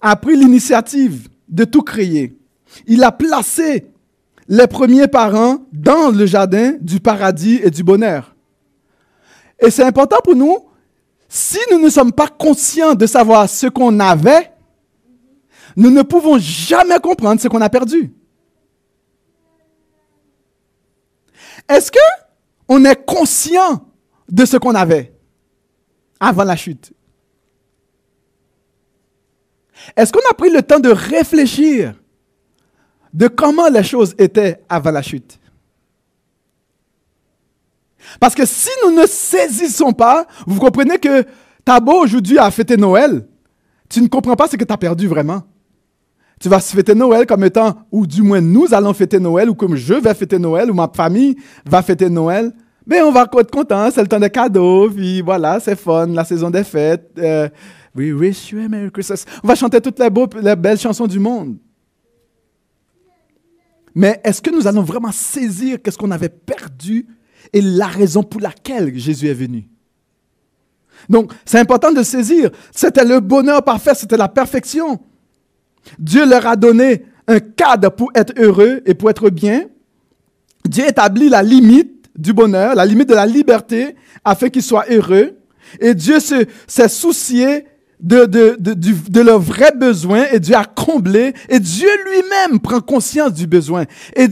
a 0.00 0.16
pris 0.16 0.36
l'initiative 0.36 1.28
de 1.48 1.64
tout 1.64 1.82
créer. 1.82 2.36
Il 2.86 3.04
a 3.04 3.12
placé 3.12 3.86
les 4.48 4.66
premiers 4.66 5.08
parents 5.08 5.58
dans 5.72 6.10
le 6.10 6.26
jardin 6.26 6.74
du 6.80 7.00
paradis 7.00 7.60
et 7.62 7.70
du 7.70 7.82
bonheur. 7.82 8.34
Et 9.60 9.70
c'est 9.70 9.84
important 9.84 10.18
pour 10.22 10.34
nous, 10.34 10.58
si 11.28 11.58
nous 11.70 11.78
ne 11.78 11.88
sommes 11.88 12.12
pas 12.12 12.28
conscients 12.28 12.94
de 12.94 13.06
savoir 13.06 13.48
ce 13.48 13.66
qu'on 13.68 14.00
avait, 14.00 14.52
nous 15.76 15.90
ne 15.90 16.02
pouvons 16.02 16.38
jamais 16.38 16.98
comprendre 16.98 17.40
ce 17.40 17.48
qu'on 17.48 17.60
a 17.60 17.70
perdu. 17.70 18.12
Est-ce 21.68 21.90
que 21.90 21.98
on 22.68 22.84
est 22.84 23.06
conscient 23.06 23.86
de 24.28 24.44
ce 24.44 24.56
qu'on 24.56 24.74
avait 24.74 25.14
avant 26.18 26.44
la 26.44 26.56
chute? 26.56 26.92
Est-ce 29.96 30.12
qu'on 30.12 30.30
a 30.30 30.34
pris 30.34 30.50
le 30.50 30.62
temps 30.62 30.80
de 30.80 30.90
réfléchir 30.90 31.94
de 33.12 33.28
comment 33.28 33.68
les 33.68 33.82
choses 33.82 34.14
étaient 34.18 34.62
avant 34.68 34.90
la 34.90 35.02
chute. 35.02 35.38
Parce 38.18 38.34
que 38.34 38.44
si 38.44 38.70
nous 38.84 38.92
ne 38.92 39.06
saisissons 39.06 39.92
pas, 39.92 40.26
vous 40.46 40.58
comprenez 40.58 40.98
que 40.98 41.24
t'as 41.64 41.80
beau 41.80 42.02
aujourd'hui 42.02 42.38
à 42.38 42.50
fêter 42.50 42.76
Noël, 42.76 43.26
tu 43.88 44.00
ne 44.00 44.08
comprends 44.08 44.36
pas 44.36 44.48
ce 44.48 44.56
que 44.56 44.64
tu 44.64 44.72
as 44.72 44.78
perdu 44.78 45.06
vraiment. 45.06 45.42
Tu 46.40 46.48
vas 46.48 46.58
fêter 46.58 46.94
Noël 46.94 47.24
comme 47.26 47.44
étant, 47.44 47.86
ou 47.92 48.06
du 48.06 48.22
moins 48.22 48.40
nous 48.40 48.74
allons 48.74 48.92
fêter 48.92 49.20
Noël, 49.20 49.48
ou 49.48 49.54
comme 49.54 49.76
je 49.76 49.94
vais 49.94 50.14
fêter 50.14 50.38
Noël, 50.38 50.70
ou 50.70 50.74
ma 50.74 50.90
famille 50.92 51.36
va 51.64 51.82
fêter 51.82 52.10
Noël. 52.10 52.52
Mais 52.84 53.00
on 53.00 53.12
va 53.12 53.22
être 53.22 53.50
content, 53.50 53.88
c'est 53.92 54.00
le 54.00 54.08
temps 54.08 54.18
des 54.18 54.30
cadeaux, 54.30 54.90
puis 54.90 55.20
voilà, 55.20 55.60
c'est 55.60 55.76
fun, 55.76 56.08
la 56.08 56.24
saison 56.24 56.50
des 56.50 56.64
fêtes. 56.64 57.12
Euh, 57.18 57.48
we 57.94 58.12
wish 58.12 58.50
you 58.50 58.58
a 58.58 58.68
Merry 58.68 58.90
Christmas. 58.90 59.24
On 59.44 59.46
va 59.46 59.54
chanter 59.54 59.80
toutes 59.80 60.00
les, 60.00 60.56
belles 60.56 60.78
chansons 60.78 61.06
du 61.06 61.20
monde. 61.20 61.58
Mais 63.94 64.20
est-ce 64.24 64.40
que 64.40 64.50
nous 64.50 64.66
allons 64.66 64.82
vraiment 64.82 65.12
saisir 65.12 65.78
qu'est-ce 65.82 65.98
qu'on 65.98 66.10
avait 66.10 66.28
perdu 66.28 67.06
et 67.52 67.60
la 67.60 67.86
raison 67.86 68.22
pour 68.22 68.40
laquelle 68.40 68.96
Jésus 68.96 69.28
est 69.28 69.34
venu? 69.34 69.68
Donc, 71.08 71.32
c'est 71.44 71.58
important 71.58 71.92
de 71.92 72.02
saisir. 72.02 72.50
C'était 72.70 73.04
le 73.04 73.20
bonheur 73.20 73.62
parfait, 73.64 73.94
c'était 73.94 74.16
la 74.16 74.28
perfection. 74.28 75.00
Dieu 75.98 76.24
leur 76.26 76.46
a 76.46 76.56
donné 76.56 77.04
un 77.26 77.40
cadre 77.40 77.90
pour 77.90 78.10
être 78.14 78.32
heureux 78.36 78.82
et 78.86 78.94
pour 78.94 79.10
être 79.10 79.30
bien. 79.30 79.66
Dieu 80.68 80.86
établit 80.86 81.28
la 81.28 81.42
limite 81.42 82.08
du 82.16 82.32
bonheur, 82.32 82.74
la 82.74 82.86
limite 82.86 83.08
de 83.08 83.14
la 83.14 83.26
liberté, 83.26 83.96
afin 84.24 84.48
qu'ils 84.48 84.62
soient 84.62 84.86
heureux. 84.90 85.38
Et 85.80 85.94
Dieu 85.94 86.18
s'est 86.20 86.88
soucié 86.88 87.66
de, 88.02 88.26
de, 88.26 88.56
de, 88.58 88.74
de 88.74 89.20
leurs 89.20 89.38
vrais 89.38 89.72
besoins 89.76 90.26
et 90.32 90.40
Dieu 90.40 90.56
a 90.56 90.64
comblé 90.64 91.32
et 91.48 91.60
Dieu 91.60 91.88
lui-même 92.04 92.58
prend 92.60 92.80
conscience 92.80 93.32
du 93.32 93.46
besoin. 93.46 93.84
Et 94.16 94.26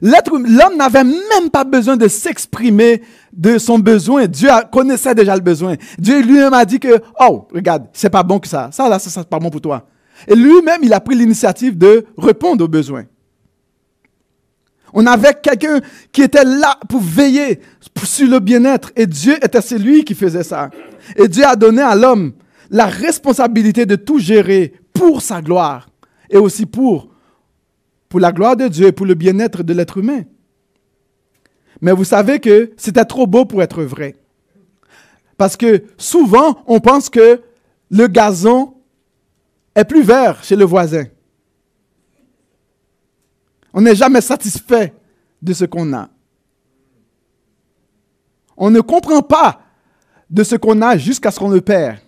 l'être, 0.00 0.32
l'homme 0.32 0.76
n'avait 0.76 1.04
même 1.04 1.48
pas 1.52 1.62
besoin 1.62 1.96
de 1.96 2.08
s'exprimer 2.08 3.00
de 3.32 3.58
son 3.58 3.78
besoin. 3.78 4.26
Dieu 4.26 4.50
connaissait 4.72 5.14
déjà 5.14 5.36
le 5.36 5.40
besoin. 5.40 5.76
Dieu 5.98 6.20
lui-même 6.20 6.52
a 6.52 6.64
dit 6.64 6.80
que, 6.80 7.00
oh, 7.20 7.46
regarde, 7.54 7.86
c'est 7.92 8.10
pas 8.10 8.24
bon 8.24 8.40
que 8.40 8.48
ça. 8.48 8.70
Ça, 8.72 8.88
là, 8.88 8.98
ça, 8.98 9.08
c'est 9.08 9.28
pas 9.28 9.38
bon 9.38 9.50
pour 9.50 9.60
toi. 9.60 9.86
Et 10.26 10.34
lui-même, 10.34 10.80
il 10.82 10.92
a 10.92 11.00
pris 11.00 11.14
l'initiative 11.14 11.78
de 11.78 12.04
répondre 12.18 12.64
aux 12.64 12.68
besoins. 12.68 13.04
On 14.92 15.06
avait 15.06 15.32
quelqu'un 15.40 15.80
qui 16.10 16.22
était 16.22 16.44
là 16.44 16.76
pour 16.88 17.00
veiller 17.00 17.60
sur 18.04 18.28
le 18.28 18.40
bien-être. 18.40 18.90
Et 18.96 19.06
Dieu 19.06 19.36
était 19.42 19.62
celui 19.62 20.04
qui 20.04 20.14
faisait 20.14 20.42
ça. 20.42 20.70
Et 21.16 21.28
Dieu 21.28 21.44
a 21.46 21.56
donné 21.56 21.80
à 21.80 21.94
l'homme 21.94 22.32
la 22.72 22.86
responsabilité 22.86 23.86
de 23.86 23.96
tout 23.96 24.18
gérer 24.18 24.72
pour 24.94 25.20
sa 25.20 25.42
gloire 25.42 25.90
et 26.30 26.38
aussi 26.38 26.64
pour, 26.66 27.10
pour 28.08 28.18
la 28.18 28.32
gloire 28.32 28.56
de 28.56 28.66
Dieu 28.66 28.86
et 28.88 28.92
pour 28.92 29.06
le 29.06 29.14
bien-être 29.14 29.62
de 29.62 29.74
l'être 29.74 29.98
humain. 29.98 30.22
Mais 31.82 31.92
vous 31.92 32.04
savez 32.04 32.40
que 32.40 32.72
c'était 32.78 33.04
trop 33.04 33.26
beau 33.26 33.44
pour 33.44 33.62
être 33.62 33.82
vrai. 33.82 34.16
Parce 35.36 35.56
que 35.56 35.84
souvent, 35.98 36.62
on 36.66 36.80
pense 36.80 37.10
que 37.10 37.42
le 37.90 38.06
gazon 38.06 38.74
est 39.74 39.84
plus 39.84 40.02
vert 40.02 40.42
chez 40.42 40.56
le 40.56 40.64
voisin. 40.64 41.04
On 43.74 43.82
n'est 43.82 43.94
jamais 43.94 44.20
satisfait 44.22 44.94
de 45.42 45.52
ce 45.52 45.66
qu'on 45.66 45.92
a. 45.92 46.08
On 48.56 48.70
ne 48.70 48.80
comprend 48.80 49.20
pas 49.20 49.60
de 50.30 50.42
ce 50.42 50.56
qu'on 50.56 50.80
a 50.80 50.96
jusqu'à 50.96 51.30
ce 51.30 51.38
qu'on 51.38 51.50
le 51.50 51.60
perd. 51.60 51.98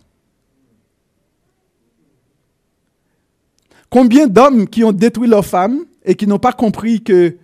Combien 3.94 4.26
d'hommes 4.26 4.66
qui 4.66 4.82
ont 4.82 4.90
détruit 4.90 5.28
leurs 5.28 5.46
femmes 5.46 5.84
et 6.04 6.16
qui 6.16 6.26
n'ont 6.26 6.40
pas 6.40 6.52
compris 6.52 7.04
que 7.04 7.36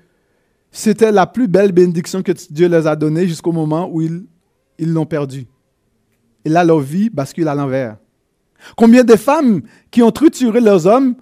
c'était 0.72 1.12
la 1.12 1.24
plus 1.24 1.46
belle 1.46 1.70
bénédiction 1.70 2.24
que 2.24 2.32
Dieu 2.50 2.66
les 2.66 2.88
a 2.88 2.96
donnée 2.96 3.28
jusqu'au 3.28 3.52
moment 3.52 3.88
où 3.88 4.02
ils 4.02 4.26
l'ont 4.80 5.06
perdue? 5.06 5.46
Et 6.44 6.48
là, 6.48 6.64
leur 6.64 6.80
vie 6.80 7.08
bascule 7.08 7.46
à 7.46 7.54
l'envers. 7.54 7.98
Combien 8.76 9.04
de 9.04 9.14
femmes 9.14 9.62
qui 9.92 10.02
ont 10.02 10.10
trituré 10.10 10.60
leurs 10.60 10.88
hommes 10.88 11.14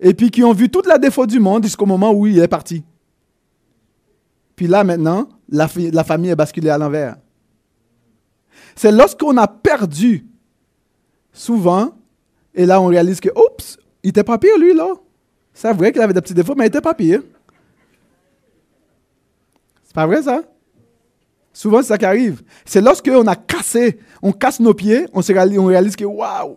et 0.00 0.14
puis 0.14 0.32
qui 0.32 0.42
ont 0.42 0.52
vu 0.52 0.68
toute 0.68 0.88
la 0.88 0.98
défaut 0.98 1.26
du 1.26 1.38
monde 1.38 1.62
jusqu'au 1.62 1.86
moment 1.86 2.10
où 2.10 2.26
il 2.26 2.40
est 2.40 2.48
parti? 2.48 2.82
Puis 4.56 4.66
là, 4.66 4.82
maintenant, 4.82 5.28
la, 5.48 5.68
la 5.92 6.02
famille 6.02 6.30
est 6.30 6.34
basculée 6.34 6.70
à 6.70 6.78
l'envers. 6.78 7.18
C'est 8.74 8.90
lorsqu'on 8.90 9.36
a 9.36 9.46
perdu, 9.46 10.26
souvent, 11.32 11.94
et 12.52 12.66
là 12.66 12.80
on 12.80 12.86
réalise 12.86 13.20
que, 13.20 13.28
oups, 13.28 13.78
il 14.02 14.10
était 14.10 14.24
pas 14.24 14.38
pire 14.38 14.58
lui, 14.58 14.74
là. 14.74 14.88
C'est 15.54 15.72
vrai 15.72 15.92
qu'il 15.92 16.00
avait 16.00 16.14
des 16.14 16.20
petits 16.20 16.34
défauts, 16.34 16.54
mais 16.56 16.64
il 16.64 16.68
était 16.68 16.80
pas 16.80 16.94
pire. 16.94 17.22
C'est 19.84 19.94
pas 19.94 20.06
vrai 20.06 20.22
ça? 20.22 20.42
Souvent, 21.52 21.82
c'est 21.82 21.88
ça 21.88 21.98
qui 21.98 22.06
arrive. 22.06 22.42
C'est 22.64 22.80
lorsqu'on 22.80 23.26
a 23.26 23.36
cassé, 23.36 23.98
on 24.22 24.32
casse 24.32 24.58
nos 24.58 24.72
pieds, 24.72 25.06
on, 25.12 25.20
se 25.20 25.32
réalise, 25.32 25.58
on 25.58 25.68
que, 25.68 26.04
waouh, 26.04 26.56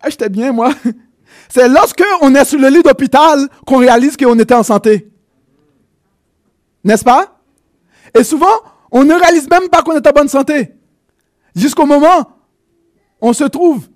ah, 0.00 0.10
j'étais 0.10 0.28
bien, 0.28 0.52
moi. 0.52 0.72
C'est 1.48 1.68
lorsqu'on 1.68 2.34
est 2.34 2.44
sur 2.44 2.58
le 2.58 2.68
lit 2.68 2.82
d'hôpital 2.82 3.48
qu'on 3.66 3.78
réalise 3.78 4.16
qu'on 4.16 4.38
était 4.38 4.54
en 4.54 4.62
santé. 4.62 5.10
N'est-ce 6.82 7.04
pas? 7.04 7.38
Et 8.16 8.22
souvent, 8.22 8.54
on 8.90 9.04
ne 9.04 9.14
réalise 9.14 9.48
même 9.48 9.68
pas 9.68 9.82
qu'on 9.82 9.96
est 9.96 10.06
en 10.06 10.12
bonne 10.12 10.28
santé. 10.28 10.74
Jusqu'au 11.54 11.86
moment, 11.86 12.20
où 13.20 13.28
on 13.28 13.32
se 13.32 13.44
trouve 13.44 13.88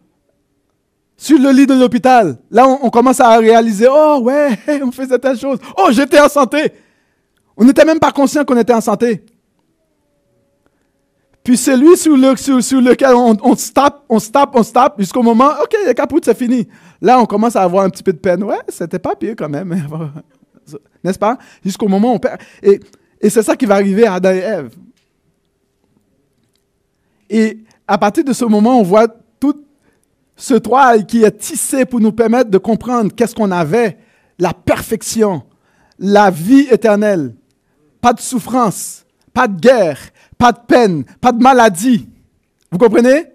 sur 1.19 1.37
le 1.37 1.51
lit 1.51 1.67
de 1.67 1.75
l'hôpital. 1.75 2.39
Là, 2.49 2.67
on, 2.69 2.89
commence 2.91 3.19
à 3.19 3.37
réaliser, 3.37 3.89
oh 3.91 4.21
ouais, 4.23 4.57
on 4.83 4.93
faisait 4.93 5.19
telle 5.19 5.37
chose. 5.37 5.59
Oh, 5.77 5.89
j'étais 5.91 6.21
en 6.21 6.29
santé. 6.29 6.73
On 7.57 7.65
n'était 7.65 7.85
même 7.85 7.99
pas 7.99 8.13
conscient 8.13 8.45
qu'on 8.45 8.57
était 8.57 8.73
en 8.73 8.81
santé. 8.81 9.27
Puis 11.43 11.57
c'est 11.57 11.77
lui 11.77 11.97
sur, 11.97 12.17
lequel 12.17 13.15
on, 13.15 13.57
se 13.57 13.73
tape, 13.73 14.05
on 14.09 14.21
se 14.21 14.31
tape, 14.31 14.51
on 14.55 14.63
se 14.63 14.73
tape, 14.73 14.95
jusqu'au 14.99 15.23
moment, 15.23 15.51
OK, 15.61 15.75
le 15.85 15.93
capoute, 15.93 16.25
c'est 16.25 16.39
fini. 16.39 16.69
Là, 17.01 17.19
on 17.21 17.27
commence 17.27 17.57
à 17.57 17.63
avoir 17.63 17.85
un 17.85 17.91
petit 17.91 18.03
peu 18.03 18.13
de 18.13 18.19
peine. 18.19 18.45
Ouais, 18.45 18.59
c'était 18.69 19.01
pas 19.01 19.17
pire 19.17 19.35
quand 19.37 19.49
même. 19.49 19.75
N'est-ce 21.03 21.19
pas? 21.19 21.37
Jusqu'au 21.65 21.89
moment 21.89 22.13
où 22.13 22.15
on 22.15 22.19
perd. 22.21 22.41
Et, 22.63 22.79
et 23.21 23.29
c'est 23.29 23.43
ça 23.43 23.57
qui 23.57 23.67
va 23.67 23.75
arriver 23.75 24.07
à 24.07 24.15
Adam 24.15 24.31
et 24.31 24.39
Ève. 24.39 24.71
Et 27.29 27.59
à 27.89 27.99
partir 27.99 28.23
de 28.23 28.33
ce 28.33 28.45
moment, 28.45 28.79
on 28.79 28.83
voit 28.83 29.09
ce 30.39 30.55
toile 30.55 31.05
qui 31.05 31.25
est 31.25 31.37
tissé 31.37 31.85
pour 31.85 32.01
nous 32.01 32.13
permettre 32.13 32.49
de 32.49 32.59
comprendre 32.59 33.13
qu'est-ce 33.15 33.35
qu'on 33.35 33.51
avait, 33.51 33.99
la 34.39 34.55
perfection, 34.55 35.43
la 35.99 36.31
vie 36.31 36.69
éternelle, 36.71 37.35
pas 38.01 38.13
de 38.13 38.21
souffrance, 38.21 39.05
pas 39.35 39.49
de 39.49 39.61
guerre, 39.61 39.99
pas 40.39 40.53
de 40.53 40.61
peine, 40.67 41.05
pas 41.21 41.33
de 41.33 41.43
maladie. 41.43 42.09
Vous 42.71 42.79
comprenez? 42.79 43.27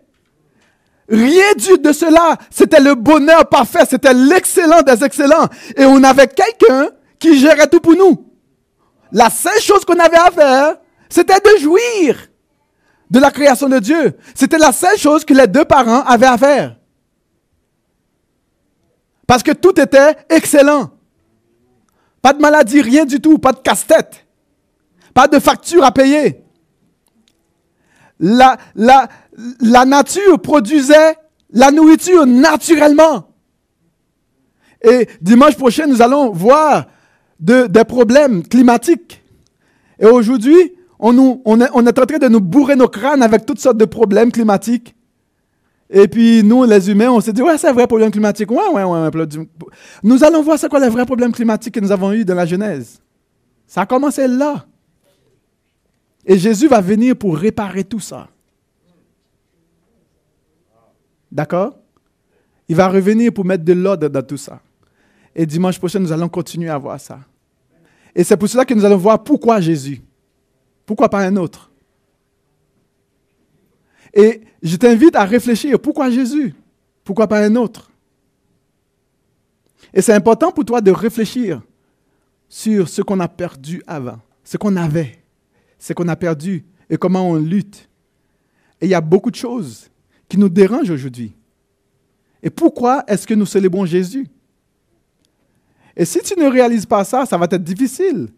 Rien 1.10 1.54
du 1.58 1.78
de 1.78 1.92
cela. 1.92 2.38
C'était 2.50 2.80
le 2.80 2.96
bonheur 2.96 3.50
parfait, 3.50 3.86
c'était 3.88 4.14
l'excellent 4.14 4.82
des 4.82 5.04
excellents. 5.04 5.50
Et 5.76 5.84
on 5.84 6.02
avait 6.04 6.28
quelqu'un 6.28 6.88
qui 7.20 7.38
gérait 7.38 7.68
tout 7.68 7.82
pour 7.82 7.98
nous. 7.98 8.30
La 9.12 9.30
seule 9.30 9.60
chose 9.60 9.84
qu'on 9.84 10.00
avait 10.00 10.16
à 10.16 10.32
faire, 10.32 10.78
c'était 11.10 11.42
de 11.42 11.60
jouir 11.60 12.30
de 13.12 13.20
la 13.20 13.30
création 13.30 13.68
de 13.68 13.80
Dieu. 13.80 14.14
C'était 14.34 14.58
la 14.58 14.72
seule 14.72 14.98
chose 14.98 15.26
que 15.26 15.34
les 15.34 15.48
deux 15.48 15.66
parents 15.66 16.04
avaient 16.04 16.26
à 16.26 16.38
faire. 16.38 16.78
Parce 19.28 19.44
que 19.44 19.52
tout 19.52 19.80
était 19.80 20.16
excellent. 20.30 20.92
Pas 22.22 22.34
de 22.34 22.40
maladie, 22.40 22.82
rien 22.82 23.06
du 23.06 23.20
tout, 23.20 23.38
pas 23.38 23.52
de 23.52 23.60
casse-tête, 23.60 24.26
pas 25.14 25.28
de 25.28 25.40
facture 25.40 25.84
à 25.84 25.92
payer. 25.92 26.44
La, 28.20 28.58
nature 29.86 30.40
produisait 30.42 31.16
la 31.52 31.72
nourriture 31.72 32.26
naturellement. 32.26 33.30
Et 34.82 35.08
dimanche 35.22 35.56
prochain, 35.56 35.88
nous 35.88 36.02
allons 36.02 36.32
voir 36.32 36.86
de, 37.40 37.68
des 37.68 37.84
problèmes 37.84 38.44
climatiques. 38.48 39.22
Et 40.00 40.06
aujourd'hui, 40.06 40.74
on 41.00 41.60
est 41.60 41.70
en 41.70 41.84
train 41.84 42.18
de 42.20 42.28
nous 42.30 42.40
bourrer 42.40 42.78
nos 42.78 42.88
crânes 42.88 43.22
avec 43.22 43.46
toutes 43.46 43.60
sortes 43.60 43.78
de 43.78 43.86
problèmes 43.86 44.32
climatiques. 44.32 44.96
Et 45.96 46.08
puis, 46.08 46.44
nous, 46.44 46.64
les 46.64 46.90
humains, 46.90 47.12
on 47.12 47.22
s'est 47.22 47.32
dit, 47.32 47.44
ouais, 47.44 47.56
c'est 47.56 47.70
un 47.70 47.74
vrai 47.74 47.86
problème 47.86 48.10
climatique. 48.10 48.50
Ouais, 48.50 48.68
ouais, 48.74 48.84
ouais. 48.84 49.10
Nous 50.02 50.24
allons 50.24 50.42
voir 50.42 50.58
c'est 50.58 50.68
quoi 50.68 50.80
les 50.80 50.90
vrais 50.90 51.06
problèmes 51.06 51.32
climatiques 51.32 51.76
que 51.76 51.80
nous 51.80 51.92
avons 51.92 52.12
eus 52.12 52.26
dans 52.26 52.34
la 52.34 52.48
Genèse. 52.48 53.00
Ça 53.68 53.82
a 53.82 53.86
commencé 53.86 54.28
là. 54.28 54.66
Et 56.26 56.36
Jésus 56.36 56.68
va 56.68 56.82
venir 56.82 57.16
pour 57.16 57.38
réparer 57.38 57.84
tout 57.84 58.00
ça. 58.00 58.28
D'accord? 61.32 61.78
Il 62.68 62.76
va 62.76 62.88
revenir 62.88 63.32
pour 63.32 63.46
mettre 63.46 63.64
de 63.64 63.74
l'ordre 63.74 64.08
dans 64.08 64.24
tout 64.24 64.38
ça. 64.38 64.62
Et 65.36 65.46
dimanche 65.46 65.78
prochain, 65.78 66.00
nous 66.00 66.12
allons 66.12 66.30
continuer 66.30 66.70
à 66.70 66.78
voir 66.80 67.00
ça. 67.00 67.20
Et 68.16 68.24
c'est 68.24 68.38
pour 68.38 68.50
cela 68.50 68.66
que 68.66 68.74
nous 68.74 68.84
allons 68.84 68.98
voir 68.98 69.24
pourquoi 69.24 69.62
Jésus. 69.62 70.02
Pourquoi 70.88 71.08
pas 71.08 71.20
un 71.20 71.36
autre? 71.36 71.70
Et 74.14 74.42
je 74.62 74.76
t'invite 74.76 75.16
à 75.16 75.26
réfléchir, 75.26 75.80
pourquoi 75.80 76.10
Jésus? 76.10 76.54
Pourquoi 77.04 77.28
pas 77.28 77.44
un 77.44 77.56
autre? 77.56 77.92
Et 79.94 80.02
c'est 80.02 80.14
important 80.14 80.52
pour 80.52 80.66
toi 80.66 80.82
de 80.82 80.92
réfléchir 80.92 81.62
sur 82.48 82.88
ce 82.88 83.02
qu'on 83.02 83.20
a 83.20 83.28
perdu 83.28 83.82
avant, 83.88 84.20
ce 84.44 84.58
qu'on 84.58 84.76
avait, 84.76 85.20
ce 85.80 85.94
qu'on 85.94 86.08
a 86.08 86.16
perdu 86.16 86.66
et 86.90 86.98
comment 86.98 87.30
on 87.30 87.36
lutte. 87.36 87.90
Et 88.80 88.86
il 88.86 88.90
y 88.90 88.96
a 88.96 89.02
beaucoup 89.02 89.32
de 89.32 89.36
choses 89.36 89.90
qui 90.28 90.38
nous 90.38 90.50
dérangent 90.50 90.92
aujourd'hui. 90.92 91.34
Et 92.42 92.50
pourquoi 92.50 93.04
est-ce 93.08 93.26
que 93.26 93.34
nous 93.34 93.46
célébrons 93.46 93.86
Jésus? 93.86 94.28
Et 95.96 96.06
si 96.06 96.20
tu 96.22 96.38
ne 96.40 96.48
réalises 96.48 96.86
pas 96.86 97.04
ça, 97.04 97.26
ça 97.26 97.38
va 97.38 97.46
être 97.46 97.64
difficile. 97.64 98.30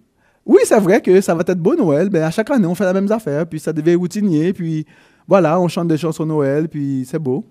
Oui, 0.45 0.59
c'est 0.65 0.79
vrai 0.79 1.01
que 1.01 1.21
ça 1.21 1.33
va 1.33 1.41
être 1.41 1.59
beau 1.59 1.75
Noël, 1.75 2.09
mais 2.11 2.19
à 2.19 2.29
chaque 2.29 2.51
année, 2.51 2.67
on 2.67 2.75
fait 2.75 2.83
la 2.83 2.93
même 2.93 3.11
affaire, 3.11 3.47
puis 3.47 3.59
ça 3.59 3.73
devient 3.73 3.95
routinier, 3.95 4.53
puis 4.53 4.85
voilà, 5.27 5.59
on 5.59 5.67
chante 5.67 5.87
des 5.87 5.97
chansons 5.97 6.25
Noël, 6.25 6.69
puis 6.69 7.05
c'est 7.07 7.19
beau. 7.19 7.45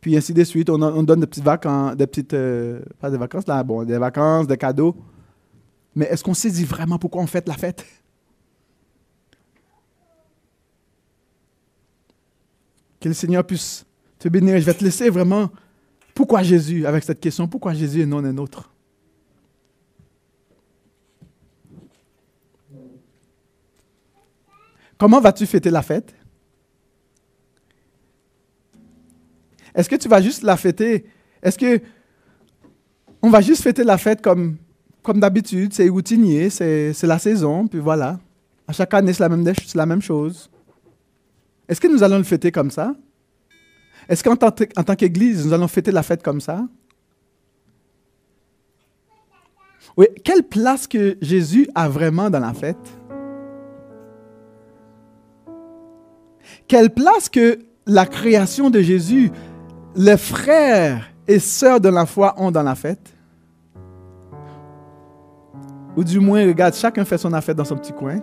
Puis 0.00 0.16
ainsi 0.16 0.34
de 0.34 0.42
suite, 0.42 0.68
on, 0.70 1.02
donne 1.02 1.20
des 1.20 1.26
petites 1.26 1.44
vacances, 1.44 1.96
des 1.96 2.06
petites, 2.06 2.34
euh, 2.34 2.80
pas 2.98 3.10
des 3.10 3.18
vacances 3.18 3.46
là, 3.46 3.62
bon, 3.62 3.84
des 3.84 3.98
vacances, 3.98 4.46
des 4.46 4.56
cadeaux. 4.56 4.96
Mais 5.94 6.06
est-ce 6.06 6.24
qu'on 6.24 6.34
saisit 6.34 6.64
vraiment 6.64 6.98
pourquoi 6.98 7.22
on 7.22 7.26
fête 7.26 7.46
la 7.46 7.54
fête? 7.54 7.84
Que 12.98 13.08
le 13.08 13.14
Seigneur 13.14 13.44
puisse 13.44 13.84
te 14.18 14.28
bénir. 14.28 14.58
Je 14.58 14.64
vais 14.64 14.74
te 14.74 14.82
laisser 14.82 15.10
vraiment. 15.10 15.50
Pourquoi 16.14 16.42
Jésus 16.42 16.86
avec 16.86 17.04
cette 17.04 17.20
question 17.20 17.46
Pourquoi 17.46 17.74
Jésus 17.74 18.00
et 18.00 18.06
non 18.06 18.24
un 18.24 18.36
autre? 18.38 18.70
Comment 24.98 25.20
vas-tu 25.20 25.46
fêter 25.46 25.70
la 25.70 25.82
fête? 25.82 26.14
Est-ce 29.74 29.88
que 29.88 29.96
tu 29.96 30.08
vas 30.08 30.20
juste 30.20 30.42
la 30.42 30.56
fêter? 30.56 31.04
Est-ce 31.42 31.58
que 31.58 31.80
on 33.22 33.30
va 33.30 33.40
juste 33.40 33.62
fêter 33.62 33.84
la 33.84 33.98
fête 33.98 34.20
comme, 34.20 34.58
d'habitude? 35.14 35.72
C'est 35.72 35.88
routinier, 35.88 36.50
c'est 36.50 37.02
la 37.02 37.18
saison, 37.18 37.66
puis 37.66 37.78
voilà. 37.78 38.18
À 38.66 38.72
chaque 38.72 38.92
année, 38.94 39.12
c'est 39.12 39.22
la, 39.22 39.28
même, 39.28 39.52
la 39.74 39.86
même 39.86 40.02
chose. 40.02 40.50
Est-ce 41.68 41.80
que 41.80 41.88
nous 41.88 42.02
allons 42.02 42.18
le 42.18 42.24
fêter 42.24 42.50
comme 42.50 42.70
ça? 42.70 42.94
Est-ce 44.08 44.24
qu'en 44.24 44.36
tant, 44.36 44.50
tant 44.50 44.96
qu'Église, 44.96 45.46
nous 45.46 45.52
allons 45.52 45.68
fêter 45.68 45.92
la 45.92 46.02
fête 46.02 46.22
comme 46.22 46.40
ça? 46.40 46.66
Oui, 49.96 50.06
quelle 50.24 50.42
place 50.42 50.86
que 50.86 51.16
Jésus 51.20 51.68
a 51.74 51.88
vraiment 51.88 52.30
dans 52.30 52.40
la 52.40 52.54
fête? 52.54 52.76
Quelle 56.66 56.90
place 56.90 57.28
que 57.28 57.58
la 57.86 58.06
création 58.06 58.70
de 58.70 58.80
Jésus 58.80 59.30
les 59.94 60.16
frères 60.16 61.04
et 61.28 61.38
sœurs 61.38 61.80
de 61.80 61.88
la 61.88 62.06
foi 62.06 62.34
ont 62.36 62.50
dans 62.50 62.62
la 62.62 62.74
fête? 62.74 63.12
Ou 65.96 66.04
du 66.04 66.20
moins, 66.20 66.46
regarde, 66.46 66.74
chacun 66.74 67.04
fait 67.04 67.18
son 67.18 67.32
affaire 67.32 67.54
dans 67.54 67.64
son 67.64 67.76
petit 67.76 67.92
coin. 67.92 68.20